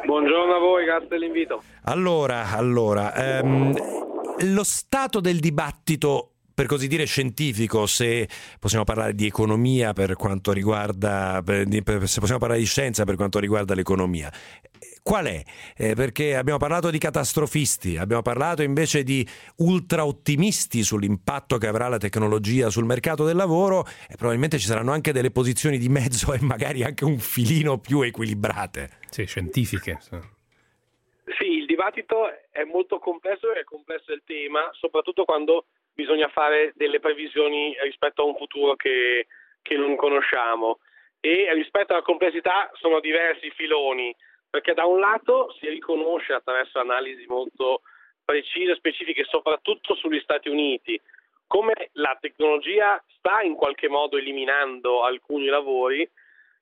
Buongiorno 0.04 0.56
a 0.56 0.60
voi, 0.60 0.86
grazie 0.86 1.10
dell'invito. 1.10 1.62
Allora, 1.84 2.50
allora 2.50 3.14
ehm, 3.14 3.76
lo 4.52 4.64
stato 4.64 5.20
del 5.20 5.38
dibattito 5.38 6.37
per 6.58 6.66
così 6.66 6.88
dire 6.88 7.06
scientifico, 7.06 7.86
se 7.86 8.28
possiamo 8.60 8.84
parlare 8.84 9.14
di 9.14 9.28
economia 9.28 9.94
per 9.94 10.16
quanto 10.16 10.52
riguarda, 10.52 11.44
se 11.46 12.20
possiamo 12.20 12.40
parlare 12.40 12.60
di 12.60 12.66
scienza 12.66 13.04
per 13.04 13.16
quanto 13.16 13.38
riguarda 13.38 13.76
l'economia. 13.76 14.34
Qual 15.04 15.28
è? 15.28 15.44
Eh, 15.76 15.94
perché 15.94 16.36
abbiamo 16.36 16.58
parlato 16.58 16.90
di 16.90 16.98
catastrofisti, 16.98 17.98
abbiamo 17.98 18.24
parlato 18.24 18.64
invece 18.64 19.04
di 19.04 19.24
ultra 19.58 20.04
ottimisti 20.04 20.82
sull'impatto 20.82 21.60
che 21.60 21.68
avrà 21.68 21.90
la 21.90 22.00
tecnologia 22.00 22.72
sul 22.72 22.86
mercato 22.86 23.24
del 23.24 23.36
lavoro 23.36 23.86
e 24.10 24.16
probabilmente 24.16 24.58
ci 24.58 24.66
saranno 24.66 24.92
anche 24.92 25.12
delle 25.12 25.30
posizioni 25.30 25.78
di 25.78 25.90
mezzo 25.90 26.34
e 26.34 26.40
magari 26.42 26.84
anche 26.84 27.06
un 27.06 27.20
filino 27.20 27.78
più 27.78 28.02
equilibrate. 28.02 28.98
Sì, 29.12 29.26
scientifiche. 29.26 30.00
Sì, 30.02 31.46
il 31.46 31.68
dibattito 31.68 32.26
è 32.50 32.64
molto 32.64 32.98
complesso 32.98 33.54
e 33.54 33.60
è 33.60 33.64
complesso 33.64 34.12
il 34.12 34.24
tema, 34.26 34.72
soprattutto 34.74 35.24
quando 35.24 35.66
bisogna 35.98 36.28
fare 36.28 36.74
delle 36.76 37.00
previsioni 37.00 37.76
rispetto 37.82 38.22
a 38.22 38.26
un 38.26 38.36
futuro 38.36 38.76
che, 38.76 39.26
che 39.64 39.76
non 39.76 39.96
conosciamo. 39.96 40.78
E 41.20 41.52
rispetto 41.56 41.94
alla 41.94 42.04
complessità 42.04 42.70
sono 42.76 43.00
diversi 43.00 43.50
filoni 43.50 44.16
perché 44.48 44.76
da 44.76 44.86
un 44.86 45.00
lato 45.00 45.52
si 45.60 45.68
riconosce 45.68 46.34
attraverso 46.34 46.80
analisi 46.80 47.26
molto 47.28 47.82
precise 48.24 48.74
e 48.74 48.76
specifiche 48.76 49.24
soprattutto 49.24 49.96
sugli 49.96 50.20
Stati 50.20 50.50
Uniti 50.50 51.02
come 51.48 51.74
la 51.94 52.16
tecnologia 52.20 53.04
sta 53.18 53.42
in 53.42 53.56
qualche 53.56 53.90
modo 53.90 54.18
eliminando 54.18 55.02
alcuni 55.02 55.48
lavori 55.48 56.08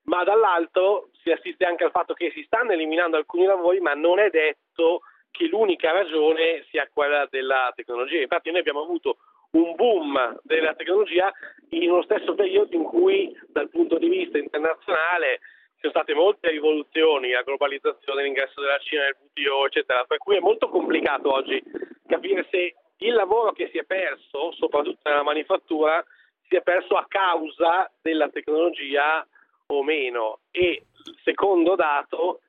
ma 0.03 0.23
dall'altro 0.23 1.09
si 1.21 1.31
assiste 1.31 1.65
anche 1.65 1.83
al 1.83 1.91
fatto 1.91 2.13
che 2.13 2.31
si 2.31 2.43
stanno 2.43 2.71
eliminando 2.71 3.17
alcuni 3.17 3.45
lavori 3.45 3.79
ma 3.81 3.93
non 3.93 4.19
è 4.19 4.29
detto 4.29 5.01
che 5.35 5.47
l'unica 5.47 5.91
ragione 5.91 6.65
sia 6.69 6.89
quella 6.91 7.27
della 7.29 7.71
tecnologia. 7.75 8.21
Infatti 8.21 8.51
noi 8.51 8.59
abbiamo 8.59 8.81
avuto 8.81 9.17
un 9.51 9.75
boom 9.75 10.39
della 10.43 10.73
tecnologia 10.73 11.31
in 11.69 11.91
uno 11.91 12.03
stesso 12.03 12.33
periodo 12.35 12.75
in 12.75 12.83
cui 12.83 13.37
dal 13.47 13.69
punto 13.69 13.97
di 13.97 14.07
vista 14.07 14.37
internazionale 14.37 15.39
ci 15.75 15.81
sono 15.81 15.93
state 15.93 16.13
molte 16.13 16.49
rivoluzioni, 16.49 17.31
la 17.31 17.41
globalizzazione, 17.41 18.23
l'ingresso 18.23 18.61
della 18.61 18.79
Cina 18.79 19.03
nel 19.03 19.17
WTO, 19.19 19.65
eccetera, 19.65 20.03
per 20.05 20.17
cui 20.17 20.37
è 20.37 20.39
molto 20.39 20.69
complicato 20.69 21.33
oggi 21.33 21.61
capire 22.07 22.47
se 22.49 22.75
il 22.97 23.13
lavoro 23.13 23.51
che 23.51 23.69
si 23.71 23.77
è 23.77 23.83
perso, 23.83 24.53
soprattutto 24.53 25.09
nella 25.09 25.23
manifattura, 25.23 26.03
si 26.47 26.55
è 26.55 26.61
perso 26.61 26.95
a 26.95 27.05
causa 27.07 27.91
della 28.01 28.29
tecnologia 28.29 29.25
o 29.67 29.83
meno. 29.83 30.39
E 30.51 30.85
secondo 31.23 31.75
dato, 31.75 32.39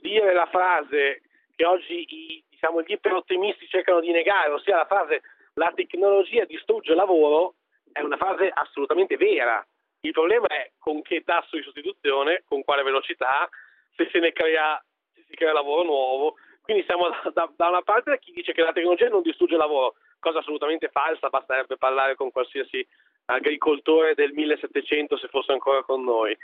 dire 0.00 0.32
la 0.32 0.46
frase 0.46 1.22
che 1.56 1.64
oggi 1.64 2.04
i, 2.06 2.44
diciamo, 2.48 2.82
gli 2.82 2.92
iperottimisti 2.92 3.66
cercano 3.66 4.00
di 4.00 4.12
negare, 4.12 4.52
ossia 4.52 4.76
la 4.76 4.86
frase 4.86 5.22
la 5.54 5.72
tecnologia 5.74 6.44
distrugge 6.44 6.90
il 6.90 6.98
lavoro, 6.98 7.54
è 7.90 8.02
una 8.02 8.18
frase 8.18 8.50
assolutamente 8.52 9.16
vera. 9.16 9.66
Il 10.00 10.12
problema 10.12 10.46
è 10.48 10.72
con 10.78 11.00
che 11.00 11.22
tasso 11.24 11.56
di 11.56 11.62
sostituzione, 11.62 12.44
con 12.46 12.62
quale 12.62 12.82
velocità, 12.82 13.48
se 13.96 14.08
se 14.12 14.18
ne 14.18 14.32
crea, 14.32 14.82
se 15.14 15.24
si 15.26 15.34
crea 15.34 15.54
lavoro 15.54 15.82
nuovo. 15.82 16.36
Quindi 16.60 16.84
siamo 16.84 17.08
da, 17.32 17.50
da, 17.56 17.68
una 17.68 17.82
parte 17.82 18.10
da 18.10 18.18
chi 18.18 18.32
dice 18.32 18.52
che 18.52 18.60
la 18.60 18.72
tecnologia 18.72 19.08
non 19.08 19.22
distrugge 19.22 19.54
il 19.54 19.60
lavoro, 19.60 19.94
cosa 20.20 20.40
assolutamente 20.40 20.88
falsa, 20.88 21.30
basterebbe 21.30 21.78
parlare 21.78 22.16
con 22.16 22.30
qualsiasi 22.30 22.86
agricoltore 23.26 24.14
del 24.14 24.32
1700 24.32 25.16
se 25.16 25.28
fosse 25.28 25.52
ancora 25.52 25.82
con 25.82 26.04
noi, 26.04 26.36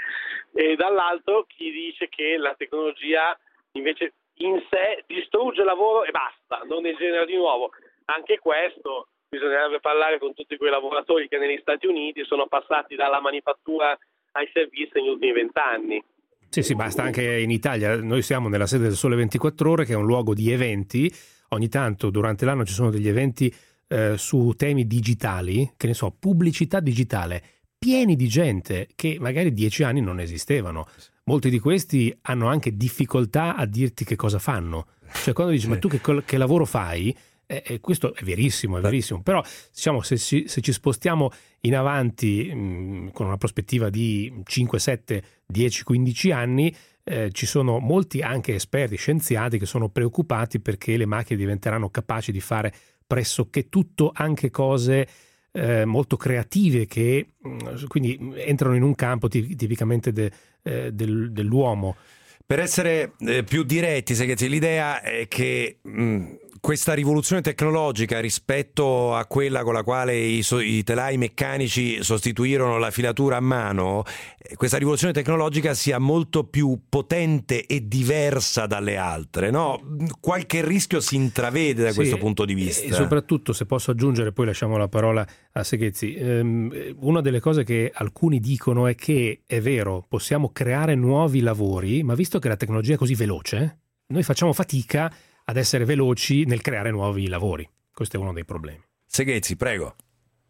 e 0.54 0.74
dall'altro 0.74 1.44
chi 1.44 1.70
dice 1.70 2.08
che 2.08 2.36
la 2.36 2.54
tecnologia 2.54 3.38
invece 3.72 4.14
in 4.44 4.62
sé 4.70 5.04
distrugge 5.06 5.64
lavoro 5.64 6.04
e 6.04 6.10
basta, 6.10 6.64
non 6.66 6.82
ne 6.82 6.94
genera 6.94 7.24
di 7.24 7.36
nuovo. 7.36 7.70
anche 8.06 8.38
questo 8.38 9.08
bisognerebbe 9.28 9.80
parlare 9.80 10.18
con 10.18 10.34
tutti 10.34 10.56
quei 10.58 10.70
lavoratori 10.70 11.26
che 11.28 11.38
negli 11.38 11.58
Stati 11.62 11.86
Uniti 11.86 12.22
sono 12.24 12.46
passati 12.46 12.94
dalla 12.96 13.20
manifattura 13.20 13.96
ai 14.32 14.50
servizi 14.52 14.90
negli 14.94 15.08
ultimi 15.08 15.32
vent'anni. 15.32 16.04
Sì, 16.50 16.62
sì, 16.62 16.74
basta 16.74 17.02
anche 17.02 17.40
in 17.40 17.50
Italia. 17.50 17.96
Noi 17.96 18.20
siamo 18.20 18.48
nella 18.48 18.66
sede 18.66 18.84
del 18.84 18.92
Sole 18.92 19.16
24 19.16 19.70
Ore, 19.70 19.84
che 19.86 19.94
è 19.94 19.96
un 19.96 20.04
luogo 20.04 20.34
di 20.34 20.50
eventi. 20.50 21.10
Ogni 21.50 21.68
tanto 21.68 22.10
durante 22.10 22.44
l'anno 22.44 22.66
ci 22.66 22.74
sono 22.74 22.90
degli 22.90 23.08
eventi 23.08 23.50
eh, 23.88 24.18
su 24.18 24.52
temi 24.54 24.86
digitali, 24.86 25.72
che 25.78 25.86
ne 25.86 25.94
so, 25.94 26.14
pubblicità 26.18 26.80
digitale, 26.80 27.42
pieni 27.78 28.16
di 28.16 28.28
gente 28.28 28.88
che 28.94 29.16
magari 29.18 29.54
dieci 29.54 29.82
anni 29.82 30.02
non 30.02 30.20
esistevano. 30.20 30.86
Molti 31.24 31.50
di 31.50 31.60
questi 31.60 32.16
hanno 32.22 32.48
anche 32.48 32.76
difficoltà 32.76 33.54
a 33.54 33.64
dirti 33.64 34.04
che 34.04 34.16
cosa 34.16 34.38
fanno. 34.38 34.86
Cioè, 35.22 35.32
quando 35.32 35.52
dici, 35.52 35.68
ma 35.68 35.78
tu 35.78 35.88
che, 35.88 36.00
che 36.24 36.36
lavoro 36.36 36.64
fai? 36.64 37.16
Eh, 37.46 37.62
eh, 37.66 37.80
questo 37.80 38.14
è 38.14 38.24
verissimo, 38.24 38.78
è 38.78 38.80
verissimo, 38.80 39.22
però 39.22 39.42
diciamo, 39.72 40.00
se, 40.00 40.16
ci, 40.16 40.48
se 40.48 40.60
ci 40.60 40.72
spostiamo 40.72 41.30
in 41.60 41.76
avanti 41.76 42.50
mh, 42.52 42.58
mm, 42.58 43.08
con 43.08 43.26
una 43.26 43.36
prospettiva 43.36 43.90
di 43.90 44.42
5, 44.44 44.78
7, 44.78 45.22
10, 45.46 45.84
15 45.84 46.30
anni, 46.32 46.74
eh, 47.04 47.30
ci 47.30 47.46
sono 47.46 47.78
molti 47.78 48.20
anche 48.20 48.54
esperti, 48.54 48.96
scienziati 48.96 49.58
che 49.58 49.66
sono 49.66 49.90
preoccupati 49.90 50.60
perché 50.60 50.96
le 50.96 51.06
macchine 51.06 51.38
diventeranno 51.38 51.90
capaci 51.90 52.32
di 52.32 52.40
fare 52.40 52.72
pressoché 53.06 53.68
tutto, 53.68 54.10
anche 54.14 54.50
cose 54.50 55.06
eh, 55.52 55.84
molto 55.84 56.16
creative 56.16 56.86
che 56.86 57.34
mh, 57.38 57.48
mm, 57.48 57.84
quindi 57.86 58.18
entrano 58.36 58.74
in 58.74 58.82
un 58.82 58.94
campo 58.94 59.28
tipicamente 59.28 60.10
de, 60.10 60.32
eh, 60.62 60.92
del, 60.92 61.32
dell'uomo. 61.32 61.96
Per 62.44 62.60
essere 62.60 63.12
eh, 63.20 63.44
più 63.44 63.62
diretti, 63.62 64.14
l'idea 64.48 65.00
è 65.00 65.26
che 65.28 65.78
mh, 65.80 66.02
mm, 66.02 66.32
questa 66.62 66.94
rivoluzione 66.94 67.42
tecnologica 67.42 68.20
rispetto 68.20 69.16
a 69.16 69.26
quella 69.26 69.64
con 69.64 69.72
la 69.72 69.82
quale 69.82 70.16
i, 70.16 70.44
i, 70.60 70.84
telai 70.84 71.18
meccanici 71.18 72.04
sostituirono 72.04 72.78
la 72.78 72.92
filatura 72.92 73.38
a 73.38 73.40
mano, 73.40 74.04
eh, 74.38 74.54
questa 74.54 74.76
rivoluzione 74.76 75.12
tecnologica 75.12 75.74
sia 75.74 75.98
molto 75.98 76.44
più 76.44 76.82
potente 76.88 77.66
e 77.66 77.88
diversa 77.88 78.66
dalle 78.66 78.96
altre. 78.96 79.50
No? 79.50 79.80
Qualche 80.20 80.64
rischio 80.64 81.00
si 81.00 81.16
intravede 81.16 81.82
da 81.82 81.90
sì, 81.90 81.96
questo 81.96 82.16
punto 82.16 82.44
di 82.44 82.54
vista. 82.54 82.86
E 82.86 82.92
soprattutto, 82.92 83.52
se 83.52 83.66
posso 83.66 83.90
aggiungere, 83.90 84.30
poi 84.30 84.46
lasciamo 84.46 84.76
la 84.76 84.86
parola 84.86 85.26
a 85.50 85.64
Seghezzi, 85.64 86.14
ehm, 86.14 86.94
una 87.00 87.20
delle 87.20 87.40
cose 87.40 87.64
che 87.64 87.90
alcuni 87.92 88.38
dicono 88.38 88.86
è 88.86 88.94
che 88.94 89.42
è 89.46 89.60
vero, 89.60 90.04
possiamo 90.08 90.50
creare 90.52 90.94
nuovi 90.94 91.40
lavori, 91.40 92.04
ma 92.04 92.14
visto 92.14 92.38
che 92.38 92.46
la 92.46 92.56
tecnologia 92.56 92.94
è 92.94 92.96
così 92.96 93.16
veloce, 93.16 93.78
noi 94.12 94.22
facciamo 94.22 94.52
fatica 94.52 95.12
ad 95.44 95.56
essere 95.56 95.84
veloci 95.84 96.44
nel 96.44 96.60
creare 96.60 96.90
nuovi 96.90 97.28
lavori. 97.28 97.68
Questo 97.92 98.16
è 98.16 98.20
uno 98.20 98.32
dei 98.32 98.44
problemi. 98.44 98.82
Seghezzi, 99.04 99.56
prego. 99.56 99.94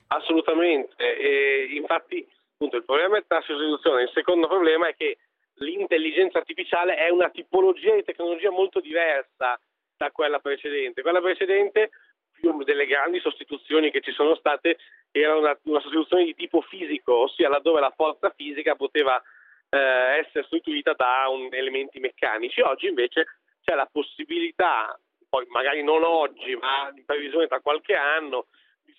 Assolutamente. 0.09 0.95
E 0.97 1.69
infatti, 1.75 2.27
appunto, 2.53 2.77
il 2.77 2.85
problema 2.85 3.19
è 3.19 3.25
la 3.27 3.43
sostituzione. 3.45 4.03
Il 4.03 4.11
secondo 4.15 4.47
problema 4.47 4.89
è 4.89 4.95
che 4.95 5.19
l'intelligenza 5.55 6.39
artificiale 6.39 6.97
è 6.97 7.09
una 7.09 7.31
tipologia 7.31 7.95
di 7.95 8.05
tecnologia 8.05 8.51
molto 8.51 8.81
diversa 8.81 9.59
da 9.97 10.11
quella 10.11 10.39
precedente. 10.39 11.03
Quella 11.03 11.21
precedente, 11.21 11.91
più 12.33 12.63
delle 12.63 12.87
grandi 12.87 13.21
sostituzioni 13.21 13.91
che 13.91 14.01
ci 14.01 14.13
sono 14.13 14.35
state, 14.35 14.79
era 15.11 15.37
una, 15.37 15.57
una 15.65 15.81
sostituzione 15.81 16.25
di 16.25 16.35
tipo 16.35 16.61
fisico, 16.63 17.15
ossia 17.15 17.49
laddove 17.49 17.81
la 17.81 17.93
forza 17.95 18.33
fisica 18.37 18.75
poteva 18.75 19.21
eh, 19.69 20.19
essere 20.19 20.47
sostituita 20.49 20.93
da 20.95 21.29
un, 21.29 21.49
elementi 21.51 21.99
meccanici. 22.01 22.61
Oggi 22.61 22.87
invece 22.87 23.27
c'è 23.65 23.75
la 23.75 23.89
possibilità, 23.91 24.99
poi 25.29 25.47
magari 25.49 25.83
non 25.83 26.03
oggi, 26.03 26.55
ma 26.57 26.93
in 26.95 27.05
previsione 27.05 27.47
tra 27.47 27.61
qualche 27.61 27.95
anno, 27.95 28.47
di 28.85 28.93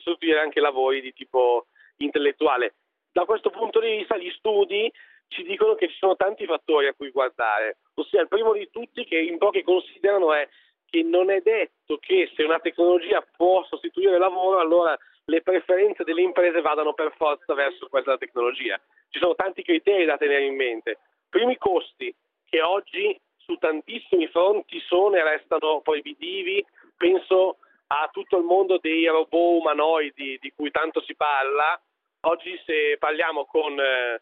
sostituire, 0.00 0.40
anche 0.40 0.60
lavori 0.60 1.00
di 1.00 1.12
tipo 1.12 1.66
intellettuale. 1.96 2.74
Da 3.10 3.24
questo 3.24 3.50
punto 3.50 3.80
di 3.80 3.96
vista 3.96 4.16
gli 4.16 4.30
studi 4.30 4.90
ci 5.28 5.42
dicono 5.42 5.74
che 5.74 5.88
ci 5.88 5.96
sono 5.96 6.16
tanti 6.16 6.44
fattori 6.46 6.86
a 6.86 6.94
cui 6.94 7.10
guardare, 7.10 7.78
ossia 7.94 8.20
il 8.20 8.28
primo 8.28 8.52
di 8.52 8.68
tutti 8.70 9.04
che 9.04 9.18
in 9.18 9.38
pochi 9.38 9.62
considerano 9.62 10.32
è 10.32 10.48
che 10.86 11.02
non 11.02 11.30
è 11.30 11.40
detto 11.40 11.98
che 11.98 12.30
se 12.36 12.44
una 12.44 12.60
tecnologia 12.60 13.26
può 13.36 13.64
sostituire 13.64 14.12
il 14.12 14.20
lavoro, 14.20 14.60
allora 14.60 14.96
le 15.26 15.42
preferenze 15.42 16.04
delle 16.04 16.22
imprese 16.22 16.60
vadano 16.60 16.92
per 16.92 17.12
forza 17.16 17.54
verso 17.54 17.88
questa 17.88 18.16
tecnologia. 18.16 18.80
Ci 19.08 19.18
sono 19.18 19.34
tanti 19.34 19.62
criteri 19.62 20.04
da 20.04 20.16
tenere 20.16 20.44
in 20.44 20.54
mente. 20.54 20.98
Primi 21.28 21.56
costi, 21.56 22.14
che 22.44 22.62
oggi 22.62 23.18
su 23.44 23.56
tantissimi 23.56 24.26
fronti 24.28 24.80
sono 24.80 25.16
e 25.16 25.22
restano 25.22 25.80
proibitivi. 25.80 26.64
Penso 26.96 27.58
a 27.88 28.08
tutto 28.12 28.38
il 28.38 28.44
mondo 28.44 28.78
dei 28.78 29.06
robot 29.06 29.60
umanoidi 29.60 30.38
di 30.40 30.52
cui 30.54 30.70
tanto 30.70 31.02
si 31.02 31.14
parla. 31.14 31.80
Oggi 32.22 32.58
se 32.64 32.96
parliamo 32.98 33.44
con 33.44 33.78
eh, 33.78 34.20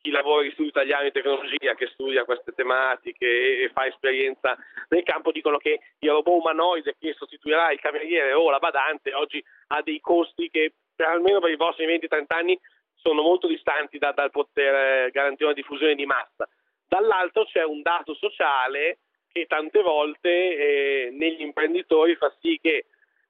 chi 0.00 0.10
lavora 0.10 0.44
in 0.44 0.52
studio 0.52 0.70
italiano 0.70 1.04
di 1.04 1.12
tecnologia, 1.12 1.74
che 1.74 1.88
studia 1.92 2.24
queste 2.24 2.52
tematiche 2.52 3.62
e, 3.62 3.70
fa 3.72 3.86
esperienza 3.86 4.56
nel 4.88 5.02
campo, 5.02 5.30
dicono 5.30 5.58
che 5.58 5.80
il 5.98 6.10
robot 6.10 6.40
umanoide 6.40 6.96
che 6.98 7.12
sostituirà 7.12 7.70
il 7.70 7.80
cameriere 7.80 8.32
o 8.32 8.50
la 8.50 8.58
badante 8.58 9.12
oggi 9.12 9.44
ha 9.68 9.82
dei 9.82 10.00
costi 10.00 10.48
che 10.50 10.72
per 10.94 11.08
almeno 11.08 11.40
per 11.40 11.50
i 11.50 11.56
prossimi 11.56 11.98
20-30 11.98 12.24
anni 12.28 12.58
sono 12.94 13.22
molto 13.22 13.46
distanti 13.46 13.98
da, 13.98 14.12
dal 14.12 14.30
poter 14.30 14.74
eh, 15.06 15.10
garantire 15.10 15.46
una 15.46 15.54
diffusione 15.54 15.94
di 15.94 16.06
massa. 16.06 16.48
Dall'altro 16.90 17.44
c'è 17.44 17.62
un 17.62 17.82
dato 17.82 18.14
sociale 18.14 18.98
che 19.30 19.46
tante 19.46 19.80
volte 19.80 20.28
eh, 20.28 21.10
negli 21.12 21.40
imprenditori 21.40 22.16
fa 22.16 22.34
sì 22.40 22.58
che 22.60 22.86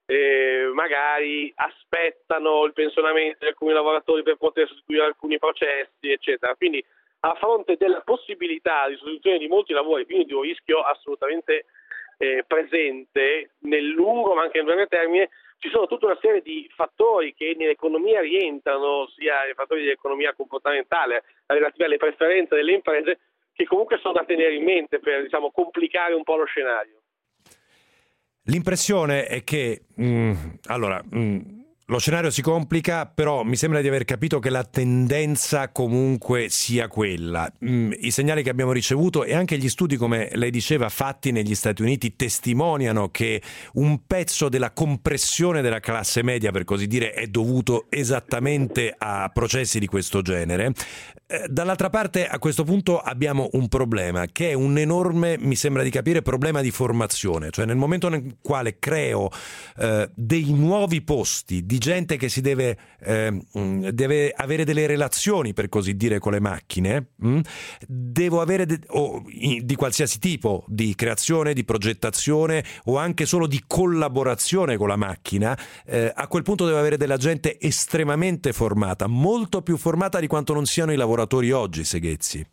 eh, 0.07 0.71
magari 0.73 1.53
aspettano 1.57 2.65
il 2.65 2.73
pensionamento 2.73 3.37
di 3.41 3.49
alcuni 3.49 3.75
lavoratori 3.75 4.23
per 4.23 4.37
poter 4.37 4.67
sostituire 4.67 5.05
alcuni 5.05 5.39
processi, 5.39 6.11
eccetera. 6.11 6.55
Quindi 6.55 6.83
a 7.21 7.35
fronte 7.35 7.77
della 7.77 8.01
possibilità 8.01 8.89
di 8.89 8.97
sostituzione 8.97 9.37
di 9.37 9.47
molti 9.47 9.75
lavori, 9.75 10.07
quindi 10.07 10.25
di 10.25 10.33
un 10.33 10.41
rischio 10.41 10.81
assolutamente 10.81 11.67
eh, 12.17 12.43
presente 12.47 13.51
nel 13.59 13.89
lungo 13.89 14.33
ma 14.33 14.45
anche 14.45 14.57
nel 14.57 14.69
breve 14.69 14.87
termine, 14.87 15.29
ci 15.59 15.69
sono 15.69 15.87
tutta 15.87 16.07
una 16.07 16.19
serie 16.23 16.41
di 16.41 16.67
fattori 16.75 17.35
che 17.35 17.55
nell'economia 17.59 18.23
rientrano, 18.23 19.07
sia 19.15 19.47
i 19.47 19.53
fattori 19.53 19.83
di 19.83 19.91
economia 19.91 20.33
comportamentale 20.33 21.25
relativi 21.45 21.85
alle 21.85 21.99
preferenze 21.99 22.55
delle 22.55 22.73
imprese, 22.73 23.19
che 23.61 23.67
comunque 23.67 23.99
sono 23.99 24.15
da 24.15 24.25
tenere 24.25 24.55
in 24.55 24.65
mente 24.65 25.01
per 25.01 25.23
diciamo, 25.23 25.51
complicare 25.51 26.15
un 26.15 26.23
po' 26.23 26.37
lo 26.37 26.47
scenario. 26.47 27.03
L'impressione 28.45 29.27
è 29.27 29.45
che, 29.45 29.83
mh, 29.97 30.05
mm, 30.05 30.33
allora, 30.69 31.03
mh, 31.05 31.19
mm, 31.19 31.60
lo 31.91 31.99
scenario 31.99 32.31
si 32.31 32.41
complica, 32.41 33.05
però 33.05 33.43
mi 33.43 33.57
sembra 33.57 33.81
di 33.81 33.89
aver 33.89 34.05
capito 34.05 34.39
che 34.39 34.49
la 34.49 34.63
tendenza 34.63 35.71
comunque 35.71 36.49
sia 36.49 36.87
quella. 36.87 37.53
Mm, 37.65 37.91
I 37.99 38.13
segnali 38.13 38.45
che 38.45 38.51
abbiamo 38.51 38.71
ricevuto 38.71 39.25
e 39.25 39.35
anche 39.35 39.59
gli 39.59 39.69
studi, 39.69 39.97
come 39.97 40.31
lei 40.35 40.51
diceva, 40.51 40.89
fatti 40.89 41.33
negli 41.33 41.57
Stati 41.57 41.83
Uniti 41.83 42.15
testimoniano 42.15 43.09
che 43.09 43.43
un 43.75 44.07
pezzo 44.07 44.49
della 44.49 44.71
compressione 44.71 45.63
della 45.63 45.81
classe 45.81 46.23
media, 46.23 46.53
per 46.53 46.63
così 46.63 46.87
dire, 46.87 47.13
è 47.13 47.27
dovuto 47.27 47.87
esattamente 47.91 48.95
a 48.97 49.29
processi 49.35 49.81
di 49.81 49.87
questo 49.87 50.23
genere. 50.23 50.73
Eh, 51.27 51.47
dall'altra 51.49 51.91
parte, 51.91 52.29
a 52.29 52.39
questo 52.39 52.63
punto 52.63 53.01
abbiamo 53.01 53.49
un 53.55 53.67
problema, 53.67 54.27
che 54.27 54.51
è 54.51 54.53
un 54.53 54.79
enorme, 54.79 55.39
mi 55.41 55.57
sembra 55.57 55.83
di 55.83 55.91
capire, 55.91 56.23
problema 56.23 56.61
di 56.61 56.71
formazione. 56.71 57.51
Cioè 57.51 57.65
nel 57.67 57.77
momento 57.77 58.09
nel 58.09 58.37
quale 58.41 58.79
creo 58.79 59.29
eh, 59.77 60.09
dei 60.15 60.53
nuovi 60.53 61.03
posti 61.03 61.67
di 61.67 61.79
gente 61.81 62.17
che 62.17 62.29
si 62.29 62.43
deve, 62.43 62.77
eh, 63.01 63.33
deve, 63.93 64.33
avere 64.37 64.65
delle 64.65 64.87
relazioni, 64.87 65.55
per 65.55 65.69
così 65.71 65.97
dire, 65.97 66.19
con 66.19 66.33
le 66.33 66.41
macchine, 66.41 67.13
mh? 67.17 67.41
Devo 67.89 68.43
avere 68.43 68.67
de- 68.67 68.81
o, 68.89 69.23
di 69.25 69.75
qualsiasi 69.77 70.19
tipo 70.19 70.65
di 70.69 70.95
creazione, 70.95 71.55
di 71.55 71.65
progettazione 71.65 72.63
o 72.85 72.99
anche 72.99 73.25
solo 73.25 73.47
di 73.47 73.65
collaborazione 73.67 74.77
con 74.77 74.89
la 74.89 74.97
macchina, 74.97 75.59
eh, 75.87 76.13
a 76.15 76.29
quel 76.29 76.43
punto 76.43 76.67
devo 76.67 76.79
avere 76.79 76.99
della 76.99 77.17
gente 77.17 77.59
estremamente 77.59 78.53
formata, 78.53 79.07
molto 79.07 79.63
più 79.63 79.79
formata 79.79 80.21
di 80.21 80.27
quanto 80.27 80.53
non 80.53 80.67
siano 80.67 80.93
i 80.93 80.97
lavoratori 80.97 81.51
oggi, 81.51 81.85
Seghezzi. 81.85 82.47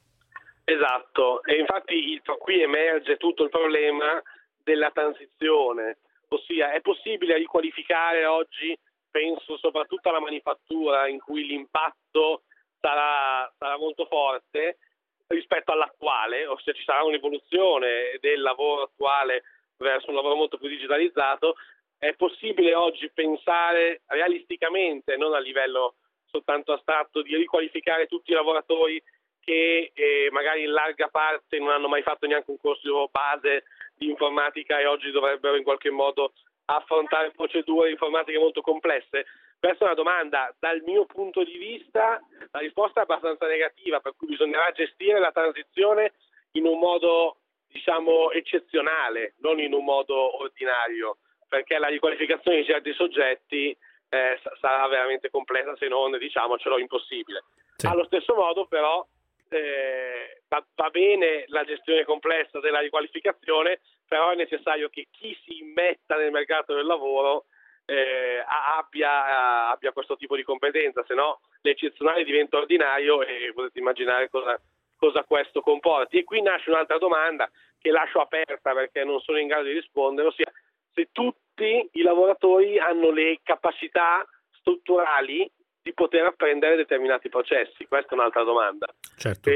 Esatto, 0.64 1.44
e 1.44 1.60
infatti 1.60 2.22
qui 2.40 2.62
emerge 2.62 3.18
tutto 3.18 3.44
il 3.44 3.50
problema 3.50 4.22
della 4.64 4.90
transizione, 4.94 5.98
ossia 6.30 6.72
è 6.72 6.82
possibile 6.82 7.38
riqualificare 7.38 8.26
oggi 8.26 8.78
penso 9.18 9.58
soprattutto 9.58 10.10
alla 10.10 10.20
manifattura 10.20 11.08
in 11.08 11.20
cui 11.20 11.44
l'impatto 11.48 12.44
sarà, 12.80 13.52
sarà 13.58 13.76
molto 13.78 14.06
forte 14.06 14.78
rispetto 15.26 15.72
all'attuale, 15.72 16.46
ossia 16.46 16.72
ci 16.74 16.84
sarà 16.84 17.04
un'evoluzione 17.04 18.18
del 18.22 18.42
lavoro 18.42 18.84
attuale 18.84 19.44
verso 19.78 20.10
un 20.10 20.16
lavoro 20.16 20.36
molto 20.36 20.58
più 20.58 20.70
digitalizzato, 20.70 21.56
è 21.98 22.14
possibile 22.14 22.76
oggi 22.76 23.10
pensare 23.12 24.04
realisticamente, 24.06 25.18
non 25.18 25.34
a 25.34 25.40
livello 25.40 25.96
soltanto 26.26 26.74
astratto, 26.74 27.24
di 27.24 27.36
riqualificare 27.36 28.06
tutti 28.06 28.32
i 28.32 28.36
lavoratori 28.36 29.02
che 29.40 29.92
eh, 29.94 30.30
magari 30.32 30.64
in 30.64 30.72
larga 30.72 31.08
parte 31.08 31.58
non 31.58 31.70
hanno 31.70 31.88
mai 31.88 32.04
fatto 32.04 32.28
neanche 32.28 32.52
un 32.52 32.60
corso 32.60 33.10
base 33.12 33.64
di 33.96 34.10
informatica 34.10 34.80
e 34.80 34.86
oggi 34.86 35.10
dovrebbero 35.10 35.56
in 35.56 35.64
qualche 35.64 35.90
modo 35.90 36.34
affrontare 36.70 37.32
procedure 37.32 37.90
informatiche 37.90 38.38
molto 38.38 38.62
complesse? 38.62 39.26
Questa 39.60 39.84
è 39.84 39.88
una 39.88 39.96
domanda. 39.96 40.54
Dal 40.60 40.82
mio 40.86 41.06
punto 41.06 41.44
di 41.44 41.58
vista 41.58 42.22
la 42.52 42.60
risposta 42.60 43.00
è 43.00 43.04
abbastanza 43.04 43.48
negativa, 43.48 44.00
per 44.00 44.14
cui 44.16 44.28
bisognerà 44.28 44.72
gestire 44.72 45.20
la 45.20 45.32
transizione 45.32 46.14
in 46.52 46.66
un 46.66 46.80
modo 46.80 47.38
diciamo 47.68 48.32
eccezionale, 48.32 49.36
non 49.40 49.60
in 49.60 49.74
un 49.74 49.84
modo 49.84 50.42
ordinario, 50.42 51.18
perché 51.48 51.78
la 51.78 51.88
riqualificazione 51.88 52.58
di 52.58 52.66
certi 52.66 52.94
soggetti 52.94 53.76
eh, 54.10 54.40
sarà 54.60 54.88
veramente 54.88 55.30
complessa 55.30 55.76
se 55.76 55.88
non 55.88 56.18
diciamocelo 56.18 56.78
impossibile. 56.78 57.44
Sì. 57.76 57.88
Allo 57.88 58.06
stesso 58.06 58.34
modo 58.36 58.66
però 58.66 59.06
eh, 59.50 60.42
va, 60.48 60.66
va, 60.76 60.90
bene 60.90 61.46
la 61.48 61.64
gestione 61.64 62.04
complessa 62.04 62.60
della 62.60 62.80
riqualificazione, 62.80 63.82
però 64.08 64.32
è 64.32 64.36
necessario 64.36 64.90
che 64.90 65.08
chi 65.12 65.38
si 65.44 65.60
immetta 65.60 66.16
nel 66.16 66.32
mercato 66.32 66.74
del 66.74 66.86
lavoro 66.86 67.46
eh, 67.86 68.44
abbia, 68.78 69.70
abbia, 69.70 69.92
questo 69.92 70.18
tipo 70.18 70.36
di 70.36 70.44
competenza, 70.44 71.04
se 71.08 71.14
no 71.14 71.40
l'eccezionale 71.62 72.24
diventa 72.24 72.58
ordinario 72.58 73.22
e 73.24 73.52
potete 73.54 73.80
immaginare 73.80 74.30
cosa, 74.30 74.60
cosa 74.98 75.24
questo 75.24 75.62
comporti. 75.62 76.18
E 76.18 76.24
qui 76.24 76.42
nasce 76.42 76.70
un'altra 76.70 76.98
domanda 76.98 77.50
che 77.80 77.92
lascio 77.92 78.20
aperta 78.20 78.74
perché 78.74 79.04
non 79.04 79.20
sono 79.22 79.38
in 79.38 79.48
grado 79.48 79.66
di 79.66 79.74
rispondere, 79.74 80.28
ossia 80.28 80.52
se 80.94 81.10
tutti 81.12 81.90
i 81.94 82.02
lavoratori 82.02 82.78
hanno 82.78 83.12
le 83.12 83.40
capacità 83.44 84.26
strutturali 84.60 85.50
di 85.82 85.94
poter 85.94 86.26
apprendere 86.26 86.76
determinati 86.76 87.30
processi. 87.30 87.86
Questa 87.88 88.12
è 88.12 88.14
un'altra 88.16 88.44
domanda. 88.44 88.88
Certo. 89.18 89.50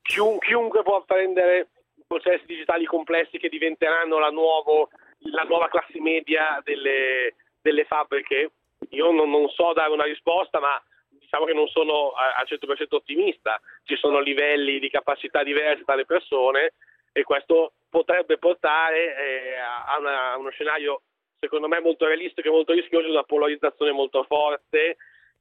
Chiun, 0.00 0.38
chiunque 0.38 0.82
può 0.82 0.96
apprendere 0.96 1.68
processi 2.06 2.46
digitali 2.46 2.84
complessi 2.84 3.38
che 3.38 3.48
diventeranno 3.48 4.18
la, 4.18 4.30
nuovo, 4.30 4.90
la 5.30 5.42
nuova 5.42 5.68
classe 5.68 6.00
media 6.00 6.60
delle, 6.64 7.34
delle 7.60 7.84
fabbriche. 7.84 8.50
Io 8.90 9.10
non, 9.10 9.30
non, 9.30 9.48
so 9.48 9.72
dare 9.72 9.90
una 9.90 10.04
risposta, 10.04 10.60
ma 10.60 10.80
diciamo 11.08 11.44
che 11.44 11.52
non 11.52 11.66
sono 11.68 12.12
al 12.12 12.46
100% 12.46 12.94
ottimista. 12.94 13.60
Ci 13.84 13.96
sono 13.96 14.20
livelli 14.20 14.78
di 14.78 14.90
capacità 14.90 15.42
diversi 15.42 15.84
tra 15.84 15.94
le 15.94 16.06
persone 16.06 16.74
e 17.12 17.22
questo 17.22 17.72
potrebbe 17.88 18.38
portare 18.38 19.16
eh, 19.16 19.56
a, 19.56 19.96
una, 19.98 20.32
a 20.32 20.38
uno 20.38 20.50
scenario 20.50 21.02
secondo 21.38 21.68
me 21.68 21.80
molto 21.80 22.06
realistico 22.06 22.48
e 22.48 22.50
molto 22.50 22.72
rischioso 22.72 23.06
di 23.06 23.12
una 23.12 23.22
polarizzazione 23.22 23.92
molto 23.92 24.24
forte 24.24 24.96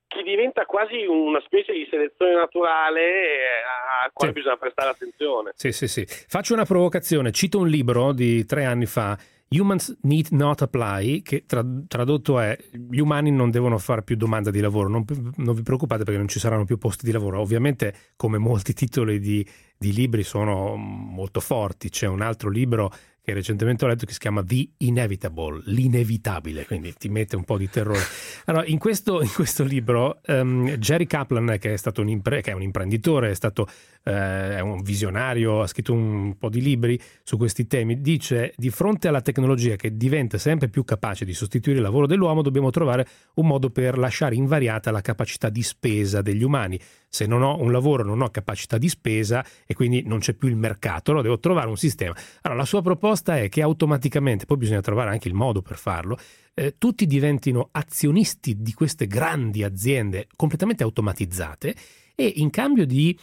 che 0.07 0.23
diventa 0.23 0.65
quasi 0.65 1.05
una 1.05 1.41
specie 1.45 1.73
di 1.73 1.87
selezione 1.89 2.35
naturale 2.35 3.01
eh, 3.01 4.05
a 4.05 4.09
quale 4.13 4.31
sì. 4.33 4.39
bisogna 4.39 4.57
prestare 4.57 4.89
attenzione. 4.89 5.51
Sì, 5.55 5.71
sì, 5.71 5.87
sì. 5.87 6.05
Faccio 6.05 6.53
una 6.53 6.65
provocazione, 6.65 7.31
cito 7.31 7.59
un 7.59 7.67
libro 7.67 8.13
di 8.13 8.45
tre 8.45 8.65
anni 8.65 8.85
fa, 8.85 9.17
Humans 9.47 9.99
Need 10.01 10.27
Not 10.31 10.63
Apply, 10.63 11.21
che 11.21 11.45
tra, 11.45 11.63
tradotto 11.87 12.39
è 12.39 12.57
gli 12.71 12.99
umani 12.99 13.31
non 13.31 13.51
devono 13.51 13.77
fare 13.77 14.03
più 14.03 14.15
domanda 14.15 14.51
di 14.51 14.59
lavoro, 14.59 14.89
non, 14.89 15.05
non, 15.37 15.55
vi 15.55 15.61
preoccupate 15.61 16.03
perché 16.03 16.17
non 16.19 16.27
ci 16.27 16.39
saranno 16.39 16.65
più 16.65 16.77
posti 16.77 17.05
di 17.05 17.11
lavoro. 17.11 17.39
Ovviamente 17.39 17.93
come 18.15 18.37
molti 18.37 18.73
titoli 18.73 19.19
di, 19.19 19.47
di 19.77 19.93
libri 19.93 20.23
sono 20.23 20.75
molto 20.75 21.39
forti, 21.39 21.89
c'è 21.89 22.07
un 22.07 22.21
altro 22.21 22.49
libro 22.49 22.91
che 23.25 23.33
recentemente 23.33 23.83
ho 23.83 23.87
letto 23.87 24.05
che 24.05 24.13
si 24.13 24.19
chiama 24.19 24.43
The 24.43 24.69
Inevitable, 24.77 25.63
l'inevitabile, 25.65 26.65
quindi 26.67 26.93
ti 26.93 27.09
mette 27.09 27.35
un 27.35 27.43
po' 27.43 27.57
di 27.57 27.67
terrore. 27.67 28.01
Allora, 28.45 28.65
in 28.67 28.77
questo, 28.77 29.23
in 29.23 29.31
questo 29.33 29.63
libro 29.63 30.21
um, 30.27 30.69
Jerry 30.77 31.07
Kaplan, 31.07 31.57
che 31.59 31.73
è, 31.73 31.77
stato 31.77 32.01
un, 32.01 32.09
impre- 32.09 32.41
che 32.41 32.51
è 32.51 32.53
un 32.53 32.61
imprenditore, 32.61 33.31
è 33.31 33.33
stato 33.33 33.67
eh, 34.03 34.61
un 34.61 34.83
visionario, 34.83 35.61
ha 35.61 35.67
scritto 35.67 35.91
un 35.91 36.37
po' 36.37 36.49
di 36.49 36.61
libri 36.61 36.99
su 37.23 37.35
questi 37.37 37.65
temi, 37.65 37.99
dice 37.99 38.53
di 38.57 38.69
fronte 38.69 39.07
alla 39.07 39.21
tecnologia 39.21 39.75
che 39.75 39.97
diventa 39.97 40.37
sempre 40.37 40.69
più 40.69 40.83
capace 40.83 41.25
di 41.25 41.33
sostituire 41.33 41.79
il 41.79 41.83
lavoro 41.83 42.05
dell'uomo, 42.05 42.43
dobbiamo 42.43 42.69
trovare 42.69 43.07
un 43.35 43.47
modo 43.47 43.71
per 43.71 43.97
lasciare 43.97 44.35
invariata 44.35 44.91
la 44.91 45.01
capacità 45.01 45.49
di 45.49 45.63
spesa 45.63 46.21
degli 46.21 46.43
umani. 46.43 46.79
Se 47.09 47.25
non 47.25 47.41
ho 47.41 47.59
un 47.61 47.71
lavoro 47.71 48.03
non 48.03 48.21
ho 48.21 48.29
capacità 48.29 48.77
di 48.77 48.89
spesa 48.89 49.43
e 49.65 49.73
quindi 49.73 50.03
non 50.05 50.19
c'è 50.19 50.33
più 50.33 50.49
il 50.49 50.57
mercato, 50.57 51.11
allora 51.11 51.23
devo 51.23 51.39
trovare 51.39 51.69
un 51.69 51.77
sistema. 51.77 52.13
Allora 52.41 52.59
la 52.59 52.65
sua 52.65 52.81
proposta 52.81 53.14
è 53.23 53.49
che 53.49 53.61
automaticamente, 53.61 54.45
poi 54.45 54.57
bisogna 54.57 54.81
trovare 54.81 55.09
anche 55.09 55.27
il 55.27 55.33
modo 55.33 55.61
per 55.61 55.77
farlo, 55.77 56.17
eh, 56.53 56.75
tutti 56.77 57.05
diventino 57.05 57.69
azionisti 57.71 58.61
di 58.61 58.73
queste 58.73 59.07
grandi 59.07 59.63
aziende 59.63 60.27
completamente 60.35 60.83
automatizzate 60.83 61.75
e 62.15 62.33
in 62.35 62.49
cambio 62.49 62.85
di 62.85 63.17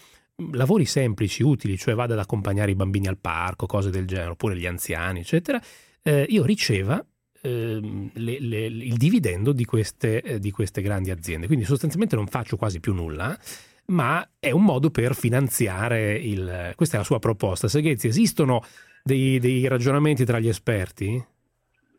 lavori 0.52 0.84
semplici, 0.84 1.42
utili, 1.42 1.76
cioè 1.76 1.94
vada 1.94 2.14
ad 2.14 2.20
accompagnare 2.20 2.70
i 2.70 2.74
bambini 2.74 3.06
al 3.06 3.18
parco, 3.18 3.66
cose 3.66 3.90
del 3.90 4.06
genere, 4.06 4.30
oppure 4.30 4.56
gli 4.56 4.66
anziani, 4.66 5.20
eccetera, 5.20 5.60
eh, 6.02 6.26
io 6.28 6.44
riceva 6.44 7.04
eh, 7.42 8.10
le, 8.12 8.40
le, 8.40 8.66
il 8.66 8.96
dividendo 8.96 9.52
di 9.52 9.64
queste, 9.64 10.22
eh, 10.22 10.38
di 10.38 10.50
queste, 10.50 10.82
grandi 10.82 11.10
aziende. 11.10 11.46
Quindi 11.46 11.64
sostanzialmente 11.64 12.16
non 12.16 12.26
faccio 12.26 12.56
quasi 12.56 12.80
più 12.80 12.94
nulla, 12.94 13.38
ma 13.86 14.26
è 14.38 14.50
un 14.50 14.64
modo 14.64 14.90
per 14.90 15.14
finanziare 15.14 16.14
il... 16.14 16.72
Questa 16.76 16.96
è 16.96 16.98
la 16.98 17.04
sua 17.04 17.18
proposta. 17.18 17.68
Seghezzi, 17.68 18.06
esistono 18.06 18.64
dei, 19.02 19.38
dei 19.38 19.66
ragionamenti 19.68 20.24
tra 20.24 20.38
gli 20.38 20.48
esperti? 20.48 21.22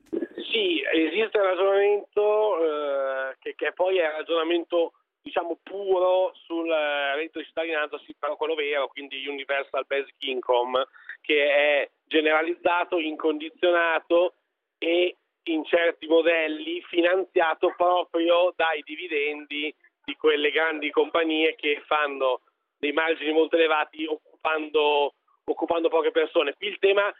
Sì, 0.09 0.81
esiste 0.93 1.37
il 1.37 1.43
ragionamento 1.43 2.57
eh, 2.59 3.35
che, 3.39 3.55
che 3.55 3.71
poi 3.73 3.97
è 3.97 4.05
il 4.05 4.11
ragionamento 4.11 4.93
diciamo 5.23 5.57
puro 5.63 6.33
sul 6.45 6.69
eh, 6.69 7.15
reddito 7.15 7.39
di 7.39 7.45
cittadinanza 7.45 7.97
si 8.05 8.13
parla 8.19 8.35
quello 8.35 8.55
vero, 8.55 8.87
quindi 8.87 9.25
Universal 9.25 9.85
Basic 9.87 10.15
Income, 10.19 10.85
che 11.21 11.49
è 11.49 11.89
generalizzato, 12.05 12.99
incondizionato 12.99 14.35
e 14.77 15.15
in 15.45 15.63
certi 15.65 16.07
modelli 16.07 16.81
finanziato 16.89 17.73
proprio 17.75 18.53
dai 18.55 18.81
dividendi 18.83 19.73
di 20.03 20.15
quelle 20.15 20.51
grandi 20.51 20.89
compagnie 20.91 21.55
che 21.55 21.81
fanno 21.85 22.41
dei 22.77 22.91
margini 22.91 23.31
molto 23.31 23.55
elevati 23.55 24.05
occupando, 24.05 25.13
occupando 25.45 25.89
poche 25.89 26.11
persone. 26.11 26.53
Qui 26.53 26.67
il 26.67 26.77
tema 26.79 27.13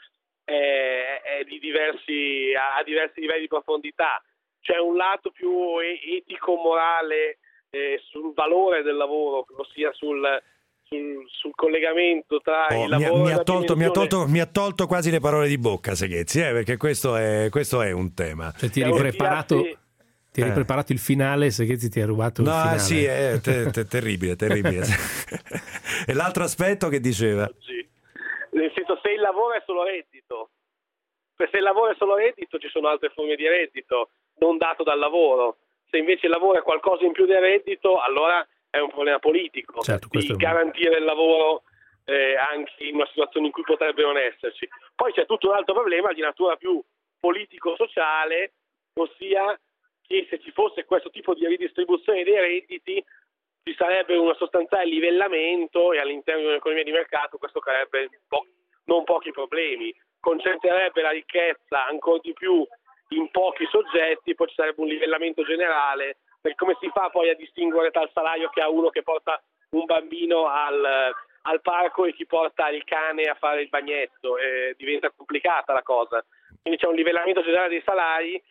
è, 0.43 1.21
è 1.39 1.43
di 1.45 1.59
diversi, 1.59 2.51
ha 2.55 2.83
diversi 2.83 3.21
livelli 3.21 3.41
di 3.41 3.47
profondità. 3.47 4.21
C'è 4.61 4.77
un 4.77 4.95
lato 4.95 5.31
più 5.31 5.77
etico-morale 5.79 7.39
eh, 7.69 7.99
sul 8.09 8.33
valore 8.33 8.81
del 8.81 8.95
lavoro, 8.95 9.45
ossia 9.57 9.91
sul, 9.93 10.21
sul, 10.83 11.25
sul 11.27 11.51
collegamento 11.55 12.39
tra 12.39 12.67
oh, 12.69 12.83
il 12.83 12.89
lavoro 12.89 13.15
mi, 13.17 13.23
mi, 13.23 13.31
ha 13.31 13.43
tolto, 13.43 13.75
mi, 13.75 13.83
ha 13.83 13.91
tolto, 13.91 14.27
mi, 14.27 14.39
ha 14.39 14.45
tolto, 14.45 14.87
quasi 14.87 15.09
le 15.09 15.19
parole 15.19 15.47
di 15.47 15.57
bocca, 15.57 15.95
Seghezzi, 15.95 16.39
eh, 16.39 16.51
perché 16.51 16.77
questo 16.77 17.15
è, 17.15 17.47
questo 17.49 17.81
è, 17.81 17.91
un 17.91 18.13
tema. 18.13 18.53
Cioè, 18.55 18.69
ti 18.69 18.81
hai 18.81 18.93
preparato... 18.93 19.77
Ti 20.33 20.41
hai 20.41 20.49
eh. 20.49 20.53
preparato 20.53 20.91
il 20.91 20.97
finale, 20.97 21.51
Seghezzi 21.51 21.91
ti 21.91 22.01
ha 22.01 22.07
rubato 22.07 22.41
il 22.41 22.47
no, 22.47 22.53
finale. 22.53 22.77
No, 22.77 22.81
sì, 22.81 23.03
è 23.03 23.39
te, 23.39 23.69
te, 23.69 23.85
terribile, 23.85 24.35
terribile. 24.35 24.83
e 26.07 26.13
l'altro 26.13 26.43
aspetto 26.43 26.89
che 26.89 26.99
diceva? 26.99 27.47
Il 27.67 27.82
lavoro 29.33 29.53
è 29.53 29.63
solo 29.65 29.83
reddito, 29.83 30.49
se 31.35 31.57
il 31.57 31.63
lavoro 31.63 31.91
è 31.91 31.95
solo 31.95 32.15
reddito 32.15 32.59
ci 32.59 32.69
sono 32.69 32.87
altre 32.87 33.09
forme 33.09 33.35
di 33.35 33.47
reddito, 33.47 34.11
non 34.37 34.57
dato 34.57 34.83
dal 34.83 34.99
lavoro. 34.99 35.57
Se 35.89 35.97
invece 35.97 36.27
il 36.27 36.31
lavoro 36.31 36.59
è 36.59 36.63
qualcosa 36.63 37.03
in 37.03 37.11
più 37.11 37.25
del 37.25 37.39
reddito, 37.39 37.99
allora 37.99 38.47
è 38.69 38.79
un 38.79 38.89
problema 38.89 39.19
politico. 39.19 39.81
Certo, 39.81 40.07
di 40.11 40.35
garantire 40.35 40.97
il 40.97 41.03
lavoro 41.03 41.63
eh, 42.05 42.35
anche 42.35 42.83
in 42.85 42.95
una 42.95 43.07
situazione 43.07 43.47
in 43.47 43.51
cui 43.51 43.63
potrebbe 43.63 44.01
non 44.03 44.17
esserci. 44.17 44.67
Poi 44.95 45.11
c'è 45.11 45.25
tutto 45.25 45.49
un 45.49 45.55
altro 45.55 45.73
problema 45.73 46.13
di 46.13 46.21
natura 46.21 46.55
più 46.55 46.81
politico-sociale, 47.19 48.53
ossia 48.93 49.59
che 50.05 50.27
se 50.29 50.39
ci 50.39 50.51
fosse 50.51 50.85
questo 50.85 51.09
tipo 51.09 51.33
di 51.33 51.47
ridistribuzione 51.47 52.23
dei 52.23 52.39
redditi 52.39 53.03
ci 53.63 53.73
sarebbe 53.75 54.17
un 54.17 54.33
sostanziale 54.35 54.85
livellamento 54.85 55.93
e 55.93 55.99
all'interno 55.99 56.41
di 56.41 56.47
un'economia 56.47 56.83
di 56.83 56.91
mercato 56.91 57.37
questo 57.37 57.61
creerebbe 57.61 58.09
po- 58.27 58.45
non 58.85 59.03
pochi 59.03 59.31
problemi, 59.31 59.93
concentrerebbe 60.19 61.01
la 61.01 61.11
ricchezza 61.11 61.85
ancora 61.85 62.19
di 62.21 62.33
più 62.33 62.65
in 63.09 63.29
pochi 63.29 63.65
soggetti, 63.69 64.35
poi 64.35 64.47
ci 64.47 64.55
sarebbe 64.55 64.81
un 64.81 64.87
livellamento 64.87 65.43
generale 65.43 66.17
per 66.43 66.55
come 66.55 66.75
si 66.81 66.89
fa 66.89 67.09
poi 67.09 67.29
a 67.29 67.35
distinguere 67.35 67.89
tra 67.91 68.09
salario 68.13 68.49
che 68.49 68.61
ha 68.61 68.69
uno 68.69 68.89
che 68.89 69.01
porta 69.01 69.41
un 69.69 69.85
bambino 69.85 70.47
al, 70.47 71.13
al 71.43 71.61
parco 71.61 72.03
e 72.05 72.13
chi 72.13 72.25
porta 72.25 72.67
il 72.69 72.83
cane 72.83 73.23
a 73.23 73.35
fare 73.35 73.61
il 73.61 73.69
bagnetto, 73.69 74.37
eh, 74.37 74.75
diventa 74.77 75.09
complicata 75.09 75.71
la 75.71 75.83
cosa. 75.83 76.23
Quindi 76.61 76.79
c'è 76.79 76.87
un 76.87 76.95
livellamento 76.95 77.41
generale 77.41 77.69
dei 77.69 77.81
salari 77.85 78.41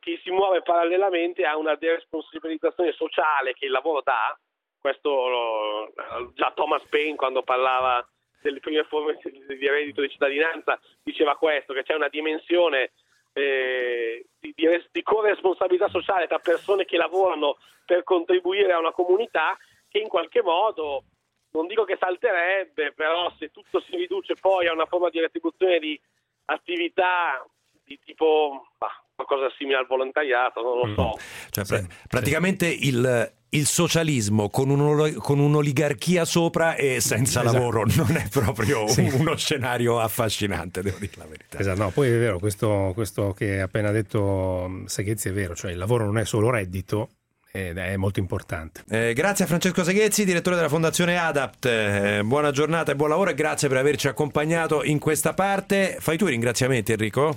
che 0.00 0.20
si 0.22 0.30
muove 0.30 0.62
parallelamente 0.62 1.44
a 1.44 1.56
una 1.56 1.74
deresponsabilizzazione 1.76 2.92
sociale 2.92 3.54
che 3.54 3.66
il 3.66 3.70
lavoro 3.70 4.02
dà, 4.02 4.38
questo 4.78 5.28
lo, 5.28 5.92
già 6.34 6.52
Thomas 6.54 6.82
Paine 6.88 7.16
quando 7.16 7.42
parlava 7.42 8.06
delle 8.44 8.60
prime 8.60 8.84
forme 8.84 9.18
di 9.22 9.68
reddito 9.68 10.02
di 10.02 10.10
cittadinanza 10.10 10.78
diceva 11.02 11.34
questo, 11.36 11.72
che 11.72 11.82
c'è 11.82 11.94
una 11.94 12.08
dimensione 12.08 12.92
eh, 13.32 14.26
di, 14.38 14.52
di, 14.54 14.66
di 14.92 15.02
corresponsabilità 15.02 15.88
sociale 15.88 16.26
tra 16.26 16.38
persone 16.38 16.84
che 16.84 16.98
lavorano 16.98 17.56
per 17.86 18.02
contribuire 18.04 18.72
a 18.72 18.78
una 18.78 18.92
comunità 18.92 19.56
che 19.88 19.98
in 19.98 20.08
qualche 20.08 20.42
modo, 20.42 21.04
non 21.52 21.66
dico 21.66 21.84
che 21.84 21.96
salterebbe, 21.98 22.92
però 22.92 23.32
se 23.38 23.50
tutto 23.50 23.80
si 23.80 23.96
riduce 23.96 24.34
poi 24.38 24.66
a 24.66 24.72
una 24.72 24.86
forma 24.86 25.08
di 25.08 25.20
retribuzione 25.20 25.78
di 25.78 25.98
attività 26.46 27.42
di 27.82 27.98
tipo 28.04 28.68
bah, 28.76 29.02
qualcosa 29.14 29.50
simile 29.56 29.78
al 29.78 29.86
volontariato, 29.86 30.62
non 30.62 30.78
lo 30.78 30.94
so. 30.94 31.18
Cioè, 31.50 31.64
pra- 31.64 31.86
praticamente 32.08 32.66
il, 32.66 33.32
il 33.54 33.66
socialismo 33.66 34.48
con, 34.50 34.68
un, 34.70 35.14
con, 35.18 35.38
un'oligarchia 35.38 36.24
sopra 36.24 36.74
e 36.74 37.00
senza 37.00 37.40
Esatto. 37.40 37.56
lavoro 37.56 37.84
non 37.86 38.16
è 38.16 38.26
proprio 38.28 38.86
Sì. 38.88 39.08
uno 39.12 39.36
scenario 39.36 40.00
affascinante, 40.00 40.82
devo 40.82 40.98
dire 40.98 41.12
la 41.16 41.26
verità. 41.26 41.58
Esatto, 41.58 41.82
no, 41.82 41.90
poi 41.90 42.08
è 42.08 42.18
vero, 42.18 42.38
questo, 42.38 42.90
questo 42.94 43.32
che 43.32 43.60
ha 43.60 43.64
appena 43.64 43.90
detto 43.90 44.66
mm, 44.68 44.84
Seghezzi 44.86 45.28
è 45.28 45.32
vero, 45.32 45.54
cioè 45.54 45.70
il 45.70 45.78
lavoro 45.78 46.04
non 46.04 46.18
è 46.18 46.24
solo 46.24 46.50
reddito 46.50 47.08
ed 47.52 47.78
è 47.78 47.96
molto 47.96 48.18
importante. 48.18 48.82
Eh, 48.88 49.12
grazie 49.14 49.44
a 49.44 49.46
Francesco 49.46 49.84
Seghezzi, 49.84 50.24
direttore 50.24 50.56
della 50.56 50.68
Fondazione 50.68 51.16
Adapt. 51.16 51.66
Eh, 51.66 52.22
buona 52.24 52.50
giornata 52.50 52.90
e 52.90 52.96
buon 52.96 53.10
lavoro 53.10 53.30
e 53.30 53.34
grazie 53.34 53.68
per 53.68 53.76
averci 53.76 54.08
accompagnato 54.08 54.82
in 54.82 54.98
questa 54.98 55.34
parte. 55.34 55.96
Fai 56.00 56.16
tu 56.18 56.26
i 56.26 56.30
ringraziamenti, 56.30 56.90
Enrico? 56.90 57.32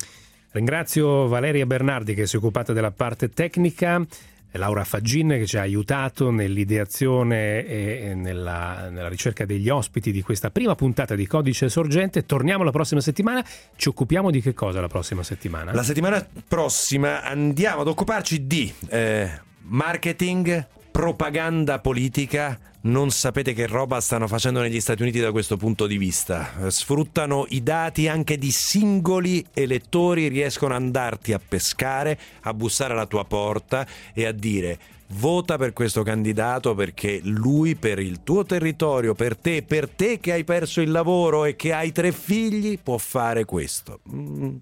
Ringrazio 0.51 1.27
Valeria 1.27 1.67
Bernardi 1.67 2.15
che 2.15 2.25
si 2.25 2.35
è 2.35 2.39
occupata 2.39 2.73
della 2.73 2.89
parte 2.89 3.29
tecnica. 3.29 4.03
Laura 4.51 4.83
Faggin 4.83 5.29
che 5.29 5.45
ci 5.45 5.57
ha 5.57 5.61
aiutato 5.61 6.31
nell'ideazione 6.31 7.65
e 7.65 8.13
nella, 8.15 8.89
nella, 8.89 9.07
ricerca 9.07 9.45
degli 9.45 9.69
ospiti 9.69 10.11
di 10.11 10.21
questa 10.21 10.49
prima 10.49 10.75
puntata 10.75 11.15
di 11.15 11.27
Codice 11.27 11.69
Sorgente. 11.69 12.25
Torniamo 12.25 12.63
la 12.63 12.71
prossima 12.71 13.01
settimana. 13.01 13.45
Ci 13.75 13.89
occupiamo 13.89 14.31
di 14.31 14.41
che 14.41 14.53
cosa 14.53 14.81
la 14.81 14.87
prossima 14.87 15.23
settimana? 15.23 15.73
La 15.73 15.83
settimana 15.83 16.25
prossima 16.47 17.23
andiamo 17.23 17.81
ad 17.81 17.87
occuparci 17.87 18.47
di 18.47 18.73
eh, 18.89 19.29
marketing, 19.63 20.67
propaganda 20.91 21.79
politica. 21.79 22.57
Non 22.87 23.11
sapete 23.11 23.51
che 23.51 23.67
roba 23.67 23.99
stanno 23.99 24.27
facendo 24.29 24.61
negli 24.61 24.79
Stati 24.79 25.01
Uniti 25.01 25.19
da 25.19 25.31
questo 25.31 25.57
punto 25.57 25.87
di 25.87 25.97
vista. 25.97 26.69
Sfruttano 26.69 27.45
i 27.49 27.61
dati 27.61 28.07
anche 28.07 28.37
di 28.37 28.49
singoli 28.49 29.45
elettori, 29.53 30.29
riescono 30.29 30.73
ad 30.73 30.81
andarti 30.81 31.33
a 31.33 31.39
pescare, 31.45 32.17
a 32.41 32.53
bussare 32.53 32.93
alla 32.93 33.05
tua 33.05 33.25
porta 33.25 33.85
e 34.13 34.25
a 34.25 34.31
dire 34.31 34.79
vota 35.09 35.57
per 35.57 35.73
questo 35.73 36.01
candidato 36.03 36.75
perché 36.75 37.19
lui 37.23 37.75
per 37.75 37.99
il 37.99 38.23
tuo 38.23 38.45
territorio, 38.45 39.13
per 39.13 39.35
te, 39.35 39.63
per 39.63 39.89
te 39.89 40.21
che 40.21 40.31
hai 40.31 40.45
perso 40.45 40.79
il 40.79 40.91
lavoro 40.91 41.43
e 41.43 41.57
che 41.57 41.73
hai 41.73 41.91
tre 41.91 42.13
figli, 42.13 42.79
può 42.79 42.97
fare 42.97 43.43
questo. 43.43 43.99
Mm, 44.09 44.55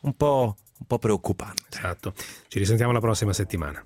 un 0.00 0.14
po', 0.14 0.56
un 0.78 0.86
po' 0.86 0.98
preoccupante. 0.98 1.78
Esatto. 1.78 2.12
Ci 2.48 2.58
risentiamo 2.58 2.92
la 2.92 3.00
prossima 3.00 3.32
settimana. 3.32 3.82